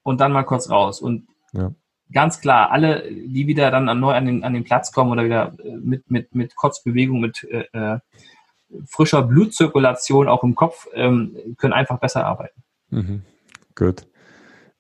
und 0.04 0.22
dann 0.22 0.32
mal 0.32 0.44
kurz 0.44 0.70
raus. 0.70 1.02
Und 1.02 1.28
ja 1.54 1.72
ganz 2.12 2.40
klar, 2.42 2.72
alle, 2.72 3.04
die 3.12 3.48
wieder 3.48 3.72
dann 3.72 4.00
neu 4.00 4.14
an 4.14 4.26
den, 4.26 4.44
an 4.44 4.54
den 4.54 4.64
Platz 4.64 4.92
kommen 4.92 5.12
oder 5.12 5.26
wieder 5.26 5.54
äh, 5.64 5.78
mit, 5.78 6.10
mit, 6.10 6.34
mit 6.34 6.56
Kurzbewegung, 6.56 7.20
mit 7.20 7.44
äh, 7.44 7.66
äh, 7.74 8.00
frischer 8.86 9.24
Blutzirkulation 9.24 10.28
auch 10.28 10.44
im 10.44 10.56
Kopf, 10.56 10.88
ähm, 10.94 11.38
können 11.58 11.74
einfach 11.74 12.00
besser 12.00 12.26
arbeiten. 12.26 12.62
Mhm. 12.90 13.22
Gut. 13.76 14.08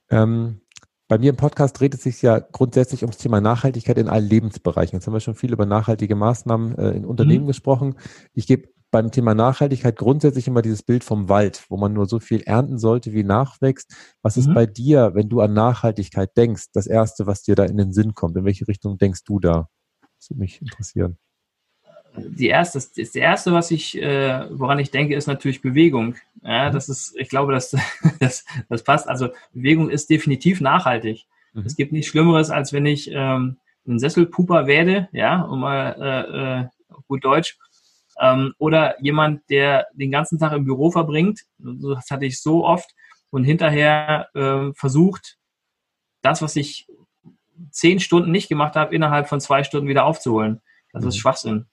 Ähm, 0.09 0.61
bei 1.07 1.17
mir 1.17 1.29
im 1.29 1.37
Podcast 1.37 1.79
dreht 1.79 1.93
es 1.93 2.03
sich 2.03 2.21
ja 2.21 2.39
grundsätzlich 2.39 3.03
ums 3.03 3.17
Thema 3.17 3.39
Nachhaltigkeit 3.39 3.97
in 3.97 4.09
allen 4.09 4.27
Lebensbereichen. 4.27 4.97
Jetzt 4.97 5.07
haben 5.07 5.13
wir 5.13 5.21
schon 5.21 5.35
viel 5.35 5.53
über 5.53 5.65
nachhaltige 5.65 6.15
Maßnahmen 6.15 6.77
äh, 6.77 6.89
in 6.91 7.05
Unternehmen 7.05 7.45
mhm. 7.45 7.47
gesprochen. 7.47 7.95
Ich 8.33 8.45
gebe 8.45 8.67
beim 8.97 9.11
Thema 9.11 9.35
Nachhaltigkeit 9.35 9.95
grundsätzlich 9.95 10.47
immer 10.47 10.63
dieses 10.63 10.81
Bild 10.81 11.03
vom 11.03 11.29
Wald, 11.29 11.65
wo 11.69 11.77
man 11.77 11.93
nur 11.93 12.07
so 12.07 12.19
viel 12.19 12.41
ernten 12.41 12.79
sollte, 12.79 13.13
wie 13.13 13.23
nachwächst. 13.23 13.95
Was 14.23 14.37
ist 14.37 14.47
mhm. 14.47 14.55
bei 14.55 14.65
dir, 14.65 15.11
wenn 15.13 15.29
du 15.29 15.39
an 15.39 15.53
Nachhaltigkeit 15.53 16.35
denkst, 16.35 16.71
das 16.73 16.87
Erste, 16.87 17.27
was 17.27 17.43
dir 17.43 17.53
da 17.53 17.65
in 17.65 17.77
den 17.77 17.93
Sinn 17.93 18.15
kommt? 18.15 18.35
In 18.37 18.43
welche 18.43 18.67
Richtung 18.67 18.97
denkst 18.97 19.23
du 19.23 19.39
da? 19.39 19.69
Das 20.17 20.31
würde 20.31 20.39
mich 20.39 20.59
interessieren. 20.63 21.19
Die 22.17 22.47
erste, 22.47 22.79
das, 22.79 22.91
das 22.93 23.13
erste, 23.13 23.53
was 23.53 23.69
ich, 23.69 24.01
äh, 24.01 24.47
woran 24.49 24.79
ich 24.79 24.89
denke, 24.89 25.13
ist 25.13 25.27
natürlich 25.27 25.61
Bewegung. 25.61 26.15
Ja, 26.41 26.69
mhm. 26.69 26.73
das 26.73 26.89
ist, 26.89 27.15
ich 27.15 27.29
glaube, 27.29 27.53
dass 27.53 27.75
das, 28.19 28.45
das 28.67 28.83
passt. 28.83 29.07
Also 29.07 29.29
Bewegung 29.53 29.91
ist 29.91 30.09
definitiv 30.09 30.59
nachhaltig. 30.59 31.27
Mhm. 31.53 31.67
Es 31.67 31.75
gibt 31.75 31.91
nichts 31.91 32.09
Schlimmeres, 32.09 32.49
als 32.49 32.73
wenn 32.73 32.87
ich 32.87 33.11
ähm, 33.13 33.57
ein 33.87 33.99
Sesselpuper 33.99 34.65
werde, 34.65 35.07
ja, 35.11 35.43
um 35.43 35.59
mal 35.59 35.95
äh, 35.99 36.61
äh, 36.61 36.67
gut 37.07 37.23
Deutsch, 37.23 37.59
ähm, 38.19 38.53
oder 38.57 39.01
jemand, 39.01 39.49
der 39.49 39.87
den 39.93 40.11
ganzen 40.11 40.39
Tag 40.39 40.53
im 40.53 40.65
Büro 40.65 40.91
verbringt, 40.91 41.41
das 41.57 42.09
hatte 42.09 42.25
ich 42.25 42.41
so 42.41 42.65
oft, 42.65 42.93
und 43.29 43.43
hinterher 43.43 44.29
äh, 44.33 44.73
versucht, 44.73 45.37
das, 46.21 46.41
was 46.41 46.55
ich 46.55 46.87
zehn 47.71 47.99
Stunden 47.99 48.31
nicht 48.31 48.49
gemacht 48.49 48.75
habe, 48.75 48.95
innerhalb 48.95 49.27
von 49.27 49.39
zwei 49.39 49.63
Stunden 49.63 49.87
wieder 49.87 50.05
aufzuholen. 50.05 50.61
Das 50.93 51.03
ist 51.03 51.15
mhm. 51.15 51.19
Schwachsinn. 51.19 51.65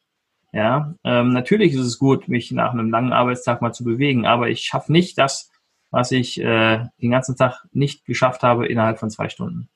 Ja, 0.52 0.94
ähm, 1.02 1.32
natürlich 1.32 1.72
ist 1.72 1.80
es 1.80 1.98
gut, 1.98 2.28
mich 2.28 2.52
nach 2.52 2.72
einem 2.72 2.90
langen 2.90 3.12
Arbeitstag 3.12 3.60
mal 3.60 3.72
zu 3.72 3.82
bewegen, 3.82 4.24
aber 4.24 4.50
ich 4.50 4.60
schaffe 4.60 4.92
nicht 4.92 5.18
das, 5.18 5.50
was 5.90 6.12
ich 6.12 6.40
äh, 6.40 6.84
den 7.02 7.10
ganzen 7.10 7.36
Tag 7.36 7.64
nicht 7.72 8.04
geschafft 8.04 8.42
habe 8.42 8.66
innerhalb 8.66 9.00
von 9.00 9.10
zwei 9.10 9.28
Stunden. 9.28 9.68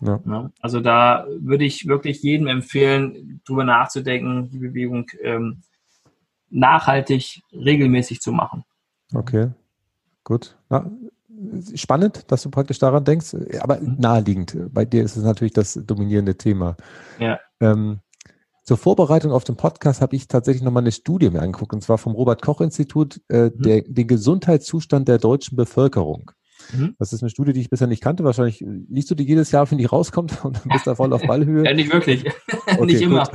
Ja. 0.00 0.20
Ja, 0.24 0.50
also 0.60 0.80
da 0.80 1.26
würde 1.40 1.64
ich 1.64 1.86
wirklich 1.86 2.22
jedem 2.22 2.46
empfehlen, 2.46 3.40
drüber 3.44 3.64
nachzudenken, 3.64 4.50
die 4.50 4.58
Bewegung 4.58 5.10
ähm, 5.20 5.62
nachhaltig, 6.50 7.42
regelmäßig 7.52 8.20
zu 8.20 8.32
machen. 8.32 8.64
Okay, 9.14 9.50
gut. 10.24 10.56
Na, 10.68 10.90
spannend, 11.74 12.30
dass 12.30 12.42
du 12.42 12.50
praktisch 12.50 12.78
daran 12.78 13.04
denkst, 13.04 13.34
aber 13.60 13.80
naheliegend. 13.80 14.56
Bei 14.72 14.84
dir 14.84 15.02
ist 15.02 15.16
es 15.16 15.24
natürlich 15.24 15.52
das 15.52 15.74
dominierende 15.74 16.36
Thema. 16.36 16.76
Ja. 17.18 17.38
Ähm, 17.60 18.00
zur 18.62 18.76
Vorbereitung 18.76 19.32
auf 19.32 19.44
den 19.44 19.56
Podcast 19.56 20.00
habe 20.00 20.14
ich 20.14 20.28
tatsächlich 20.28 20.62
nochmal 20.62 20.82
eine 20.82 20.92
Studie 20.92 21.30
mir 21.30 21.42
angeguckt, 21.42 21.72
und 21.72 21.82
zwar 21.82 21.98
vom 21.98 22.12
Robert-Koch-Institut, 22.12 23.20
äh, 23.28 23.46
mhm. 23.46 23.62
der, 23.62 23.82
den 23.82 24.06
Gesundheitszustand 24.06 25.08
der 25.08 25.18
deutschen 25.18 25.56
Bevölkerung. 25.56 26.30
Mhm. 26.72 26.94
Das 26.98 27.12
ist 27.12 27.22
eine 27.22 27.30
Studie, 27.30 27.52
die 27.52 27.60
ich 27.60 27.70
bisher 27.70 27.86
nicht 27.86 28.02
kannte. 28.02 28.24
Wahrscheinlich 28.24 28.64
liest 28.88 29.10
du 29.10 29.14
die 29.14 29.24
jedes 29.24 29.50
Jahr, 29.50 29.70
wenn 29.70 29.78
die 29.78 29.84
rauskommt 29.86 30.44
und 30.44 30.62
bist 30.68 30.86
da 30.86 30.94
voll 30.94 31.12
auf 31.12 31.22
Ballhöhe. 31.22 31.64
ja, 31.66 31.74
nicht 31.74 31.92
wirklich. 31.92 32.24
Okay, 32.66 32.84
nicht 32.86 33.02
immer. 33.02 33.28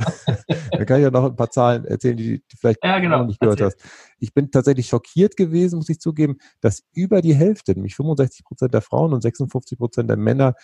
Dann 0.70 0.86
kann 0.86 0.98
ich 0.98 1.04
ja 1.04 1.10
noch 1.10 1.24
ein 1.24 1.36
paar 1.36 1.50
Zahlen 1.50 1.84
erzählen, 1.84 2.16
die 2.16 2.38
du 2.38 2.56
vielleicht 2.58 2.84
ja, 2.84 2.98
genau. 2.98 3.18
noch 3.18 3.26
nicht 3.26 3.40
gehört 3.40 3.60
Erzähl. 3.60 3.78
hast. 3.78 4.16
Ich 4.18 4.32
bin 4.32 4.50
tatsächlich 4.50 4.88
schockiert 4.88 5.36
gewesen, 5.36 5.76
muss 5.76 5.88
ich 5.88 6.00
zugeben, 6.00 6.36
dass 6.60 6.82
über 6.92 7.22
die 7.22 7.34
Hälfte, 7.34 7.72
nämlich 7.72 7.94
65 7.96 8.44
Prozent 8.44 8.74
der 8.74 8.82
Frauen 8.82 9.12
und 9.12 9.22
56 9.22 9.78
Prozent 9.78 10.08
der 10.10 10.16
Männer, 10.16 10.54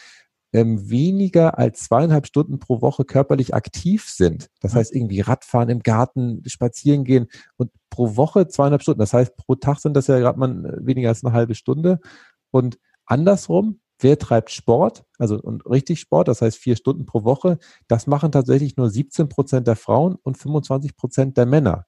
ähm, 0.52 0.90
weniger 0.90 1.58
als 1.58 1.84
zweieinhalb 1.84 2.26
Stunden 2.26 2.58
pro 2.58 2.82
Woche 2.82 3.04
körperlich 3.04 3.54
aktiv 3.54 4.08
sind. 4.08 4.48
Das 4.60 4.74
heißt, 4.74 4.94
irgendwie 4.94 5.20
Radfahren 5.20 5.70
im 5.70 5.80
Garten, 5.80 6.42
spazieren 6.46 7.04
gehen 7.04 7.28
und 7.56 7.70
pro 7.90 8.16
Woche 8.16 8.48
zweieinhalb 8.48 8.82
Stunden. 8.82 9.00
Das 9.00 9.14
heißt, 9.14 9.36
pro 9.36 9.54
Tag 9.54 9.78
sind 9.78 9.94
das 9.94 10.06
ja 10.08 10.18
gerade 10.18 10.38
mal 10.38 10.50
äh, 10.50 10.86
weniger 10.86 11.08
als 11.08 11.24
eine 11.24 11.32
halbe 11.32 11.54
Stunde. 11.54 12.00
Und 12.52 12.78
andersrum, 13.06 13.80
wer 13.98 14.18
treibt 14.18 14.50
Sport? 14.50 15.04
Also 15.18 15.40
und 15.40 15.66
richtig 15.66 15.98
Sport, 15.98 16.28
das 16.28 16.42
heißt 16.42 16.56
vier 16.56 16.76
Stunden 16.76 17.06
pro 17.06 17.24
Woche. 17.24 17.58
Das 17.88 18.06
machen 18.06 18.30
tatsächlich 18.30 18.76
nur 18.76 18.88
17 18.88 19.28
Prozent 19.28 19.66
der 19.66 19.76
Frauen 19.76 20.16
und 20.22 20.38
25 20.38 20.96
Prozent 20.96 21.36
der 21.36 21.46
Männer. 21.46 21.86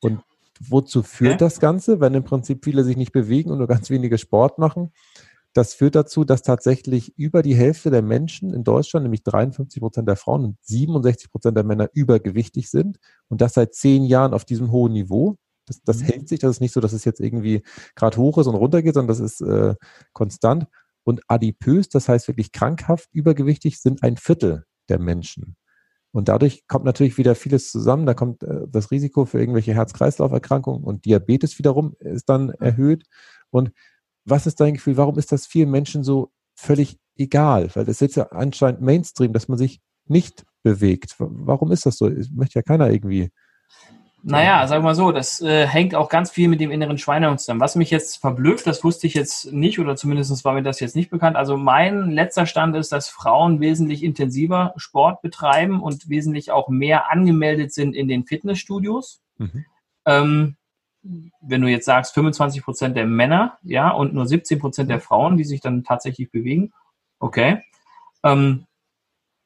Und 0.00 0.20
wozu 0.60 1.02
führt 1.02 1.40
das 1.40 1.58
Ganze, 1.58 2.00
wenn 2.00 2.14
im 2.14 2.24
Prinzip 2.24 2.64
viele 2.64 2.84
sich 2.84 2.96
nicht 2.96 3.12
bewegen 3.12 3.50
und 3.50 3.58
nur 3.58 3.66
ganz 3.66 3.90
wenige 3.90 4.18
Sport 4.18 4.58
machen? 4.58 4.92
Das 5.54 5.74
führt 5.74 5.94
dazu, 5.94 6.24
dass 6.24 6.42
tatsächlich 6.42 7.16
über 7.18 7.42
die 7.42 7.54
Hälfte 7.54 7.90
der 7.90 8.00
Menschen 8.00 8.54
in 8.54 8.64
Deutschland, 8.64 9.04
nämlich 9.04 9.22
53 9.22 9.80
Prozent 9.80 10.08
der 10.08 10.16
Frauen 10.16 10.44
und 10.44 10.56
67 10.62 11.30
Prozent 11.30 11.56
der 11.56 11.64
Männer 11.64 11.90
übergewichtig 11.92 12.70
sind 12.70 12.98
und 13.28 13.42
das 13.42 13.54
seit 13.54 13.74
zehn 13.74 14.04
Jahren 14.04 14.32
auf 14.32 14.46
diesem 14.46 14.72
hohen 14.72 14.92
Niveau. 14.92 15.36
Das, 15.72 15.82
das 15.82 16.00
mhm. 16.00 16.06
hält 16.06 16.28
sich, 16.28 16.40
das 16.40 16.52
ist 16.52 16.60
nicht 16.60 16.72
so, 16.72 16.80
dass 16.80 16.92
es 16.92 17.04
jetzt 17.04 17.20
irgendwie 17.20 17.62
gerade 17.94 18.16
hoch 18.16 18.38
ist 18.38 18.46
und 18.46 18.54
runter 18.54 18.82
geht, 18.82 18.94
sondern 18.94 19.08
das 19.08 19.20
ist 19.20 19.40
äh, 19.40 19.74
konstant. 20.12 20.66
Und 21.04 21.20
adipös, 21.28 21.88
das 21.88 22.08
heißt 22.08 22.28
wirklich 22.28 22.52
krankhaft, 22.52 23.08
übergewichtig, 23.12 23.80
sind 23.80 24.02
ein 24.02 24.16
Viertel 24.16 24.64
der 24.88 24.98
Menschen. 24.98 25.56
Und 26.12 26.28
dadurch 26.28 26.66
kommt 26.68 26.84
natürlich 26.84 27.16
wieder 27.16 27.34
vieles 27.34 27.70
zusammen. 27.70 28.06
Da 28.06 28.14
kommt 28.14 28.42
äh, 28.42 28.66
das 28.68 28.90
Risiko 28.90 29.24
für 29.24 29.40
irgendwelche 29.40 29.74
Herz-Kreislauf-Erkrankungen 29.74 30.84
und 30.84 31.04
Diabetes 31.04 31.58
wiederum 31.58 31.96
ist 31.98 32.28
dann 32.28 32.50
erhöht. 32.50 33.04
Und 33.50 33.72
was 34.24 34.46
ist 34.46 34.60
dein 34.60 34.74
Gefühl? 34.74 34.96
Warum 34.96 35.18
ist 35.18 35.32
das 35.32 35.46
vielen 35.46 35.70
Menschen 35.70 36.04
so 36.04 36.30
völlig 36.54 36.98
egal, 37.16 37.70
weil 37.74 37.84
das 37.84 37.96
ist 37.96 38.00
jetzt 38.00 38.16
ja 38.16 38.28
anscheinend 38.30 38.80
Mainstream, 38.80 39.32
dass 39.32 39.48
man 39.48 39.58
sich 39.58 39.80
nicht 40.06 40.44
bewegt. 40.62 41.16
Warum 41.18 41.72
ist 41.72 41.86
das 41.86 41.96
so? 41.96 42.08
Es 42.08 42.30
möchte 42.30 42.58
ja 42.58 42.62
keiner 42.62 42.90
irgendwie. 42.90 43.30
Naja, 44.24 44.66
sag 44.68 44.84
mal 44.84 44.94
so, 44.94 45.10
das 45.10 45.40
äh, 45.40 45.66
hängt 45.66 45.96
auch 45.96 46.08
ganz 46.08 46.30
viel 46.30 46.46
mit 46.46 46.60
dem 46.60 46.70
inneren 46.70 46.96
Schweinehund 46.96 47.40
zusammen. 47.40 47.60
Was 47.60 47.74
mich 47.74 47.90
jetzt 47.90 48.18
verblüfft, 48.18 48.66
das 48.68 48.84
wusste 48.84 49.08
ich 49.08 49.14
jetzt 49.14 49.52
nicht 49.52 49.80
oder 49.80 49.96
zumindest 49.96 50.44
war 50.44 50.54
mir 50.54 50.62
das 50.62 50.78
jetzt 50.78 50.94
nicht 50.94 51.10
bekannt. 51.10 51.36
Also 51.36 51.56
mein 51.56 52.10
letzter 52.10 52.46
Stand 52.46 52.76
ist, 52.76 52.92
dass 52.92 53.08
Frauen 53.08 53.58
wesentlich 53.60 54.04
intensiver 54.04 54.74
Sport 54.76 55.22
betreiben 55.22 55.82
und 55.82 56.08
wesentlich 56.08 56.52
auch 56.52 56.68
mehr 56.68 57.10
angemeldet 57.10 57.72
sind 57.72 57.96
in 57.96 58.06
den 58.06 58.24
Fitnessstudios. 58.24 59.20
Mhm. 59.38 59.64
Ähm, 60.06 60.56
wenn 61.40 61.60
du 61.60 61.66
jetzt 61.66 61.86
sagst, 61.86 62.14
25 62.14 62.62
Prozent 62.62 62.96
der 62.96 63.06
Männer, 63.06 63.58
ja, 63.62 63.90
und 63.90 64.14
nur 64.14 64.26
17 64.26 64.60
Prozent 64.60 64.88
der 64.88 65.00
Frauen, 65.00 65.36
die 65.36 65.44
sich 65.44 65.60
dann 65.60 65.82
tatsächlich 65.82 66.30
bewegen, 66.30 66.72
okay, 67.18 67.62
ähm, 68.22 68.66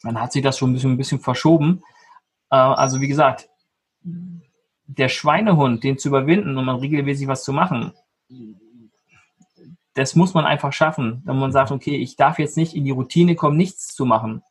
dann 0.02 0.20
hat 0.20 0.32
sich 0.32 0.42
das 0.42 0.58
schon 0.58 0.70
ein 0.70 0.74
bisschen, 0.74 0.92
ein 0.92 0.98
bisschen 0.98 1.20
verschoben. 1.20 1.82
Äh, 2.50 2.56
also 2.56 3.00
wie 3.00 3.08
gesagt, 3.08 3.48
der 4.86 5.08
Schweinehund, 5.08 5.84
den 5.84 5.98
zu 5.98 6.08
überwinden 6.08 6.56
und 6.56 6.64
man 6.64 6.76
regelmäßig 6.76 7.28
was 7.28 7.44
zu 7.44 7.52
machen, 7.52 7.92
das 9.94 10.14
muss 10.14 10.34
man 10.34 10.44
einfach 10.44 10.72
schaffen. 10.72 11.22
Wenn 11.24 11.38
man 11.38 11.52
sagt, 11.52 11.70
okay, 11.70 11.96
ich 11.96 12.16
darf 12.16 12.38
jetzt 12.38 12.56
nicht 12.56 12.74
in 12.74 12.84
die 12.84 12.90
Routine 12.90 13.34
kommen, 13.34 13.56
nichts 13.56 13.94
zu 13.94 14.04
machen. 14.04 14.42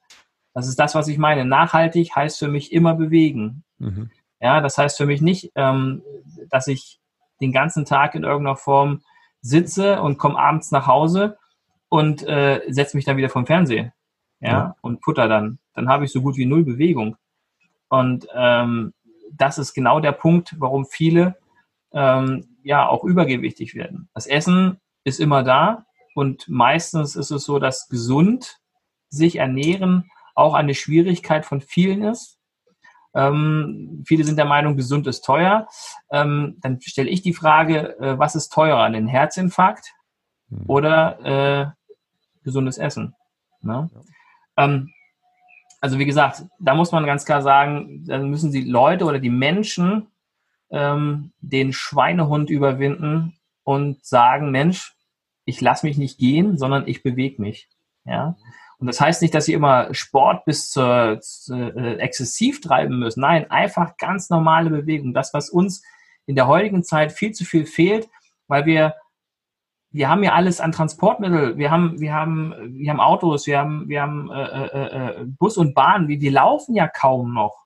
Das 0.53 0.67
ist 0.67 0.79
das, 0.79 0.95
was 0.95 1.07
ich 1.07 1.17
meine. 1.17 1.45
Nachhaltig 1.45 2.15
heißt 2.15 2.39
für 2.39 2.47
mich 2.47 2.71
immer 2.71 2.95
bewegen. 2.95 3.63
Mhm. 3.77 4.09
Ja, 4.39 4.61
das 4.61 4.77
heißt 4.77 4.97
für 4.97 5.05
mich 5.05 5.21
nicht, 5.21 5.51
ähm, 5.55 6.01
dass 6.49 6.67
ich 6.67 6.99
den 7.41 7.51
ganzen 7.51 7.85
Tag 7.85 8.15
in 8.15 8.23
irgendeiner 8.23 8.55
Form 8.55 9.01
sitze 9.41 10.01
und 10.01 10.17
komme 10.17 10.39
abends 10.39 10.71
nach 10.71 10.87
Hause 10.87 11.37
und 11.89 12.23
äh, 12.23 12.61
setze 12.67 12.97
mich 12.97 13.05
dann 13.05 13.17
wieder 13.17 13.29
vom 13.29 13.45
Fernsehen. 13.45 13.91
Ja, 14.39 14.51
ja. 14.51 14.75
und 14.81 15.01
putter 15.01 15.27
dann. 15.27 15.59
Dann 15.73 15.89
habe 15.89 16.05
ich 16.05 16.11
so 16.11 16.21
gut 16.21 16.37
wie 16.37 16.45
null 16.45 16.63
Bewegung. 16.63 17.17
Und 17.89 18.27
ähm, 18.33 18.93
das 19.31 19.57
ist 19.57 19.73
genau 19.73 19.99
der 19.99 20.11
Punkt, 20.11 20.55
warum 20.59 20.85
viele 20.85 21.37
ähm, 21.93 22.57
ja 22.63 22.87
auch 22.87 23.03
übergewichtig 23.03 23.75
werden. 23.75 24.09
Das 24.13 24.27
Essen 24.27 24.79
ist 25.03 25.19
immer 25.19 25.43
da 25.43 25.85
und 26.13 26.47
meistens 26.47 27.15
ist 27.15 27.31
es 27.31 27.43
so, 27.43 27.59
dass 27.59 27.87
gesund 27.87 28.59
sich 29.09 29.37
ernähren 29.37 30.09
auch 30.35 30.53
eine 30.53 30.75
Schwierigkeit 30.75 31.45
von 31.45 31.61
vielen 31.61 32.03
ist. 32.03 32.37
Ähm, 33.13 34.03
viele 34.05 34.25
sind 34.25 34.37
der 34.37 34.45
Meinung, 34.45 34.75
gesund 34.75 35.07
ist 35.07 35.23
teuer. 35.23 35.67
Ähm, 36.11 36.57
dann 36.59 36.81
stelle 36.81 37.09
ich 37.09 37.21
die 37.21 37.33
Frage, 37.33 37.97
äh, 37.99 38.19
was 38.19 38.35
ist 38.35 38.49
teurer, 38.49 38.83
ein 38.83 39.07
Herzinfarkt 39.07 39.93
hm. 40.49 40.63
oder 40.67 41.19
äh, 41.23 41.67
gesundes 42.43 42.77
Essen? 42.77 43.15
Ne? 43.61 43.89
Ja. 43.93 44.65
Ähm, 44.65 44.91
also 45.85 45.99
wie 45.99 46.05
gesagt, 46.07 46.45
da 46.57 46.73
muss 46.73 46.91
man 46.91 47.05
ganz 47.05 47.25
klar 47.25 47.43
sagen, 47.43 48.03
dann 48.07 48.31
müssen 48.31 48.51
die 48.51 48.63
Leute 48.63 49.05
oder 49.05 49.19
die 49.19 49.29
Menschen 49.29 50.07
ähm, 50.71 51.31
den 51.41 51.73
Schweinehund 51.73 52.49
überwinden 52.49 53.37
und 53.63 54.03
sagen, 54.03 54.49
Mensch, 54.49 54.95
ich 55.45 55.61
lasse 55.61 55.85
mich 55.85 55.99
nicht 55.99 56.17
gehen, 56.17 56.57
sondern 56.57 56.87
ich 56.87 57.03
bewege 57.03 57.39
mich. 57.39 57.69
Ja. 58.03 58.35
Und 58.79 58.87
das 58.87 58.99
heißt 58.99 59.21
nicht, 59.21 59.35
dass 59.35 59.45
sie 59.45 59.53
immer 59.53 59.93
Sport 59.93 60.45
bis 60.45 60.71
zur, 60.71 61.19
zur 61.21 61.77
äh, 61.77 61.97
exzessiv 61.97 62.61
treiben 62.61 62.97
müssen. 62.97 63.21
Nein, 63.21 63.51
einfach 63.51 63.95
ganz 63.97 64.31
normale 64.31 64.71
Bewegung. 64.71 65.13
Das, 65.13 65.35
was 65.35 65.51
uns 65.51 65.83
in 66.25 66.35
der 66.35 66.47
heutigen 66.47 66.83
Zeit 66.83 67.11
viel 67.11 67.33
zu 67.33 67.45
viel 67.45 67.67
fehlt, 67.67 68.09
weil 68.47 68.65
wir 68.65 68.95
wir 69.95 70.09
haben 70.09 70.23
ja 70.23 70.33
alles 70.33 70.59
an 70.59 70.73
Transportmittel. 70.73 71.57
Wir 71.57 71.71
haben, 71.71 72.01
wir 72.01 72.13
haben, 72.13 72.53
wir 72.67 72.91
haben 72.91 72.99
Autos, 72.99 73.47
wir 73.47 73.59
haben, 73.59 73.87
wir 73.87 74.01
haben 74.01 74.29
äh, 74.29 74.65
äh, 74.65 75.21
äh, 75.21 75.25
Bus 75.25 75.55
und 75.55 75.73
Bahn. 75.73 76.09
Wir, 76.09 76.19
wir 76.19 76.31
laufen 76.31 76.75
ja 76.75 76.85
kaum 76.85 77.33
noch. 77.33 77.65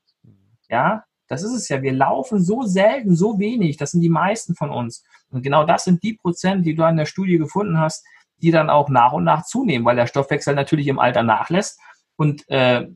Ja, 0.70 1.06
das 1.28 1.42
ist 1.42 1.54
es 1.54 1.70
ja. 1.70 1.82
Wir 1.82 1.92
laufen 1.92 2.44
so 2.44 2.62
selten, 2.62 3.16
so 3.16 3.40
wenig. 3.40 3.78
Das 3.78 3.92
sind 3.92 4.02
die 4.02 4.10
meisten 4.10 4.54
von 4.54 4.70
uns. 4.70 5.04
Und 5.32 5.42
genau 5.42 5.64
das 5.64 5.86
sind 5.86 6.04
die 6.04 6.14
Prozent, 6.14 6.68
die 6.68 6.76
du 6.76 6.84
in 6.84 6.98
der 6.98 7.08
Studie 7.08 7.40
gefunden 7.40 7.80
hast, 7.80 8.06
die 8.44 8.52
dann 8.52 8.70
auch 8.70 8.90
nach 8.90 9.14
und 9.14 9.24
nach 9.24 9.44
zunehmen, 9.44 9.84
weil 9.84 9.96
der 9.96 10.06
Stoffwechsel 10.06 10.54
natürlich 10.54 10.88
im 10.88 11.00
Alter 11.00 11.24
nachlässt. 11.24 11.80
Und 12.16 12.48
äh, 12.50 12.88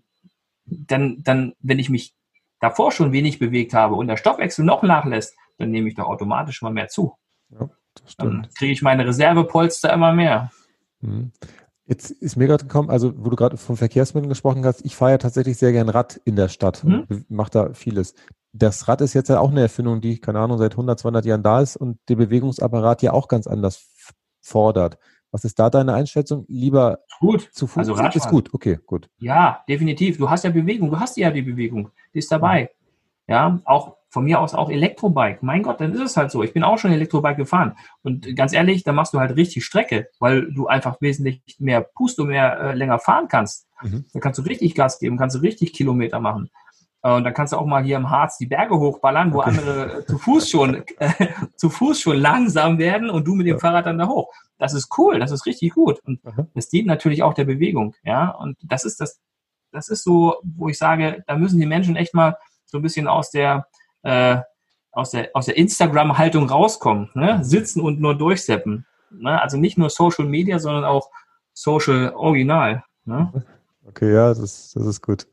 dann, 0.66 1.24
dann, 1.24 1.54
wenn 1.60 1.80
ich 1.80 1.90
mich 1.90 2.14
davor 2.60 2.92
schon 2.92 3.12
wenig 3.12 3.40
bewegt 3.40 3.74
habe 3.74 3.96
und 3.96 4.08
der 4.08 4.18
Stoffwechsel 4.18 4.64
noch 4.64 4.84
nachlässt, 4.84 5.36
dann 5.58 5.72
nehme 5.72 5.90
ich 5.90 5.96
doch 5.96 6.06
automatisch 6.06 6.62
mal 6.62 6.72
mehr 6.72 6.88
zu. 6.88 7.16
Ja. 7.50 7.68
Dann 8.18 8.48
kriege 8.58 8.72
ich 8.72 8.82
meine 8.82 9.06
Reservepolster 9.06 9.94
immer 9.94 10.14
mehr. 10.14 10.52
Mhm. 11.02 11.32
Jetzt 11.86 12.12
ist 12.12 12.38
mir 12.38 12.48
gerade 12.48 12.64
gekommen, 12.64 12.90
also 12.90 13.14
wo 13.18 13.30
du 13.30 13.36
gerade 13.36 13.58
vom 13.58 13.76
Verkehrsmitteln 13.76 14.30
gesprochen 14.30 14.66
hast, 14.66 14.86
ich 14.86 14.96
fahre 14.96 15.12
ja 15.12 15.18
tatsächlich 15.18 15.58
sehr 15.58 15.74
gern 15.74 15.90
Rad 15.90 16.20
in 16.24 16.36
der 16.36 16.48
Stadt 16.48 16.84
mhm. 16.84 17.26
mache 17.28 17.52
da 17.52 17.74
vieles. 17.74 18.16
Das 18.54 18.88
Rad 18.88 19.02
ist 19.02 19.14
jetzt 19.14 19.30
ja 19.30 19.40
auch 19.40 19.52
eine 19.52 19.62
Erfindung, 19.62 20.00
die, 20.00 20.20
keine 20.20 20.40
Ahnung, 20.40 20.58
seit 20.58 20.74
100, 20.74 21.00
200 21.00 21.26
Jahren 21.26 21.44
da 21.44 21.60
ist 21.60 21.76
und 21.76 21.98
der 22.08 22.16
Bewegungsapparat 22.16 23.02
ja 23.02 23.12
auch 23.12 23.28
ganz 23.28 23.48
anders 23.48 23.90
fordert. 24.42 24.98
Was 25.32 25.44
ist 25.44 25.58
da 25.58 25.70
deine 25.70 25.96
Einschätzung? 25.96 26.46
Lieber 26.48 27.00
gut. 27.20 27.50
zu 27.52 27.66
Fuß? 27.66 27.80
Also 27.80 27.94
Radfahren. 27.94 28.18
ist 28.18 28.30
gut, 28.30 28.54
okay, 28.54 28.78
gut. 28.86 29.10
Ja, 29.18 29.64
definitiv. 29.68 30.18
Du 30.18 30.30
hast 30.30 30.44
ja 30.44 30.52
Bewegung, 30.52 30.92
du 30.92 31.00
hast 31.00 31.18
ja 31.18 31.32
die 31.32 31.42
Bewegung, 31.42 31.90
die 32.14 32.20
ist 32.20 32.32
dabei. 32.32 32.70
Ja, 33.28 33.60
auch 33.66 33.98
von 34.14 34.26
mir 34.26 34.40
aus 34.40 34.54
auch 34.54 34.70
Elektrobike. 34.70 35.40
Mein 35.42 35.64
Gott, 35.64 35.82
dann 35.82 35.92
ist 35.92 36.00
es 36.00 36.16
halt 36.16 36.30
so. 36.30 36.44
Ich 36.44 36.54
bin 36.54 36.64
auch 36.64 36.78
schon 36.78 36.92
Elektrobike 36.92 37.36
gefahren. 37.36 37.76
Und 38.04 38.36
ganz 38.36 38.54
ehrlich, 38.54 38.84
da 38.84 38.94
machst 38.94 39.12
du 39.14 39.20
halt 39.20 39.36
richtig 39.36 39.66
Strecke, 39.66 40.08
weil 40.20 40.54
du 40.54 40.68
einfach 40.68 41.02
wesentlich 41.02 41.42
mehr 41.58 41.82
pust 41.82 42.20
und 42.20 42.28
mehr 42.28 42.60
äh, 42.60 42.76
länger 42.76 43.00
fahren 43.00 43.28
kannst. 43.28 43.68
Mhm. 43.82 44.06
Dann 44.14 44.22
kannst 44.22 44.38
du 44.38 44.44
richtig 44.44 44.76
Gas 44.76 45.00
geben, 45.00 45.18
kannst 45.18 45.36
du 45.36 45.40
richtig 45.40 45.74
Kilometer 45.74 46.20
machen. 46.20 46.52
Äh, 47.02 47.12
und 47.12 47.24
dann 47.24 47.34
kannst 47.34 47.54
du 47.54 47.58
auch 47.58 47.66
mal 47.66 47.84
hier 47.84 47.98
im 47.98 48.12
Harz 48.12 48.38
die 48.38 48.46
Berge 48.46 48.78
hochballern, 48.78 49.34
wo 49.34 49.40
okay. 49.40 49.50
andere 49.50 50.02
äh, 50.02 50.06
zu 50.06 50.20
Fuß 50.20 50.48
schon 50.48 50.84
äh, 51.00 51.28
zu 51.56 51.72
Fuß 51.72 52.00
schon 52.00 52.18
langsam 52.18 52.78
werden 52.78 53.10
und 53.10 53.26
du 53.26 53.34
mit 53.34 53.48
dem 53.48 53.56
ja. 53.56 53.60
Fahrrad 53.60 53.88
dann 53.88 53.98
da 53.98 54.08
hoch. 54.08 54.32
Das 54.60 54.76
ist 54.76 54.96
cool, 55.00 55.18
das 55.18 55.32
ist 55.32 55.48
richtig 55.48 55.74
gut 55.74 56.00
und 56.06 56.24
mhm. 56.24 56.50
das 56.54 56.70
dient 56.70 56.86
natürlich 56.86 57.24
auch 57.24 57.34
der 57.34 57.46
Bewegung, 57.46 57.96
ja. 58.04 58.30
Und 58.30 58.58
das 58.62 58.86
ist 58.86 59.02
das, 59.02 59.20
das 59.72 59.90
ist 59.90 60.04
so, 60.04 60.36
wo 60.44 60.70
ich 60.70 60.78
sage, 60.78 61.24
da 61.26 61.36
müssen 61.36 61.60
die 61.60 61.66
Menschen 61.66 61.96
echt 61.96 62.14
mal 62.14 62.38
so 62.64 62.78
ein 62.78 62.84
bisschen 62.84 63.08
aus 63.08 63.32
der 63.32 63.66
äh, 64.04 64.38
aus 64.92 65.12
der, 65.12 65.30
aus 65.34 65.48
der 65.48 65.58
Instagram-Haltung 65.58 66.48
rauskommen. 66.48 67.10
Ne? 67.14 67.44
Sitzen 67.44 67.82
und 67.82 68.00
nur 68.00 68.16
durchseppen. 68.16 68.86
Ne? 69.10 69.42
Also 69.42 69.58
nicht 69.58 69.78
nur 69.78 69.90
Social 69.90 70.26
Media, 70.26 70.60
sondern 70.60 70.86
auch 70.86 71.10
Social 71.54 72.14
Original. 72.16 72.84
Ne? 73.06 73.44
Okay, 73.86 74.14
ja, 74.14 74.30
das, 74.30 74.72
das 74.74 74.86
ist 74.86 75.02
gut. 75.02 75.28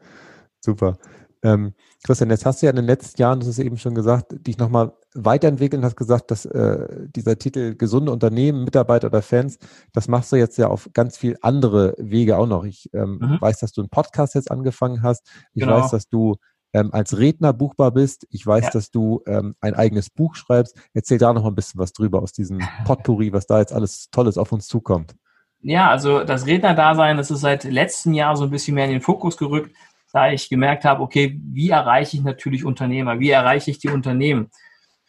Super. 0.61 0.99
Ähm, 1.43 1.75
Christian, 2.03 2.31
jetzt 2.31 2.45
hast 2.45 2.61
du 2.61 2.67
ja 2.67 2.71
in 2.71 2.77
den 2.77 2.87
letzten 2.87 3.21
Jahren, 3.21 3.41
das 3.41 3.49
ist 3.49 3.59
eben 3.59 3.79
schon 3.79 3.95
gesagt, 3.95 4.47
dich 4.47 4.59
nochmal 4.59 4.93
weiterentwickelt 5.15 5.81
und 5.81 5.85
hast 5.85 5.97
gesagt, 5.97 6.31
dass 6.31 6.45
äh, 6.45 7.09
dieser 7.15 7.39
Titel 7.39 7.75
gesunde 7.75 8.13
Unternehmen, 8.13 8.65
Mitarbeiter 8.65 9.09
oder 9.09 9.23
Fans, 9.23 9.59
das 9.93 10.09
machst 10.09 10.33
du 10.33 10.37
jetzt 10.37 10.59
ja 10.59 10.69
auf 10.69 10.91
ganz 10.93 11.17
viel 11.17 11.37
andere 11.41 11.95
Wege 11.99 12.37
auch 12.37 12.47
noch. 12.47 12.65
Ich 12.65 12.91
ähm, 12.93 13.19
mhm. 13.21 13.41
weiß, 13.41 13.59
dass 13.59 13.73
du 13.73 13.81
einen 13.81 13.91
Podcast 13.91 14.35
jetzt 14.35 14.51
angefangen 14.51 15.03
hast. 15.03 15.27
Ich 15.53 15.63
genau. 15.63 15.81
weiß, 15.81 15.91
dass 15.91 16.09
du 16.09 16.37
ähm, 16.73 16.91
als 16.93 17.19
Redner 17.19 17.53
buchbar 17.53 17.91
bist. 17.91 18.27
Ich 18.31 18.47
weiß, 18.47 18.65
ja. 18.65 18.71
dass 18.71 18.91
du 18.91 19.23
ähm, 19.27 19.55
ein 19.61 19.75
eigenes 19.75 20.11
Buch 20.11 20.35
schreibst. 20.35 20.77
Erzähl 20.95 21.19
da 21.19 21.33
noch 21.33 21.45
ein 21.45 21.55
bisschen 21.55 21.81
was 21.81 21.93
drüber 21.93 22.23
aus 22.23 22.33
diesem 22.33 22.61
Potpourri, 22.85 23.33
was 23.33 23.47
da 23.47 23.59
jetzt 23.59 23.73
alles 23.73 24.11
Tolles 24.11 24.39
auf 24.39 24.53
uns 24.53 24.67
zukommt. 24.67 25.15
Ja, 25.63 25.91
also 25.91 26.25
das 26.25 26.47
Rednerdasein, 26.47 27.17
das 27.17 27.31
ist 27.31 27.41
seit 27.41 27.65
letztem 27.65 28.15
Jahr 28.15 28.37
so 28.37 28.45
ein 28.45 28.51
bisschen 28.51 28.75
mehr 28.75 28.87
in 28.87 28.93
den 28.93 29.03
Fokus 29.03 29.37
gerückt, 29.37 29.75
da 30.13 30.33
ich 30.33 30.49
gemerkt 30.49 30.85
habe, 30.85 31.03
okay, 31.03 31.39
wie 31.43 31.71
erreiche 31.71 32.17
ich 32.17 32.23
natürlich 32.23 32.65
Unternehmer, 32.65 33.21
wie 33.21 33.31
erreiche 33.31 33.71
ich 33.71 33.79
die 33.79 33.89
Unternehmen? 33.89 34.51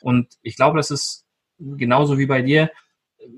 Und 0.01 0.27
ich 0.41 0.57
glaube, 0.57 0.77
das 0.77 0.91
ist 0.91 1.25
genauso 1.57 2.17
wie 2.17 2.25
bei 2.25 2.41
dir, 2.41 2.69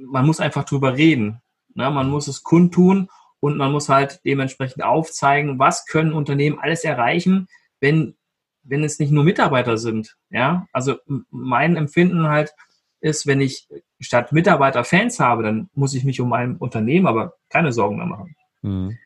man 0.07 0.25
muss 0.25 0.39
einfach 0.39 0.63
drüber 0.63 0.97
reden. 0.97 1.41
Ne? 1.75 1.89
Man 1.91 2.09
muss 2.09 2.27
es 2.27 2.43
kundtun 2.43 3.09
und 3.39 3.57
man 3.57 3.71
muss 3.71 3.89
halt 3.89 4.21
dementsprechend 4.25 4.83
aufzeigen, 4.83 5.59
was 5.59 5.85
können 5.85 6.13
Unternehmen 6.13 6.59
alles 6.59 6.83
erreichen, 6.83 7.47
wenn, 7.83 8.15
wenn 8.63 8.83
es 8.83 8.97
nicht 8.97 9.11
nur 9.11 9.25
Mitarbeiter 9.25 9.77
sind. 9.77 10.15
Ja, 10.29 10.67
also 10.71 10.95
mein 11.29 11.75
Empfinden 11.75 12.29
halt 12.29 12.55
ist, 13.01 13.27
wenn 13.27 13.41
ich 13.41 13.67
statt 13.99 14.31
Mitarbeiter 14.31 14.85
Fans 14.85 15.19
habe, 15.19 15.43
dann 15.43 15.69
muss 15.75 15.93
ich 15.93 16.05
mich 16.05 16.21
um 16.21 16.29
mein 16.29 16.55
Unternehmen 16.55 17.05
aber 17.05 17.33
keine 17.49 17.73
Sorgen 17.73 17.97
mehr 17.97 18.05
machen. 18.05 18.35
Mhm. 18.61 18.97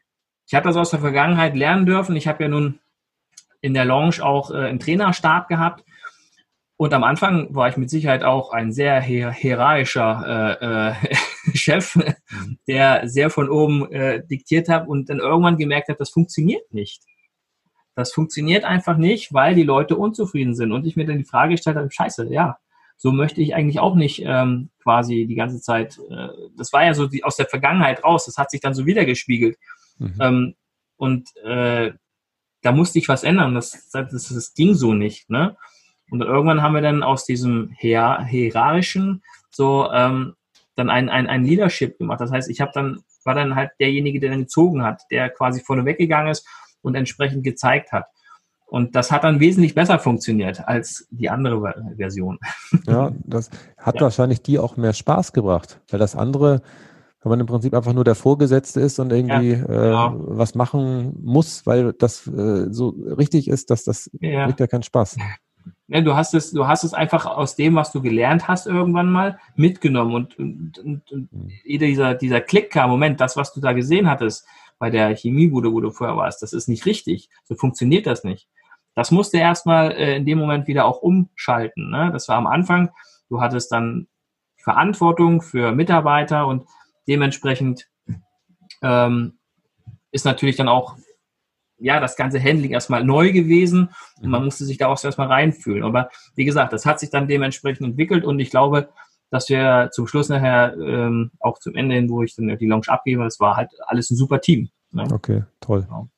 Ich 0.45 0.53
habe 0.53 0.67
das 0.67 0.78
aus 0.78 0.91
der 0.91 0.99
Vergangenheit 0.99 1.55
lernen 1.55 1.88
dürfen. 1.88 2.15
Ich 2.15 2.28
habe 2.28 2.43
ja 2.43 2.49
nun 2.49 2.80
in 3.59 3.73
der 3.73 3.84
Lounge 3.84 4.21
auch 4.21 4.51
äh, 4.51 4.67
einen 4.67 4.80
Trainerstab 4.80 5.47
gehabt. 5.47 5.84
Und 6.78 6.93
am 6.93 7.03
Anfang 7.03 7.55
war 7.55 7.67
ich 7.67 7.78
mit 7.78 7.89
Sicherheit 7.89 8.23
auch 8.23 8.51
ein 8.51 8.71
sehr 8.71 9.01
hier 9.01 9.32
hierarchischer 9.32 10.59
äh, 10.61 10.91
äh, 10.91 11.15
Chef, 11.57 11.95
mhm. 11.95 12.59
der 12.67 13.09
sehr 13.09 13.32
von 13.32 13.49
oben 13.49 13.91
äh, 13.91 14.23
diktiert 14.23 14.69
hat 14.69 14.88
und 14.88 15.09
dann 15.09 15.17
irgendwann 15.17 15.57
gemerkt 15.57 15.89
hat, 15.89 15.99
das 15.99 16.11
funktioniert 16.11 16.71
nicht. 16.71 17.01
Das 17.97 18.13
funktioniert 18.13 18.63
einfach 18.63 18.95
nicht, 18.95 19.33
weil 19.33 19.55
die 19.55 19.63
Leute 19.63 19.97
unzufrieden 19.97 20.53
sind. 20.53 20.71
Und 20.71 20.85
ich 20.85 20.95
mir 20.95 21.07
dann 21.07 21.17
die 21.17 21.23
Frage 21.23 21.55
gestellt 21.55 21.77
habe, 21.77 21.89
scheiße, 21.89 22.31
ja, 22.31 22.59
so 22.95 23.11
möchte 23.11 23.41
ich 23.41 23.55
eigentlich 23.55 23.79
auch 23.79 23.95
nicht 23.95 24.21
ähm, 24.23 24.69
quasi 24.83 25.25
die 25.25 25.33
ganze 25.33 25.59
Zeit, 25.59 25.97
äh, 26.11 26.27
das 26.55 26.71
war 26.73 26.85
ja 26.85 26.93
so 26.93 27.07
die, 27.07 27.23
aus 27.23 27.37
der 27.37 27.47
Vergangenheit 27.47 28.03
raus, 28.03 28.27
das 28.27 28.37
hat 28.37 28.51
sich 28.51 28.61
dann 28.61 28.75
so 28.75 28.85
wiedergespiegelt. 28.85 29.57
Mhm. 29.97 30.13
Ähm, 30.19 30.55
und 30.95 31.35
äh, 31.37 31.91
da 32.61 32.71
musste 32.71 32.99
ich 32.99 33.09
was 33.09 33.23
ändern, 33.23 33.55
das, 33.55 33.89
das, 33.89 34.11
das 34.11 34.53
ging 34.53 34.75
so 34.75 34.93
nicht. 34.93 35.31
Ne? 35.31 35.57
Und 36.11 36.21
irgendwann 36.21 36.61
haben 36.61 36.75
wir 36.75 36.81
dann 36.83 37.01
aus 37.01 37.25
diesem 37.25 37.73
hier 37.79 38.23
hierarchischen 38.25 39.23
so 39.49 39.89
ähm, 39.91 40.35
dann 40.75 40.91
ein, 40.91 41.09
ein, 41.09 41.25
ein 41.25 41.43
Leadership 41.43 41.97
gemacht. 41.97 42.21
Das 42.21 42.31
heißt, 42.31 42.47
ich 42.51 42.61
habe 42.61 42.71
dann, 42.75 42.99
war 43.23 43.33
dann 43.33 43.55
halt 43.55 43.71
derjenige, 43.79 44.19
der 44.19 44.29
dann 44.29 44.41
gezogen 44.41 44.83
hat, 44.83 45.01
der 45.09 45.31
quasi 45.31 45.61
vorne 45.61 45.83
weggegangen 45.83 46.31
ist 46.31 46.47
und 46.82 46.95
entsprechend 46.95 47.43
gezeigt 47.43 47.91
hat. 47.91 48.05
Und 48.69 48.97
das 48.97 49.11
hat 49.11 49.23
dann 49.23 49.39
wesentlich 49.39 49.75
besser 49.75 49.97
funktioniert 49.97 50.67
als 50.67 51.07
die 51.09 51.30
andere 51.30 51.73
Version. 51.95 52.38
Ja, 52.86 53.11
das 53.25 53.49
hat 53.78 53.95
ja. 53.95 54.01
wahrscheinlich 54.01 54.41
die 54.41 54.59
auch 54.59 54.75
mehr 54.75 54.93
Spaß 54.93 55.32
gebracht, 55.32 55.80
weil 55.89 55.99
das 55.99 56.17
andere, 56.17 56.61
wenn 57.23 57.30
man 57.30 57.39
im 57.39 57.45
Prinzip 57.45 57.73
einfach 57.73 57.93
nur 57.93 58.03
der 58.03 58.15
Vorgesetzte 58.15 58.82
ist 58.82 58.99
und 58.99 59.13
irgendwie 59.13 59.51
ja, 59.53 59.63
genau. 59.63 60.07
äh, 60.07 60.38
was 60.38 60.53
machen 60.53 61.17
muss, 61.23 61.65
weil 61.65 61.93
das 61.93 62.28
äh, 62.28 62.67
so 62.69 62.89
richtig 62.89 63.47
ist, 63.47 63.69
dass 63.69 63.86
das 63.86 64.11
ja. 64.19 64.45
bringt 64.45 64.59
ja 64.59 64.67
keinen 64.67 64.84
Spaß. 64.84 65.15
Ja, 65.88 66.01
du 66.01 66.17
hast 66.17 66.34
es, 66.34 66.51
du 66.51 66.67
hast 66.67 66.84
es 66.84 66.93
einfach 66.93 67.25
aus 67.25 67.55
dem, 67.55 67.75
was 67.75 67.93
du 67.93 68.01
gelernt 68.01 68.49
hast, 68.49 68.67
irgendwann 68.67 69.09
mal 69.09 69.39
mitgenommen 69.55 70.13
und, 70.13 70.38
und, 70.38 70.78
und, 70.80 71.09
und 71.09 71.32
mhm. 71.32 71.51
dieser, 71.63 72.15
dieser 72.15 72.41
Klick 72.41 72.69
kam, 72.71 72.89
Moment, 72.89 73.21
das, 73.21 73.38
was 73.38 73.53
du 73.53 73.61
da 73.61 73.71
gesehen 73.71 74.09
hattest 74.09 74.45
bei 74.80 74.89
der 74.89 75.15
Chemiebude, 75.15 75.71
wo 75.73 75.82
du 75.82 75.91
vorher 75.91 76.17
warst, 76.17 76.41
das 76.41 76.53
ist 76.53 76.67
nicht 76.67 76.86
richtig. 76.86 77.30
So 77.43 77.55
funktioniert 77.55 78.05
das 78.05 78.23
nicht. 78.23 78.47
Das 78.95 79.11
musste 79.11 79.38
erstmal 79.38 79.91
äh, 79.91 80.17
in 80.17 80.25
dem 80.25 80.39
Moment 80.39 80.67
wieder 80.67 80.86
auch 80.86 81.01
umschalten. 81.01 81.91
Ne? 81.91 82.09
Das 82.11 82.28
war 82.28 82.36
am 82.38 82.47
Anfang, 82.47 82.89
du 83.30 83.41
hattest 83.41 83.71
dann 83.71 84.07
Verantwortung 84.57 85.41
für 85.41 85.71
Mitarbeiter 85.71 86.47
und 86.47 86.65
dementsprechend 87.07 87.88
ähm, 88.82 89.38
ist 90.11 90.25
natürlich 90.25 90.55
dann 90.55 90.67
auch 90.67 90.97
ja, 91.80 91.99
das 91.99 92.15
ganze 92.15 92.41
Handling 92.41 92.71
erstmal 92.71 93.03
neu 93.03 93.32
gewesen 93.32 93.89
und 94.19 94.30
man 94.30 94.41
mhm. 94.41 94.45
musste 94.45 94.65
sich 94.65 94.78
da 94.78 94.88
auch 94.88 95.03
erstmal 95.03 95.28
reinfühlen. 95.28 95.84
Aber 95.84 96.09
wie 96.36 96.45
gesagt, 96.45 96.73
das 96.73 96.86
hat 96.86 96.99
sich 96.99 97.11
dann 97.11 97.28
dementsprechend 97.28 97.86
entwickelt 97.86 98.25
und 98.25 98.39
ich 98.39 98.49
glaube, 98.49 98.89
dass 99.30 99.49
wir 99.49 99.89
zum 99.91 100.07
Schluss 100.07 100.30
nachher 100.30 100.75
ähm, 100.78 101.32
auch 101.39 101.59
zum 101.59 101.75
Ende 101.75 101.95
hin, 101.95 102.09
wo 102.09 102.23
ich 102.23 102.36
dann 102.36 102.57
die 102.57 102.65
Lounge 102.65 102.88
abgebe, 102.88 103.23
das 103.23 103.39
war 103.39 103.55
halt 103.57 103.71
alles 103.86 104.09
ein 104.09 104.15
super 104.15 104.39
Team. 104.39 104.69
Ne? 104.91 105.07
Okay, 105.11 105.43
toll. 105.59 105.82
Genau. 105.82 106.09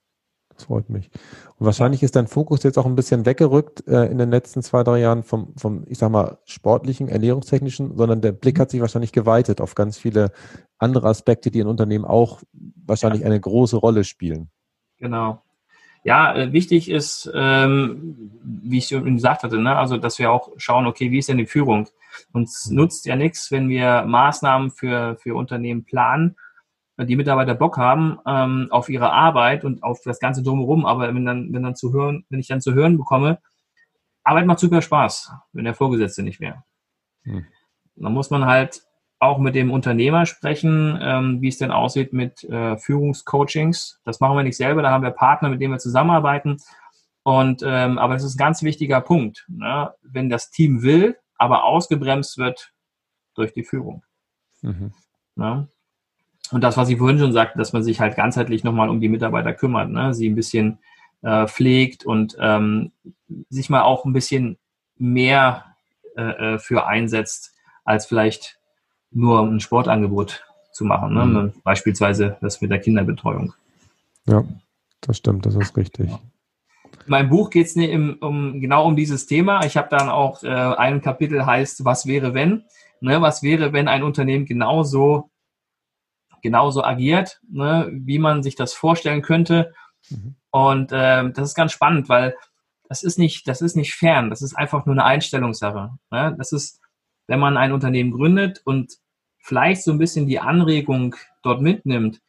Das 0.60 0.66
freut 0.66 0.90
mich. 0.90 1.10
Und 1.58 1.66
wahrscheinlich 1.66 2.04
ist 2.04 2.18
dein 2.18 2.28
Fokus 2.28 2.64
jetzt 2.64 2.78
auch 2.78 2.86
ein 2.86 2.96
bisschen 2.96 3.26
weggerückt 3.26 3.88
äh, 3.88 4.06
in 4.08 4.18
den 4.18 4.30
letzten 4.30 4.62
zwei, 4.62 4.84
drei 4.84 5.00
Jahren 5.00 5.24
vom, 5.24 5.54
vom, 5.56 5.86
ich 5.88 5.98
sag 5.98 6.12
mal, 6.12 6.38
sportlichen, 6.44 7.08
ernährungstechnischen, 7.08 7.96
sondern 7.96 8.20
der 8.20 8.34
Blick 8.34 8.58
mhm. 8.58 8.62
hat 8.62 8.72
sich 8.72 8.82
wahrscheinlich 8.82 9.14
geweitet 9.14 9.62
auf 9.62 9.74
ganz 9.74 9.98
viele 9.98 10.32
andere 10.78 11.08
Aspekte, 11.08 11.50
die 11.50 11.60
in 11.60 11.68
Unternehmen 11.68 12.04
auch 12.04 12.42
wahrscheinlich 12.86 13.22
ja. 13.22 13.28
eine 13.28 13.40
große 13.40 13.78
Rolle 13.78 14.04
spielen. 14.04 14.50
Genau. 14.98 15.42
Ja, 16.04 16.34
äh, 16.34 16.54
wichtig 16.54 16.90
ist, 16.90 17.30
ähm, 17.34 18.32
wie 18.42 18.78
ich 18.78 18.88
schon 18.88 19.16
gesagt 19.16 19.44
hatte, 19.44 19.58
ne, 19.58 19.76
also 19.76 19.98
dass 19.98 20.18
wir 20.18 20.32
auch 20.32 20.50
schauen, 20.58 20.88
okay, 20.88 21.12
wie 21.12 21.20
ist 21.20 21.30
denn 21.30 21.38
die 21.38 21.46
Führung? 21.46 21.90
Uns 22.32 22.70
nutzt 22.70 23.06
ja 23.06 23.16
nichts, 23.16 23.52
wenn 23.52 23.70
wir 23.70 24.04
Maßnahmen 24.04 24.72
für, 24.72 25.18
für 25.18 25.36
Unternehmen 25.36 25.84
planen, 25.84 26.38
die 26.98 27.16
Mitarbeiter 27.16 27.56
Bock 27.56 27.78
haben 27.78 28.20
ähm, 28.26 28.68
auf 28.72 28.90
ihre 28.90 29.12
Arbeit 29.12 29.64
und 29.64 29.84
auf 29.84 30.02
das 30.04 30.20
Ganze 30.20 30.44
drumherum, 30.44 30.86
aber 30.86 31.14
wenn 31.14 31.26
dann, 31.26 31.54
wenn 31.54 31.64
dann 31.64 31.76
zu 31.76 31.94
hören, 31.94 32.26
wenn 32.30 32.40
ich 32.40 32.48
dann 32.48 32.62
zu 32.62 32.74
hören 32.74 32.98
bekomme, 32.98 33.40
Arbeit 34.24 34.46
macht 34.46 34.60
super 34.60 34.82
Spaß, 34.82 35.32
wenn 35.54 35.64
der 35.64 35.76
Vorgesetzte 35.76 36.24
nicht 36.24 36.40
wäre. 36.40 36.64
Hm. 37.24 37.46
Dann 37.96 38.14
muss 38.14 38.30
man 38.30 38.46
halt 38.46 38.84
auch 39.20 39.38
mit 39.38 39.54
dem 39.54 39.70
Unternehmer 39.70 40.26
sprechen, 40.26 40.98
ähm, 41.02 41.42
wie 41.42 41.50
es 41.50 41.58
denn 41.58 41.72
aussieht 41.72 42.14
mit 42.14 42.44
äh, 42.46 42.78
Führungscoachings. 42.78 44.00
Das 44.06 44.22
machen 44.22 44.38
wir 44.38 44.44
nicht 44.44 44.58
selber, 44.58 44.82
da 44.82 44.92
haben 44.92 45.04
wir 45.04 45.12
Partner, 45.12 45.50
mit 45.50 45.62
denen 45.62 45.74
wir 45.74 45.80
zusammenarbeiten. 45.80 46.58
Und 47.24 47.62
ähm, 47.66 47.98
aber 47.98 48.14
das 48.14 48.24
ist 48.24 48.36
ein 48.36 48.40
ganz 48.40 48.64
wichtiger 48.64 49.02
Punkt. 49.02 49.46
Ne? 49.50 49.94
Wenn 50.02 50.30
das 50.30 50.52
Team 50.52 50.82
will, 50.84 51.18
aber 51.38 51.66
ausgebremst 51.66 52.38
wird 52.38 52.72
durch 53.36 53.54
die 53.54 53.66
Führung. 53.66 54.04
Mhm. 54.62 54.94
Ne? 55.36 55.68
Und 56.52 56.64
das, 56.64 56.78
was 56.78 56.90
ich 56.90 56.98
vorhin 56.98 57.20
schon 57.20 57.34
sagte, 57.34 57.58
dass 57.58 57.74
man 57.74 57.84
sich 57.84 58.00
halt 58.00 58.16
ganzheitlich 58.16 58.64
nochmal 58.64 58.90
um 58.90 59.02
die 59.02 59.10
Mitarbeiter 59.10 59.54
kümmert, 59.54 59.90
ne? 59.90 60.14
sie 60.14 60.30
ein 60.30 60.36
bisschen 60.36 60.80
äh, 61.22 61.46
pflegt 61.46 62.06
und 62.06 62.38
ähm, 62.40 62.94
sich 63.50 63.70
mal 63.70 63.82
auch 63.82 64.06
ein 64.06 64.14
bisschen 64.14 64.58
mehr 64.98 65.76
äh, 66.16 66.54
äh 66.56 66.60
für 66.60 66.88
einsetzt, 66.88 67.54
als 67.84 68.06
vielleicht 68.06 68.59
nur 69.12 69.42
ein 69.42 69.60
Sportangebot 69.60 70.46
zu 70.72 70.86
machen. 70.86 71.14
Ne? 71.14 71.26
Mhm. 71.26 71.54
Beispielsweise 71.64 72.38
das 72.42 72.62
mit 72.62 72.72
der 72.72 72.80
Kinderbetreuung. 72.80 73.54
Ja, 74.26 74.44
das 75.02 75.18
stimmt, 75.18 75.46
das 75.46 75.56
ist 75.56 75.76
richtig. 75.76 76.10
Ja. 76.10 76.20
In 77.06 77.12
meinem 77.12 77.30
Buch 77.30 77.50
geht 77.50 77.68
es 77.68 77.76
um, 77.76 78.62
genau 78.62 78.86
um 78.86 78.96
dieses 78.96 79.26
Thema. 79.26 79.66
Ich 79.66 79.78
habe 79.78 79.90
dann 79.90 80.10
auch 80.10 80.44
äh, 80.44 80.48
ein 80.48 81.02
Kapitel 81.02 81.46
heißt, 81.46 81.84
was 81.86 82.06
wäre 82.06 82.34
wenn? 82.34 82.66
Ne, 83.02 83.22
was 83.22 83.42
wäre, 83.44 83.74
wenn 83.74 83.88
ein 83.88 84.04
Unternehmen 84.04 84.46
genauso, 84.46 85.32
genauso 86.42 86.84
agiert, 86.84 87.40
ne, 87.50 87.90
wie 87.92 88.20
man 88.20 88.44
sich 88.44 88.56
das 88.56 88.74
vorstellen 88.74 89.22
könnte? 89.22 89.74
Mhm. 90.10 90.36
Und 90.52 90.92
äh, 90.92 91.32
das 91.32 91.50
ist 91.50 91.56
ganz 91.56 91.72
spannend, 91.72 92.10
weil 92.10 92.36
das 92.90 93.04
ist 93.04 93.20
nicht, 93.20 93.48
das 93.48 93.62
ist 93.62 93.76
nicht 93.76 93.94
fern, 93.94 94.30
das 94.30 94.42
ist 94.42 94.56
einfach 94.56 94.86
nur 94.86 94.94
eine 94.94 95.06
Einstellungssache. 95.06 95.92
Ne? 96.12 96.36
Das 96.38 96.52
ist, 96.52 96.79
wenn 97.30 97.40
man 97.40 97.58
ein 97.58 97.72
Unternehmen 97.72 98.10
gründet 98.10 98.62
und 98.66 98.98
vielleicht 99.38 99.84
so 99.84 99.92
ein 99.92 100.00
bisschen 100.00 100.26
die 100.26 100.40
Anregung 100.40 101.16
dort 101.44 101.62
mitnimmt, 101.62 102.22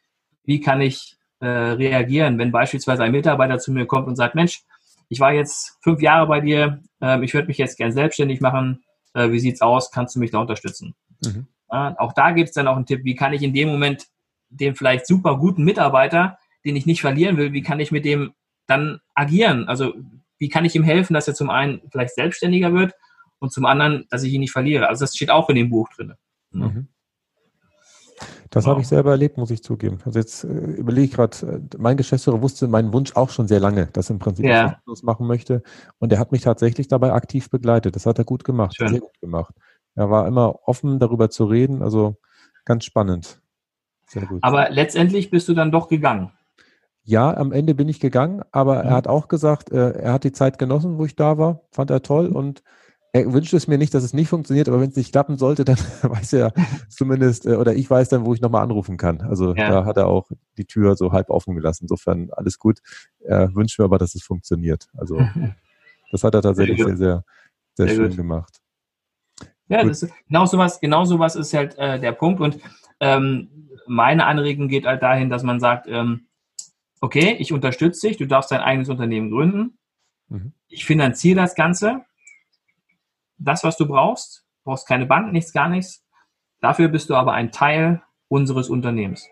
wie 0.43 0.61
kann 0.61 0.79
ich 0.79 1.17
äh, 1.39 1.47
reagieren, 1.47 2.37
wenn 2.37 2.51
beispielsweise 2.51 3.03
ein 3.03 3.11
Mitarbeiter 3.11 3.57
zu 3.57 3.71
mir 3.71 3.87
kommt 3.87 4.07
und 4.07 4.15
sagt, 4.15 4.35
Mensch, 4.35 4.61
ich 5.09 5.19
war 5.19 5.33
jetzt 5.33 5.79
fünf 5.81 6.01
Jahre 6.01 6.27
bei 6.27 6.39
dir, 6.39 6.81
äh, 7.01 7.23
ich 7.25 7.33
würde 7.33 7.47
mich 7.47 7.57
jetzt 7.57 7.77
gern 7.77 7.91
selbstständig 7.91 8.41
machen, 8.41 8.83
äh, 9.15 9.31
wie 9.31 9.39
sieht's 9.39 9.61
aus, 9.61 9.89
kannst 9.91 10.15
du 10.15 10.19
mich 10.19 10.31
da 10.31 10.39
unterstützen? 10.39 10.95
Mhm. 11.23 11.45
auch 11.69 12.13
da 12.13 12.31
gibt 12.31 12.49
es 12.49 12.55
dann 12.55 12.67
auch 12.67 12.75
einen 12.75 12.87
Tipp, 12.87 13.03
wie 13.03 13.13
kann 13.13 13.31
ich 13.31 13.43
in 13.43 13.53
dem 13.53 13.69
Moment 13.69 14.07
den 14.49 14.75
vielleicht 14.75 15.05
super 15.05 15.37
guten 15.37 15.63
Mitarbeiter, 15.63 16.39
den 16.65 16.75
ich 16.75 16.87
nicht 16.87 17.01
verlieren 17.01 17.37
will, 17.37 17.53
wie 17.53 17.61
kann 17.61 17.79
ich 17.79 17.91
mit 17.91 18.05
dem 18.05 18.33
dann 18.65 19.01
agieren? 19.13 19.67
Also 19.67 19.93
wie 20.39 20.49
kann 20.49 20.65
ich 20.65 20.75
ihm 20.75 20.83
helfen, 20.83 21.13
dass 21.13 21.27
er 21.27 21.35
zum 21.35 21.51
einen 21.51 21.81
vielleicht 21.91 22.15
selbstständiger 22.15 22.73
wird 22.73 22.93
und 23.41 23.51
zum 23.51 23.65
anderen, 23.65 24.05
dass 24.09 24.23
ich 24.23 24.31
ihn 24.31 24.39
nicht 24.39 24.51
verliere. 24.51 24.87
Also 24.87 25.03
das 25.03 25.15
steht 25.15 25.31
auch 25.31 25.49
in 25.49 25.55
dem 25.55 25.69
Buch 25.69 25.89
drin. 25.89 26.13
Mhm. 26.51 26.87
Das 28.51 28.65
wow. 28.65 28.71
habe 28.71 28.81
ich 28.81 28.87
selber 28.87 29.11
erlebt, 29.11 29.37
muss 29.37 29.49
ich 29.49 29.63
zugeben. 29.63 29.97
Also 30.05 30.19
jetzt 30.19 30.43
äh, 30.43 30.47
überlege 30.47 31.05
ich 31.05 31.11
gerade, 31.11 31.37
äh, 31.47 31.77
mein 31.77 31.97
Geschäftsführer 31.97 32.41
wusste 32.41 32.67
meinen 32.67 32.93
Wunsch 32.93 33.15
auch 33.15 33.31
schon 33.31 33.47
sehr 33.47 33.59
lange, 33.59 33.87
dass 33.87 34.09
er 34.09 34.13
im 34.13 34.19
Prinzip 34.19 34.45
ja. 34.45 34.79
was 34.85 35.01
machen 35.01 35.25
möchte. 35.25 35.63
Und 35.97 36.13
er 36.13 36.19
hat 36.19 36.31
mich 36.31 36.41
tatsächlich 36.41 36.87
dabei 36.87 37.13
aktiv 37.13 37.49
begleitet. 37.49 37.95
Das 37.95 38.05
hat 38.05 38.19
er 38.19 38.25
gut 38.25 38.43
gemacht, 38.43 38.75
Schön. 38.75 38.89
sehr 38.89 38.99
gut 38.99 39.19
gemacht. 39.19 39.55
Er 39.95 40.11
war 40.11 40.27
immer 40.27 40.59
offen, 40.67 40.99
darüber 40.99 41.29
zu 41.31 41.45
reden. 41.45 41.81
Also 41.81 42.17
ganz 42.63 42.85
spannend. 42.85 43.41
Sehr 44.05 44.25
gut. 44.27 44.43
Aber 44.43 44.69
letztendlich 44.69 45.31
bist 45.31 45.47
du 45.47 45.53
dann 45.53 45.71
doch 45.71 45.87
gegangen. 45.87 46.31
Ja, 47.03 47.35
am 47.35 47.51
Ende 47.51 47.73
bin 47.73 47.89
ich 47.89 47.99
gegangen, 47.99 48.43
aber 48.51 48.83
mhm. 48.83 48.89
er 48.89 48.93
hat 48.93 49.07
auch 49.07 49.27
gesagt, 49.29 49.71
äh, 49.71 49.93
er 49.93 50.13
hat 50.13 50.25
die 50.25 50.31
Zeit 50.31 50.59
genossen, 50.59 50.99
wo 50.99 51.05
ich 51.05 51.15
da 51.15 51.39
war, 51.39 51.61
fand 51.71 51.89
er 51.89 52.03
toll 52.03 52.27
und 52.27 52.61
er 53.13 53.33
wünscht 53.33 53.53
es 53.53 53.67
mir 53.67 53.77
nicht, 53.77 53.93
dass 53.93 54.03
es 54.03 54.13
nicht 54.13 54.29
funktioniert, 54.29 54.69
aber 54.69 54.79
wenn 54.79 54.89
es 54.89 54.95
nicht 54.95 55.11
klappen 55.11 55.37
sollte, 55.37 55.65
dann 55.65 55.77
weiß 56.01 56.33
er 56.33 56.53
zumindest, 56.89 57.45
äh, 57.45 57.55
oder 57.55 57.75
ich 57.75 57.89
weiß 57.89 58.09
dann, 58.09 58.25
wo 58.25 58.33
ich 58.33 58.41
nochmal 58.41 58.63
anrufen 58.63 58.97
kann. 58.97 59.21
Also 59.21 59.53
ja. 59.53 59.69
da 59.69 59.85
hat 59.85 59.97
er 59.97 60.07
auch 60.07 60.29
die 60.57 60.65
Tür 60.65 60.95
so 60.95 61.11
halb 61.11 61.29
offen 61.29 61.55
gelassen. 61.55 61.85
Insofern 61.85 62.29
alles 62.31 62.57
gut. 62.57 62.79
Er 63.19 63.53
wünscht 63.53 63.79
mir 63.79 63.85
aber, 63.85 63.97
dass 63.97 64.15
es 64.15 64.23
funktioniert. 64.23 64.87
Also 64.95 65.17
das 66.11 66.23
hat 66.23 66.33
er 66.35 66.41
tatsächlich 66.41 66.77
sehr, 66.77 66.97
sehr, 66.97 67.23
sehr, 67.75 67.87
sehr 67.87 67.95
schön 67.95 68.07
gut. 68.09 68.17
gemacht. 68.17 68.61
Ja, 69.67 69.83
das 69.83 70.03
ist, 70.03 70.13
genau 70.27 70.45
sowas, 70.45 70.79
genau 70.79 71.05
sowas 71.05 71.35
ist 71.35 71.53
halt 71.53 71.77
äh, 71.77 71.99
der 71.99 72.11
Punkt. 72.13 72.39
Und 72.41 72.59
ähm, 72.99 73.69
meine 73.87 74.25
Anregung 74.25 74.67
geht 74.67 74.85
halt 74.85 75.01
dahin, 75.01 75.29
dass 75.29 75.43
man 75.43 75.59
sagt, 75.59 75.87
ähm, 75.87 76.27
okay, 77.01 77.35
ich 77.39 77.51
unterstütze 77.51 78.07
dich, 78.07 78.17
du 78.17 78.25
darfst 78.25 78.51
dein 78.51 78.61
eigenes 78.61 78.89
Unternehmen 78.89 79.31
gründen. 79.31 79.77
Mhm. 80.29 80.53
Ich 80.67 80.85
finanziere 80.85 81.37
das 81.37 81.55
Ganze 81.55 82.05
das, 83.43 83.63
was 83.63 83.77
du 83.77 83.87
brauchst. 83.87 84.45
Du 84.63 84.71
brauchst 84.71 84.87
keine 84.87 85.05
Bank, 85.05 85.31
nichts, 85.31 85.53
gar 85.53 85.69
nichts. 85.69 86.05
Dafür 86.59 86.87
bist 86.87 87.09
du 87.09 87.15
aber 87.15 87.33
ein 87.33 87.51
Teil 87.51 88.01
unseres 88.27 88.69
Unternehmens. 88.69 89.27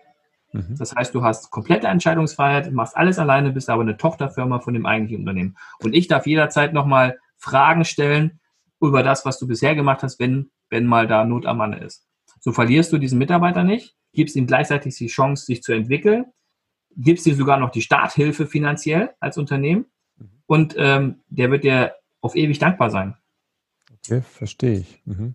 Mhm. 0.52 0.76
Das 0.78 0.94
heißt, 0.94 1.14
du 1.14 1.22
hast 1.22 1.50
komplette 1.50 1.86
Entscheidungsfreiheit, 1.86 2.72
machst 2.72 2.96
alles 2.96 3.18
alleine, 3.18 3.52
bist 3.52 3.70
aber 3.70 3.82
eine 3.82 3.96
Tochterfirma 3.96 4.60
von 4.60 4.74
dem 4.74 4.86
eigentlichen 4.86 5.20
Unternehmen. 5.20 5.56
Und 5.80 5.94
ich 5.94 6.08
darf 6.08 6.26
jederzeit 6.26 6.72
nochmal 6.72 7.18
Fragen 7.36 7.84
stellen 7.84 8.40
über 8.80 9.02
das, 9.02 9.24
was 9.24 9.38
du 9.38 9.46
bisher 9.46 9.74
gemacht 9.74 10.02
hast, 10.02 10.18
wenn, 10.18 10.50
wenn 10.68 10.86
mal 10.86 11.06
da 11.06 11.24
Not 11.24 11.46
am 11.46 11.58
Manne 11.58 11.78
ist. 11.78 12.06
So 12.40 12.52
verlierst 12.52 12.92
du 12.92 12.98
diesen 12.98 13.18
Mitarbeiter 13.18 13.62
nicht, 13.62 13.94
gibst 14.12 14.36
ihm 14.36 14.46
gleichzeitig 14.46 14.96
die 14.96 15.06
Chance, 15.06 15.44
sich 15.44 15.62
zu 15.62 15.72
entwickeln, 15.72 16.26
gibst 16.96 17.26
ihm 17.26 17.34
sogar 17.34 17.58
noch 17.58 17.70
die 17.70 17.82
Starthilfe 17.82 18.46
finanziell 18.46 19.10
als 19.20 19.38
Unternehmen 19.38 19.86
mhm. 20.16 20.30
und 20.46 20.74
ähm, 20.78 21.20
der 21.28 21.50
wird 21.50 21.64
dir 21.64 21.94
auf 22.20 22.34
ewig 22.34 22.58
dankbar 22.58 22.90
sein. 22.90 23.16
Okay, 24.06 24.22
verstehe 24.22 24.78
ich. 24.78 25.02
Mhm. 25.04 25.34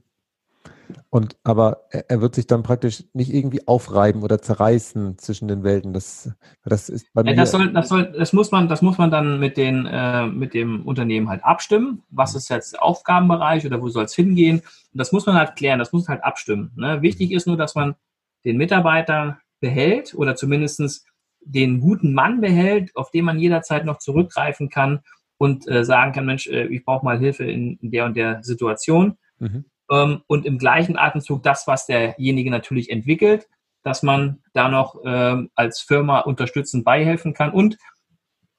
Und 1.09 1.37
aber 1.43 1.87
er 1.91 2.21
wird 2.21 2.35
sich 2.35 2.47
dann 2.47 2.63
praktisch 2.63 3.03
nicht 3.13 3.33
irgendwie 3.33 3.67
aufreiben 3.67 4.23
oder 4.23 4.41
zerreißen 4.41 5.17
zwischen 5.17 5.47
den 5.47 5.63
Welten. 5.63 5.93
Das, 5.93 6.31
das 6.63 6.89
ist 6.89 7.07
bei 7.13 7.23
mir. 7.23 7.35
Das, 7.35 7.51
soll, 7.51 7.71
das, 7.73 7.89
soll, 7.89 8.11
das, 8.17 8.33
muss 8.33 8.51
man, 8.51 8.67
das 8.67 8.81
muss 8.81 8.97
man 8.97 9.11
dann 9.11 9.39
mit, 9.39 9.57
den, 9.57 9.85
äh, 9.85 10.27
mit 10.27 10.53
dem 10.53 10.85
Unternehmen 10.85 11.29
halt 11.29 11.43
abstimmen. 11.43 12.03
Was 12.09 12.33
mhm. 12.33 12.37
ist 12.37 12.49
jetzt 12.49 12.73
der 12.73 12.83
Aufgabenbereich 12.83 13.65
oder 13.65 13.81
wo 13.81 13.89
soll 13.89 14.05
es 14.05 14.15
hingehen? 14.15 14.59
Und 14.59 14.99
das 14.99 15.11
muss 15.11 15.25
man 15.25 15.35
halt 15.35 15.55
klären, 15.55 15.79
das 15.79 15.91
muss 15.91 16.07
halt 16.07 16.23
abstimmen. 16.23 16.71
Ne? 16.75 17.01
Wichtig 17.01 17.31
ist 17.31 17.47
nur, 17.47 17.57
dass 17.57 17.75
man 17.75 17.95
den 18.43 18.57
Mitarbeiter 18.57 19.39
behält 19.59 20.13
oder 20.15 20.35
zumindest 20.35 21.05
den 21.41 21.79
guten 21.79 22.13
Mann 22.13 22.41
behält, 22.41 22.95
auf 22.95 23.11
den 23.11 23.25
man 23.25 23.39
jederzeit 23.39 23.85
noch 23.85 23.99
zurückgreifen 23.99 24.69
kann 24.69 25.01
und 25.37 25.67
äh, 25.67 25.83
sagen 25.83 26.13
kann, 26.13 26.25
Mensch, 26.25 26.47
äh, 26.47 26.65
ich 26.67 26.85
brauche 26.85 27.05
mal 27.05 27.19
Hilfe 27.19 27.43
in, 27.43 27.77
in, 27.81 27.91
der 27.91 28.05
und 28.05 28.15
der 28.15 28.43
Situation. 28.43 29.17
Mhm 29.39 29.65
ähm, 29.89 30.21
und 30.27 30.45
im 30.45 30.57
gleichen 30.57 30.97
Atemzug 30.97 31.43
das, 31.43 31.67
was 31.67 31.85
derjenige 31.85 32.51
natürlich 32.51 32.89
entwickelt, 32.89 33.47
dass 33.83 34.03
man 34.03 34.39
da 34.53 34.69
noch 34.69 35.01
ähm, 35.05 35.51
als 35.55 35.81
Firma 35.81 36.21
unterstützend 36.21 36.83
beihelfen 36.85 37.33
kann 37.33 37.51
und 37.51 37.77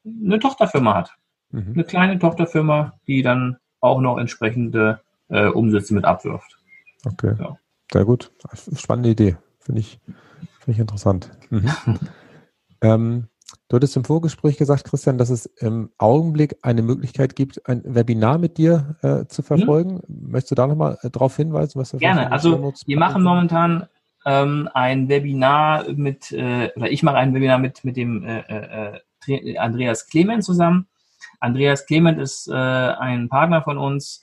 eine 0.04 0.38
Tochterfirma 0.38 0.94
hat. 0.94 1.14
Mhm. 1.50 1.72
Eine 1.74 1.84
kleine 1.84 2.18
Tochterfirma, 2.18 2.98
die 3.06 3.22
dann 3.22 3.56
auch 3.80 4.00
noch 4.00 4.18
entsprechende 4.18 5.00
äh, 5.28 5.48
Umsätze 5.48 5.94
mit 5.94 6.04
abwirft. 6.04 6.58
Okay. 7.04 7.34
Ja. 7.38 7.58
Sehr 7.92 8.04
gut. 8.04 8.32
Spannende 8.76 9.10
Idee. 9.10 9.36
Finde 9.60 9.80
ich, 9.80 10.00
find 10.60 10.76
ich 10.76 10.78
interessant. 10.78 11.30
Mhm. 11.50 11.70
ähm, 12.80 13.28
Du 13.68 13.76
hattest 13.76 13.96
im 13.96 14.04
Vorgespräch 14.04 14.58
gesagt, 14.58 14.84
Christian, 14.84 15.18
dass 15.18 15.28
es 15.28 15.46
im 15.46 15.90
Augenblick 15.98 16.56
eine 16.62 16.82
Möglichkeit 16.82 17.34
gibt, 17.34 17.68
ein 17.68 17.82
Webinar 17.84 18.38
mit 18.38 18.58
dir 18.58 18.96
äh, 19.02 19.26
zu 19.26 19.42
mhm. 19.42 19.46
verfolgen. 19.46 19.94
Mhm. 20.06 20.30
Möchtest 20.30 20.52
du 20.52 20.54
da 20.54 20.66
nochmal 20.68 20.98
äh, 21.02 21.10
darauf 21.10 21.36
hinweisen? 21.36 21.80
Was 21.80 21.90
Gerne. 21.92 22.30
Also 22.30 22.72
wir 22.86 22.98
machen 22.98 23.24
momentan 23.24 23.86
ähm, 24.24 24.68
ein 24.72 25.08
Webinar 25.08 25.84
mit, 25.92 26.30
äh, 26.30 26.70
oder 26.76 26.90
ich 26.90 27.02
mache 27.02 27.16
ein 27.16 27.34
Webinar 27.34 27.58
mit, 27.58 27.84
mit 27.84 27.96
dem 27.96 28.24
äh, 28.24 28.40
äh, 28.40 29.00
äh 29.28 29.58
Andreas 29.58 30.06
Clement 30.06 30.44
zusammen. 30.44 30.86
Andreas 31.40 31.86
Clement 31.86 32.20
ist 32.20 32.48
ein 32.48 33.28
Partner 33.28 33.60
von 33.60 33.76
uns, 33.76 34.22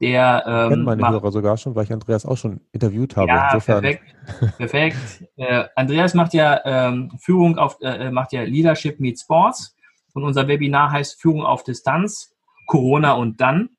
der 0.00 0.44
ähm, 0.46 0.68
kennen 0.70 0.84
meine 0.84 1.00
macht, 1.02 1.12
Hörer 1.12 1.32
sogar 1.32 1.56
schon, 1.56 1.74
weil 1.74 1.84
ich 1.84 1.92
Andreas 1.92 2.24
auch 2.24 2.36
schon 2.36 2.60
interviewt 2.72 3.16
habe. 3.16 3.28
Ja, 3.28 3.46
Insofern. 3.52 3.82
perfekt. 3.82 4.14
perfekt. 4.58 5.24
Äh, 5.36 5.64
Andreas 5.74 6.14
macht 6.14 6.34
ja 6.34 6.60
ähm, 6.64 7.12
Führung 7.20 7.58
auf, 7.58 7.80
äh, 7.80 8.06
äh, 8.06 8.10
macht 8.10 8.32
ja 8.32 8.42
Leadership 8.42 9.00
Meet 9.00 9.20
Sports 9.20 9.76
und 10.14 10.24
unser 10.24 10.46
Webinar 10.46 10.92
heißt 10.92 11.20
Führung 11.20 11.44
auf 11.44 11.64
Distanz, 11.64 12.34
Corona 12.66 13.12
und 13.12 13.40
dann. 13.40 13.70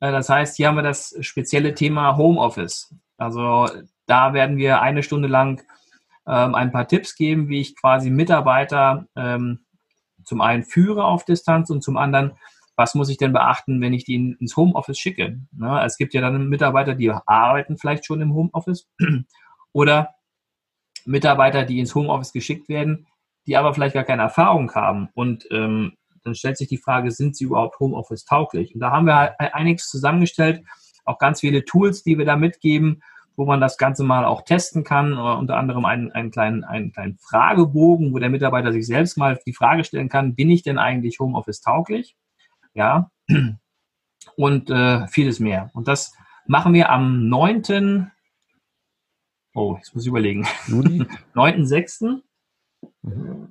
Äh, 0.00 0.10
das 0.12 0.28
heißt, 0.28 0.56
hier 0.56 0.68
haben 0.68 0.76
wir 0.76 0.82
das 0.82 1.16
spezielle 1.20 1.74
Thema 1.74 2.16
Homeoffice. 2.16 2.94
Also 3.18 3.68
da 4.06 4.32
werden 4.32 4.56
wir 4.56 4.80
eine 4.80 5.02
Stunde 5.02 5.28
lang 5.28 5.62
ähm, 6.26 6.54
ein 6.54 6.72
paar 6.72 6.88
Tipps 6.88 7.14
geben, 7.14 7.48
wie 7.48 7.60
ich 7.60 7.76
quasi 7.76 8.10
Mitarbeiter 8.10 9.06
ähm, 9.16 9.60
zum 10.24 10.40
einen 10.40 10.62
führe 10.62 11.04
auf 11.04 11.24
Distanz 11.24 11.68
und 11.70 11.82
zum 11.82 11.96
anderen 11.96 12.32
was 12.76 12.94
muss 12.94 13.08
ich 13.08 13.18
denn 13.18 13.32
beachten, 13.32 13.80
wenn 13.80 13.92
ich 13.92 14.04
die 14.04 14.36
ins 14.38 14.56
Homeoffice 14.56 14.98
schicke? 14.98 15.40
Na, 15.52 15.84
es 15.84 15.96
gibt 15.96 16.14
ja 16.14 16.20
dann 16.20 16.48
Mitarbeiter, 16.48 16.94
die 16.94 17.10
arbeiten 17.10 17.76
vielleicht 17.76 18.06
schon 18.06 18.20
im 18.20 18.34
Homeoffice 18.34 18.88
oder 19.72 20.14
Mitarbeiter, 21.04 21.64
die 21.64 21.80
ins 21.80 21.94
Homeoffice 21.94 22.32
geschickt 22.32 22.68
werden, 22.68 23.06
die 23.46 23.56
aber 23.56 23.74
vielleicht 23.74 23.94
gar 23.94 24.04
keine 24.04 24.22
Erfahrung 24.22 24.72
haben. 24.74 25.08
Und 25.14 25.46
ähm, 25.50 25.96
dann 26.24 26.34
stellt 26.34 26.56
sich 26.56 26.68
die 26.68 26.78
Frage, 26.78 27.10
sind 27.10 27.36
sie 27.36 27.44
überhaupt 27.44 27.78
Homeoffice 27.80 28.24
tauglich? 28.24 28.74
Und 28.74 28.80
da 28.80 28.90
haben 28.90 29.06
wir 29.06 29.16
halt 29.16 29.54
einiges 29.54 29.88
zusammengestellt, 29.88 30.62
auch 31.04 31.18
ganz 31.18 31.40
viele 31.40 31.64
Tools, 31.64 32.02
die 32.04 32.16
wir 32.16 32.24
da 32.24 32.36
mitgeben, 32.36 33.02
wo 33.36 33.44
man 33.44 33.60
das 33.60 33.78
Ganze 33.78 34.04
mal 34.04 34.24
auch 34.24 34.42
testen 34.42 34.84
kann, 34.84 35.14
uh, 35.14 35.38
unter 35.38 35.56
anderem 35.56 35.84
einen, 35.84 36.12
einen, 36.12 36.30
kleinen, 36.30 36.64
einen 36.64 36.92
kleinen 36.92 37.18
Fragebogen, 37.18 38.12
wo 38.12 38.18
der 38.18 38.30
Mitarbeiter 38.30 38.72
sich 38.72 38.86
selbst 38.86 39.16
mal 39.16 39.38
die 39.46 39.54
Frage 39.54 39.84
stellen 39.84 40.08
kann, 40.08 40.34
bin 40.34 40.50
ich 40.50 40.62
denn 40.62 40.78
eigentlich 40.78 41.18
Homeoffice 41.18 41.60
tauglich? 41.60 42.14
Ja, 42.74 43.10
und 44.36 44.70
äh, 44.70 45.06
vieles 45.08 45.40
mehr. 45.40 45.70
Und 45.74 45.88
das 45.88 46.14
machen 46.46 46.74
wir 46.74 46.90
am 46.90 47.28
9. 47.28 48.10
Oh, 49.54 49.76
jetzt 49.76 49.94
muss 49.94 50.04
ich 50.04 50.08
überlegen. 50.08 50.46
Juli? 50.66 51.06
9.6. 51.34 52.20
Mhm. 53.02 53.48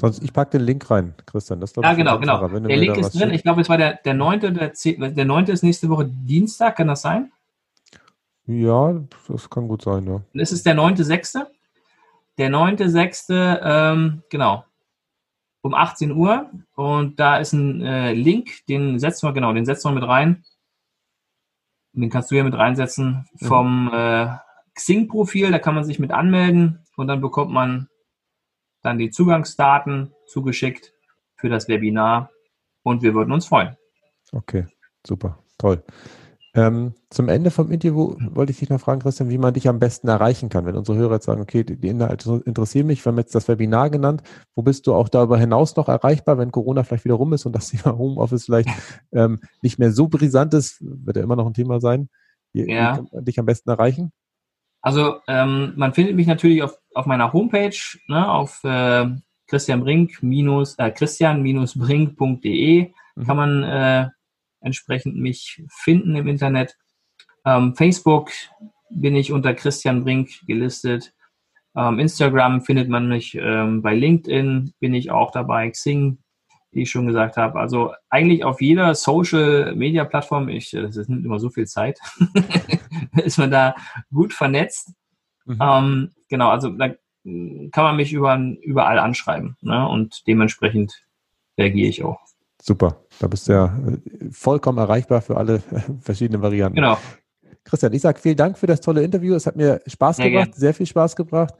Sonst, 0.00 0.22
ich 0.22 0.32
packe 0.32 0.58
den 0.58 0.62
Link 0.62 0.88
rein, 0.90 1.14
Christian. 1.26 1.60
Das 1.60 1.74
ja, 1.74 1.92
genau, 1.94 2.18
genau. 2.20 2.46
Der 2.46 2.76
Link 2.76 2.96
ist 2.98 3.18
drin. 3.18 3.30
Ich 3.30 3.42
glaube, 3.42 3.60
es 3.60 3.68
war 3.68 3.76
der, 3.76 3.94
der 3.94 4.14
9. 4.14 4.54
Der, 4.54 4.72
10, 4.72 5.14
der 5.14 5.24
9. 5.24 5.46
ist 5.46 5.64
nächste 5.64 5.88
Woche 5.88 6.06
Dienstag, 6.06 6.76
kann 6.76 6.86
das 6.86 7.02
sein? 7.02 7.32
Ja, 8.46 8.94
das 9.26 9.50
kann 9.50 9.68
gut 9.68 9.82
sein, 9.82 10.06
ja. 10.06 10.22
Das 10.34 10.52
ist 10.52 10.64
der 10.64 10.76
9.6. 10.76 11.46
Der 12.38 12.50
9.6., 12.50 13.58
ähm, 13.62 14.22
genau, 14.30 14.64
um 15.68 15.74
18 15.74 16.12
Uhr 16.12 16.50
und 16.74 17.20
da 17.20 17.36
ist 17.36 17.52
ein 17.52 17.82
äh, 17.82 18.14
Link, 18.14 18.64
den 18.68 18.98
setzen 18.98 19.28
wir, 19.28 19.34
genau, 19.34 19.52
den 19.52 19.66
setzen 19.66 19.90
wir 19.90 20.00
mit 20.00 20.08
rein. 20.08 20.44
Den 21.92 22.08
kannst 22.08 22.30
du 22.30 22.36
hier 22.36 22.44
mit 22.44 22.54
reinsetzen 22.54 23.26
vom 23.42 23.90
äh, 23.92 24.28
Xing-Profil, 24.74 25.50
da 25.50 25.58
kann 25.58 25.74
man 25.74 25.84
sich 25.84 25.98
mit 25.98 26.10
anmelden 26.10 26.84
und 26.96 27.06
dann 27.08 27.20
bekommt 27.20 27.50
man 27.50 27.88
dann 28.82 28.98
die 28.98 29.10
Zugangsdaten 29.10 30.14
zugeschickt 30.26 30.94
für 31.36 31.50
das 31.50 31.68
Webinar 31.68 32.30
und 32.82 33.02
wir 33.02 33.14
würden 33.14 33.32
uns 33.32 33.46
freuen. 33.46 33.76
Okay, 34.32 34.64
super, 35.06 35.38
toll. 35.58 35.82
Ähm, 36.58 36.94
zum 37.10 37.28
Ende 37.28 37.52
vom 37.52 37.70
Interview 37.70 38.16
wollte 38.30 38.50
ich 38.50 38.58
dich 38.58 38.68
noch 38.68 38.80
fragen, 38.80 39.00
Christian, 39.00 39.30
wie 39.30 39.38
man 39.38 39.54
dich 39.54 39.68
am 39.68 39.78
besten 39.78 40.08
erreichen 40.08 40.48
kann, 40.48 40.66
wenn 40.66 40.74
unsere 40.74 40.98
Hörer 40.98 41.14
jetzt 41.14 41.26
sagen, 41.26 41.40
okay, 41.40 41.62
die 41.62 41.86
Inhalte 41.86 42.42
interessieren 42.46 42.88
mich, 42.88 43.04
wir 43.04 43.12
haben 43.12 43.18
jetzt 43.18 43.36
das 43.36 43.46
Webinar 43.46 43.90
genannt. 43.90 44.24
Wo 44.56 44.62
bist 44.62 44.88
du 44.88 44.94
auch 44.94 45.08
darüber 45.08 45.38
hinaus 45.38 45.76
noch 45.76 45.88
erreichbar, 45.88 46.36
wenn 46.36 46.50
Corona 46.50 46.82
vielleicht 46.82 47.04
wieder 47.04 47.14
rum 47.14 47.32
ist 47.32 47.46
und 47.46 47.54
das 47.54 47.70
Thema 47.70 47.96
Homeoffice 47.96 48.46
vielleicht 48.46 48.70
ähm, 49.12 49.38
nicht 49.62 49.78
mehr 49.78 49.92
so 49.92 50.08
brisant 50.08 50.52
ist, 50.52 50.78
wird 50.80 51.16
ja 51.16 51.22
immer 51.22 51.36
noch 51.36 51.46
ein 51.46 51.54
Thema 51.54 51.80
sein. 51.80 52.08
Wie, 52.52 52.68
ja. 52.68 52.96
kann 52.96 53.06
man 53.12 53.24
dich 53.24 53.38
am 53.38 53.46
besten 53.46 53.70
erreichen? 53.70 54.10
Also 54.82 55.18
ähm, 55.28 55.74
man 55.76 55.94
findet 55.94 56.16
mich 56.16 56.26
natürlich 56.26 56.64
auf, 56.64 56.76
auf 56.92 57.06
meiner 57.06 57.32
Homepage, 57.32 57.78
ne, 58.08 58.28
auf 58.28 58.64
äh, 58.64 59.06
Christian 59.46 59.80
Brink 59.80 60.20
minus 60.22 60.76
äh, 60.78 60.90
christian-brink.de 60.90 62.90
mhm. 63.14 63.24
kann 63.24 63.36
man 63.36 63.62
äh, 63.62 64.08
entsprechend 64.68 65.16
mich 65.16 65.62
finden 65.68 66.14
im 66.14 66.28
Internet. 66.28 66.76
Ähm, 67.44 67.74
Facebook 67.74 68.30
bin 68.90 69.16
ich 69.16 69.32
unter 69.32 69.54
Christian 69.54 70.04
Brink 70.04 70.30
gelistet. 70.46 71.12
Ähm, 71.76 71.98
Instagram 71.98 72.62
findet 72.62 72.88
man 72.88 73.08
mich. 73.08 73.34
Ähm, 73.34 73.82
bei 73.82 73.94
LinkedIn 73.94 74.72
bin 74.80 74.94
ich 74.94 75.10
auch 75.10 75.30
dabei. 75.30 75.70
Xing, 75.70 76.18
wie 76.72 76.82
ich 76.82 76.90
schon 76.90 77.06
gesagt 77.06 77.36
habe. 77.36 77.58
Also 77.58 77.92
eigentlich 78.10 78.44
auf 78.44 78.60
jeder 78.60 78.94
Social 78.94 79.74
Media 79.74 80.04
Plattform, 80.04 80.48
ich, 80.48 80.74
äh, 80.74 80.82
das 80.82 81.08
nimmt 81.08 81.24
immer 81.24 81.38
so 81.38 81.50
viel 81.50 81.66
Zeit, 81.66 81.98
ist 83.16 83.38
man 83.38 83.50
da 83.50 83.74
gut 84.12 84.32
vernetzt. 84.32 84.92
Mhm. 85.44 85.58
Ähm, 85.60 86.10
genau, 86.28 86.50
also 86.50 86.70
da 86.70 86.90
kann 87.72 87.84
man 87.84 87.96
mich 87.96 88.12
über, 88.12 88.38
überall 88.62 88.98
anschreiben. 88.98 89.56
Ne? 89.60 89.86
Und 89.88 90.26
dementsprechend 90.26 91.04
reagiere 91.58 91.88
ich 91.88 92.02
auch. 92.04 92.20
Super, 92.68 93.00
da 93.18 93.28
bist 93.28 93.48
du 93.48 93.52
ja 93.52 93.64
äh, 93.64 94.28
vollkommen 94.30 94.76
erreichbar 94.76 95.22
für 95.22 95.38
alle 95.38 95.62
verschiedenen 96.00 96.42
Varianten. 96.42 96.76
Genau. 96.76 96.98
Christian, 97.64 97.94
ich 97.94 98.02
sage 98.02 98.18
vielen 98.20 98.36
Dank 98.36 98.58
für 98.58 98.66
das 98.66 98.82
tolle 98.82 99.02
Interview. 99.02 99.34
Es 99.34 99.46
hat 99.46 99.56
mir 99.56 99.80
Spaß 99.86 100.18
sehr 100.18 100.30
gemacht, 100.30 100.50
gern. 100.50 100.60
sehr 100.60 100.74
viel 100.74 100.84
Spaß 100.84 101.16
gebracht. 101.16 101.54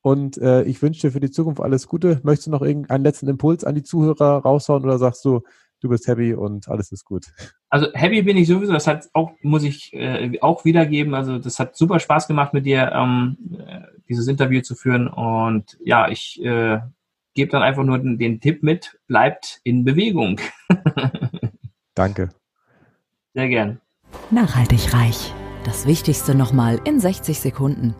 Und 0.00 0.38
äh, 0.38 0.62
ich 0.62 0.80
wünsche 0.80 1.02
dir 1.02 1.12
für 1.12 1.20
die 1.20 1.30
Zukunft 1.30 1.60
alles 1.60 1.86
Gute. 1.86 2.18
Möchtest 2.22 2.46
du 2.46 2.50
noch 2.50 2.62
irgendeinen 2.62 3.04
letzten 3.04 3.28
Impuls 3.28 3.62
an 3.62 3.74
die 3.74 3.82
Zuhörer 3.82 4.38
raushauen 4.38 4.84
oder 4.84 4.96
sagst 4.96 5.22
du, 5.26 5.42
du 5.80 5.90
bist 5.90 6.08
happy 6.08 6.32
und 6.32 6.66
alles 6.70 6.92
ist 6.92 7.04
gut? 7.04 7.26
Also 7.68 7.88
happy 7.92 8.22
bin 8.22 8.38
ich 8.38 8.48
sowieso. 8.48 8.72
Das 8.72 8.86
hat 8.86 9.06
auch, 9.12 9.32
muss 9.42 9.64
ich 9.64 9.92
äh, 9.92 10.40
auch 10.40 10.64
wiedergeben. 10.64 11.12
Also 11.12 11.38
das 11.38 11.58
hat 11.58 11.76
super 11.76 12.00
Spaß 12.00 12.26
gemacht 12.26 12.54
mit 12.54 12.64
dir, 12.64 12.90
ähm, 12.90 13.36
äh, 13.58 13.82
dieses 14.08 14.28
Interview 14.28 14.62
zu 14.62 14.74
führen. 14.74 15.08
Und 15.08 15.76
ja, 15.84 16.08
ich 16.08 16.42
äh, 16.42 16.78
gebe 17.34 17.50
dann 17.50 17.62
einfach 17.62 17.84
nur 17.84 17.98
den, 17.98 18.18
den 18.18 18.40
Tipp 18.40 18.62
mit, 18.62 18.98
bleibt 19.06 19.60
in 19.64 19.84
Bewegung. 19.84 20.40
Danke. 21.94 22.30
Sehr 23.34 23.48
gern. 23.48 23.80
Nachhaltig 24.30 24.94
reich. 24.94 25.32
Das 25.64 25.86
Wichtigste 25.86 26.34
nochmal 26.34 26.80
in 26.84 27.00
60 27.00 27.40
Sekunden. 27.40 27.94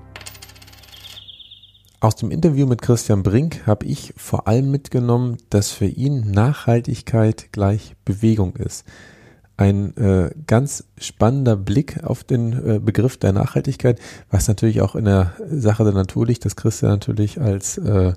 Aus 2.01 2.17
dem 2.17 2.31
Interview 2.31 2.67
mit 2.67 2.83
Christian 2.83 3.23
Brink 3.23 3.67
habe 3.67 3.87
ich 3.87 4.13
vor 4.17 4.47
allem 4.47 4.71
mitgenommen, 4.71 5.39
dass 5.49 5.73
für 5.73 5.87
ihn 5.87 6.31
Nachhaltigkeit 6.31 7.51
gleich 7.51 7.97
Bewegung 8.05 8.57
ist. 8.57 8.85
Ein 9.57 9.97
äh, 9.97 10.31
ganz 10.47 10.85
spannender 10.99 11.57
Blick 11.57 12.05
auf 12.05 12.23
den 12.23 12.53
äh, 12.53 12.79
Begriff 12.79 13.17
der 13.17 13.33
Nachhaltigkeit, 13.33 13.99
was 14.31 14.49
natürlich 14.49 14.83
auch 14.83 14.97
in 14.97 15.07
der 15.07 15.33
Sache 15.49 15.85
der 15.85 15.95
Natur 15.95 16.27
liegt, 16.27 16.45
dass 16.45 16.57
Christian 16.57 16.91
natürlich 16.91 17.41
als 17.41 17.79
äh, 17.79 18.13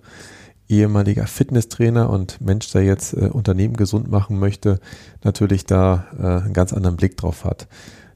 ehemaliger 0.70 1.28
Fitnesstrainer 1.28 2.10
und 2.10 2.42
Mensch, 2.42 2.72
der 2.72 2.84
jetzt 2.84 3.14
äh, 3.14 3.30
Unternehmen 3.32 3.78
gesund 3.78 4.10
machen 4.10 4.40
möchte, 4.40 4.80
natürlich 5.24 5.66
da 5.66 6.08
äh, 6.18 6.46
einen 6.46 6.54
ganz 6.54 6.74
anderen 6.74 6.98
Blick 6.98 7.18
drauf 7.18 7.46
hat. 7.46 7.68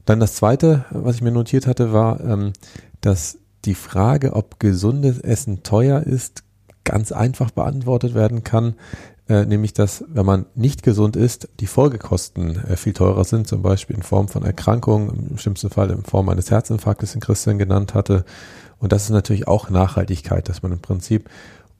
Dann 0.04 0.20
das 0.20 0.34
Zweite, 0.34 0.84
was 0.90 1.16
ich 1.16 1.22
mir 1.22 1.30
notiert 1.30 1.66
hatte, 1.66 1.92
war, 1.92 2.20
ähm, 2.20 2.52
dass 3.00 3.38
die 3.64 3.74
Frage, 3.74 4.34
ob 4.34 4.58
gesundes 4.58 5.18
Essen 5.20 5.62
teuer 5.62 6.00
ist, 6.00 6.42
ganz 6.84 7.12
einfach 7.12 7.52
beantwortet 7.52 8.14
werden 8.14 8.42
kann, 8.42 8.74
äh, 9.28 9.46
nämlich 9.46 9.72
dass, 9.72 10.04
wenn 10.08 10.26
man 10.26 10.46
nicht 10.54 10.82
gesund 10.82 11.16
ist, 11.16 11.48
die 11.60 11.66
Folgekosten 11.66 12.56
äh, 12.64 12.76
viel 12.76 12.92
teurer 12.92 13.24
sind, 13.24 13.46
zum 13.46 13.62
Beispiel 13.62 13.96
in 13.96 14.02
Form 14.02 14.28
von 14.28 14.44
Erkrankungen, 14.44 15.28
im 15.30 15.38
schlimmsten 15.38 15.70
Fall 15.70 15.90
in 15.90 16.02
Form 16.02 16.28
eines 16.28 16.50
Herzinfarktes, 16.50 17.12
den 17.12 17.20
Christian 17.20 17.58
genannt 17.58 17.94
hatte. 17.94 18.24
Und 18.80 18.90
das 18.90 19.04
ist 19.04 19.10
natürlich 19.10 19.46
auch 19.46 19.70
Nachhaltigkeit, 19.70 20.48
dass 20.48 20.62
man 20.62 20.72
im 20.72 20.80
Prinzip 20.80 21.30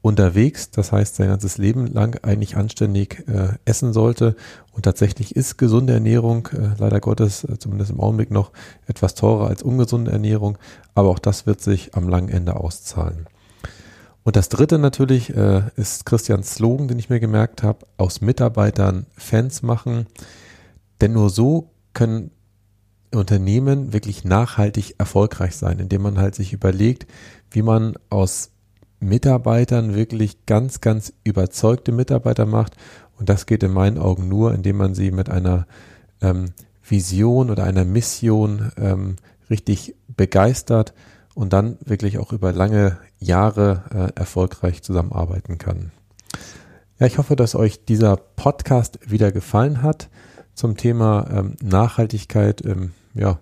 unterwegs, 0.03 0.69
das 0.69 0.91
heißt 0.91 1.15
sein 1.15 1.29
ganzes 1.29 1.57
Leben 1.57 1.87
lang 1.87 2.19
eigentlich 2.23 2.57
anständig 2.57 3.23
äh, 3.29 3.53
essen 3.63 3.93
sollte. 3.93 4.35
Und 4.73 4.83
tatsächlich 4.83 5.33
ist 5.33 5.57
gesunde 5.57 5.93
Ernährung 5.93 6.49
äh, 6.51 6.71
leider 6.77 6.99
Gottes, 6.99 7.45
äh, 7.45 7.57
zumindest 7.57 7.91
im 7.91 8.01
Augenblick 8.01 8.29
noch, 8.29 8.51
etwas 8.85 9.15
teurer 9.15 9.47
als 9.47 9.63
ungesunde 9.63 10.11
Ernährung. 10.11 10.57
Aber 10.93 11.07
auch 11.07 11.19
das 11.19 11.45
wird 11.45 11.61
sich 11.61 11.95
am 11.95 12.09
langen 12.09 12.27
Ende 12.27 12.57
auszahlen. 12.57 13.27
Und 14.23 14.35
das 14.35 14.49
dritte 14.49 14.77
natürlich 14.77 15.33
äh, 15.33 15.61
ist 15.77 16.05
Christians 16.05 16.55
Slogan, 16.55 16.89
den 16.89 16.99
ich 16.99 17.09
mir 17.09 17.21
gemerkt 17.21 17.63
habe, 17.63 17.85
aus 17.95 18.19
Mitarbeitern 18.19 19.05
Fans 19.15 19.61
machen. 19.61 20.07
Denn 20.99 21.13
nur 21.13 21.29
so 21.29 21.71
können 21.93 22.31
Unternehmen 23.15 23.93
wirklich 23.93 24.25
nachhaltig 24.25 24.95
erfolgreich 24.97 25.55
sein, 25.55 25.79
indem 25.79 26.01
man 26.01 26.17
halt 26.17 26.35
sich 26.35 26.51
überlegt, 26.51 27.07
wie 27.51 27.61
man 27.61 27.93
aus 28.09 28.52
Mitarbeitern 29.03 29.95
wirklich 29.95 30.45
ganz, 30.45 30.81
ganz 30.81 31.13
überzeugte 31.23 31.91
Mitarbeiter 31.91 32.45
macht. 32.45 32.75
Und 33.19 33.29
das 33.29 33.45
geht 33.45 33.63
in 33.63 33.71
meinen 33.71 33.97
Augen 33.97 34.27
nur, 34.27 34.53
indem 34.53 34.77
man 34.77 34.95
sie 34.95 35.11
mit 35.11 35.29
einer 35.29 35.67
ähm, 36.21 36.51
Vision 36.87 37.49
oder 37.49 37.63
einer 37.63 37.85
Mission 37.85 38.71
ähm, 38.77 39.15
richtig 39.49 39.95
begeistert 40.07 40.93
und 41.35 41.53
dann 41.53 41.77
wirklich 41.85 42.17
auch 42.17 42.33
über 42.33 42.51
lange 42.51 42.97
Jahre 43.19 43.83
äh, 44.15 44.19
erfolgreich 44.19 44.81
zusammenarbeiten 44.81 45.57
kann. 45.57 45.91
Ja, 46.99 47.07
ich 47.07 47.17
hoffe, 47.17 47.35
dass 47.35 47.55
euch 47.55 47.85
dieser 47.85 48.17
Podcast 48.17 48.99
wieder 49.09 49.31
gefallen 49.31 49.81
hat 49.81 50.09
zum 50.53 50.77
Thema 50.77 51.27
ähm, 51.31 51.55
Nachhaltigkeit 51.61 52.61
im 52.61 52.91
ja, 53.13 53.39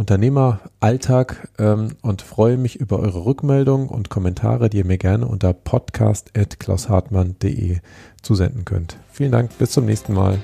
Unternehmeralltag 0.00 1.48
ähm, 1.58 1.96
und 2.00 2.22
freue 2.22 2.56
mich 2.56 2.76
über 2.76 3.00
eure 3.00 3.26
Rückmeldungen 3.26 3.88
und 3.88 4.08
Kommentare, 4.08 4.70
die 4.70 4.78
ihr 4.78 4.86
mir 4.86 4.96
gerne 4.96 5.26
unter 5.26 5.52
podcast.klaushartmann.de 5.52 7.80
zusenden 8.22 8.64
könnt. 8.64 8.96
Vielen 9.12 9.30
Dank, 9.30 9.58
bis 9.58 9.72
zum 9.72 9.84
nächsten 9.84 10.14
Mal. 10.14 10.38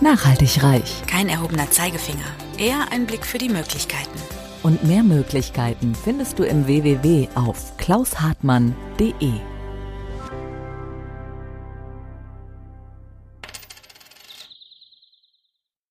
Nachhaltig 0.00 0.62
reich. 0.62 1.02
Kein 1.08 1.28
erhobener 1.28 1.68
Zeigefinger, 1.68 2.20
eher 2.58 2.92
ein 2.92 3.06
Blick 3.06 3.26
für 3.26 3.38
die 3.38 3.48
Möglichkeiten. 3.48 4.20
Und 4.62 4.84
mehr 4.84 5.02
Möglichkeiten 5.02 5.96
findest 5.96 6.38
du 6.38 6.44
im 6.44 6.68
www 6.68 7.26
auf 7.34 7.76
klaushartmann.de. 7.76 9.32